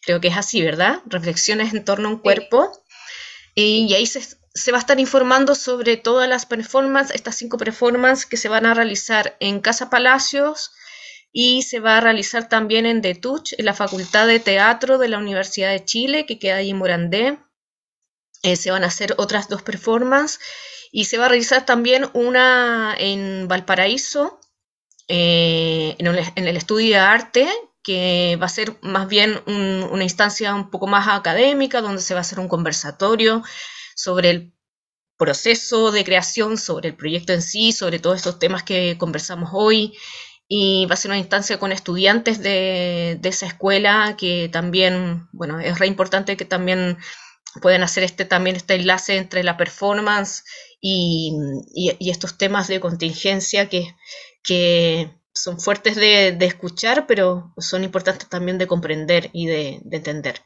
Creo 0.01 0.19
que 0.19 0.27
es 0.27 0.37
así, 0.37 0.61
¿verdad? 0.61 1.01
Reflexiones 1.05 1.73
en 1.73 1.85
torno 1.85 2.09
a 2.09 2.11
un 2.11 2.19
cuerpo. 2.19 2.71
Y, 3.55 3.93
ahí 3.93 4.05
se, 4.05 4.21
se, 4.21 4.71
va 4.71 4.77
a 4.77 4.81
estar 4.81 4.99
informando 4.99 5.55
sobre 5.55 5.95
todas 5.95 6.27
las 6.27 6.45
performances, 6.45 7.15
estas 7.15 7.37
cinco 7.37 7.57
performances 7.57 8.25
que 8.25 8.37
se 8.37 8.49
van 8.49 8.65
a 8.65 8.73
realizar 8.73 9.37
en 9.39 9.61
Casa 9.61 9.89
Palacios 9.89 10.71
y 11.31 11.63
se 11.63 11.79
va 11.79 11.97
a 11.97 12.01
realizar 12.01 12.49
también 12.49 12.85
en 12.85 13.01
The 13.01 13.15
Touch, 13.15 13.53
en 13.57 13.65
la 13.65 13.73
Facultad 13.73 14.27
de 14.27 14.39
Teatro 14.39 14.97
de 14.97 15.07
la 15.07 15.17
Universidad 15.17 15.71
de 15.71 15.85
Chile, 15.85 16.25
que 16.25 16.37
queda 16.37 16.57
ahí 16.57 16.71
en 16.71 16.77
Morandé. 16.77 17.39
Eh, 18.43 18.57
se 18.57 18.71
van 18.71 18.83
a 18.83 18.87
hacer 18.87 19.15
otras 19.17 19.47
dos 19.47 19.61
performances 19.63 20.39
y 20.91 21.05
se 21.05 21.17
va 21.17 21.25
a 21.25 21.29
realizar 21.29 21.65
también 21.65 22.09
una 22.13 22.93
en 22.97 23.47
Valparaíso, 23.47 24.39
eh, 25.07 25.95
en, 25.97 26.47
el, 26.47 26.57
estudio 26.57 26.89
de 26.89 26.99
arte, 26.99 27.47
que 27.81 28.37
va 28.41 28.45
a 28.45 28.49
ser 28.49 28.77
más 28.81 29.07
bien 29.07 29.41
una 29.45 30.03
instancia 30.03 30.53
un 30.53 30.69
poco 30.69 30.87
más 30.87 31.07
académica, 31.07 31.81
donde 31.81 32.01
se 32.01 32.13
va 32.13 32.19
a 32.19 32.21
hacer 32.21 32.39
un 32.39 32.47
conversatorio 32.47 33.43
sobre 33.95 34.29
el 34.29 34.53
proceso 35.17 35.91
de 35.91 36.03
creación, 36.03 36.57
sobre 36.57 36.89
el 36.89 36.95
proyecto 36.95 37.33
en 37.33 37.41
sí, 37.41 37.71
sobre 37.71 37.99
todos 37.99 38.17
estos 38.17 38.39
temas 38.39 38.63
que 38.63 38.97
conversamos 38.97 39.49
hoy. 39.53 39.97
Y 40.47 40.85
va 40.85 40.93
a 40.93 40.97
ser 40.97 41.11
una 41.11 41.17
instancia 41.17 41.59
con 41.59 41.71
estudiantes 41.71 42.39
de, 42.43 43.17
de 43.19 43.29
esa 43.29 43.47
escuela 43.47 44.15
que 44.17 44.49
también, 44.51 45.27
bueno, 45.31 45.59
es 45.59 45.79
re 45.79 45.87
importante 45.87 46.37
que 46.37 46.45
también 46.45 46.97
pueden 47.61 47.83
hacer 47.83 48.03
este 48.03 48.25
también 48.25 48.55
este 48.55 48.75
enlace 48.75 49.17
entre 49.17 49.43
la 49.43 49.57
performance 49.57 50.43
y, 50.81 51.31
estos 51.99 52.37
temas 52.37 52.67
de 52.67 52.79
contingencia 52.79 53.69
que, 53.69 53.95
que 54.43 55.09
son 55.33 55.59
fuertes 55.59 55.95
de, 55.95 56.37
escuchar, 56.41 57.07
pero 57.07 57.53
son 57.57 57.83
importantes 57.83 58.29
también 58.29 58.57
de 58.57 58.67
comprender 58.67 59.29
y 59.33 59.47
de, 59.47 59.81
entender. 59.91 60.41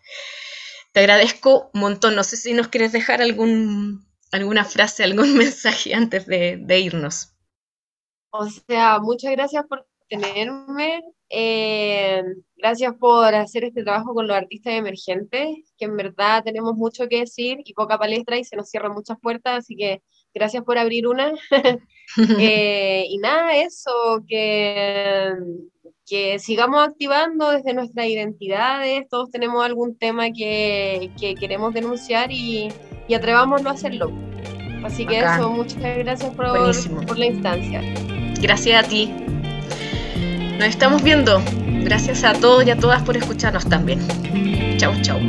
Te 0.94 1.02
agradezco 1.02 1.70
un 1.74 1.82
montón. 1.82 2.16
No 2.16 2.24
sé 2.24 2.38
si 2.38 2.54
nos 2.54 2.70
quieres 2.70 2.92
dejar 2.92 3.22
algún, 3.22 4.08
alguna 4.32 4.64
frase, 4.64 5.04
algún 5.04 5.34
mensaje 5.38 5.94
antes 5.94 6.26
de, 6.26 6.80
irnos. 6.80 7.34
O 8.32 8.48
sea, 8.50 9.00
muchas 9.00 9.32
gracias 9.32 9.66
por 9.68 9.88
tenerme. 10.10 11.02
Eh, 11.30 12.24
gracias 12.56 12.94
por 12.96 13.36
hacer 13.36 13.66
este 13.66 13.84
trabajo 13.84 14.14
con 14.14 14.28
los 14.28 14.38
artistas 14.38 14.74
emergentes, 14.74 15.48
que 15.78 15.86
en 15.86 15.98
verdad 15.98 16.44
tenemos 16.44 16.76
mucho 16.76 17.08
que 17.08 17.20
decir 17.20 17.60
y 17.66 17.74
poca 17.74 17.98
palestra 17.98 18.38
y 18.38 18.44
se 18.44 18.56
nos 18.56 18.70
cierran 18.70 18.94
muchas 18.94 19.20
puertas, 19.20 19.60
así 19.60 19.76
que 19.76 20.02
gracias 20.34 20.64
por 20.64 20.78
abrir 20.78 21.08
una. 21.08 21.34
Eh, 22.40 23.04
y 23.10 23.18
nada, 23.18 23.58
eso, 23.58 24.24
que, 24.26 25.34
que 26.06 26.40
sigamos 26.40 26.88
activando 26.88 27.52
desde 27.52 27.74
nuestras 27.74 28.08
identidades, 28.08 29.10
todos 29.10 29.30
tenemos 29.30 29.64
algún 29.64 29.98
tema 29.98 30.32
que, 30.32 31.12
que 31.20 31.36
queremos 31.36 31.74
denunciar 31.74 32.32
y, 32.32 32.70
y, 33.10 33.14
atrevámonos 33.14 33.68
a 33.68 33.72
hacerlo. 33.72 34.10
Así 34.86 35.06
que 35.06 35.20
eso, 35.20 35.50
muchas 35.50 35.82
gracias 35.98 36.34
por, 36.34 36.48
por 37.06 37.20
la 37.20 37.26
instancia. 37.26 37.82
Gracias 38.40 38.86
a 38.86 38.88
ti. 38.88 39.12
Nos 40.58 40.68
estamos 40.68 41.04
viendo. 41.04 41.42
Gracias 41.84 42.24
a 42.24 42.34
todos 42.34 42.66
y 42.66 42.72
a 42.72 42.76
todas 42.76 43.04
por 43.04 43.16
escucharnos 43.16 43.70
también. 43.70 44.00
Chau, 44.78 44.94
chau. 45.02 45.20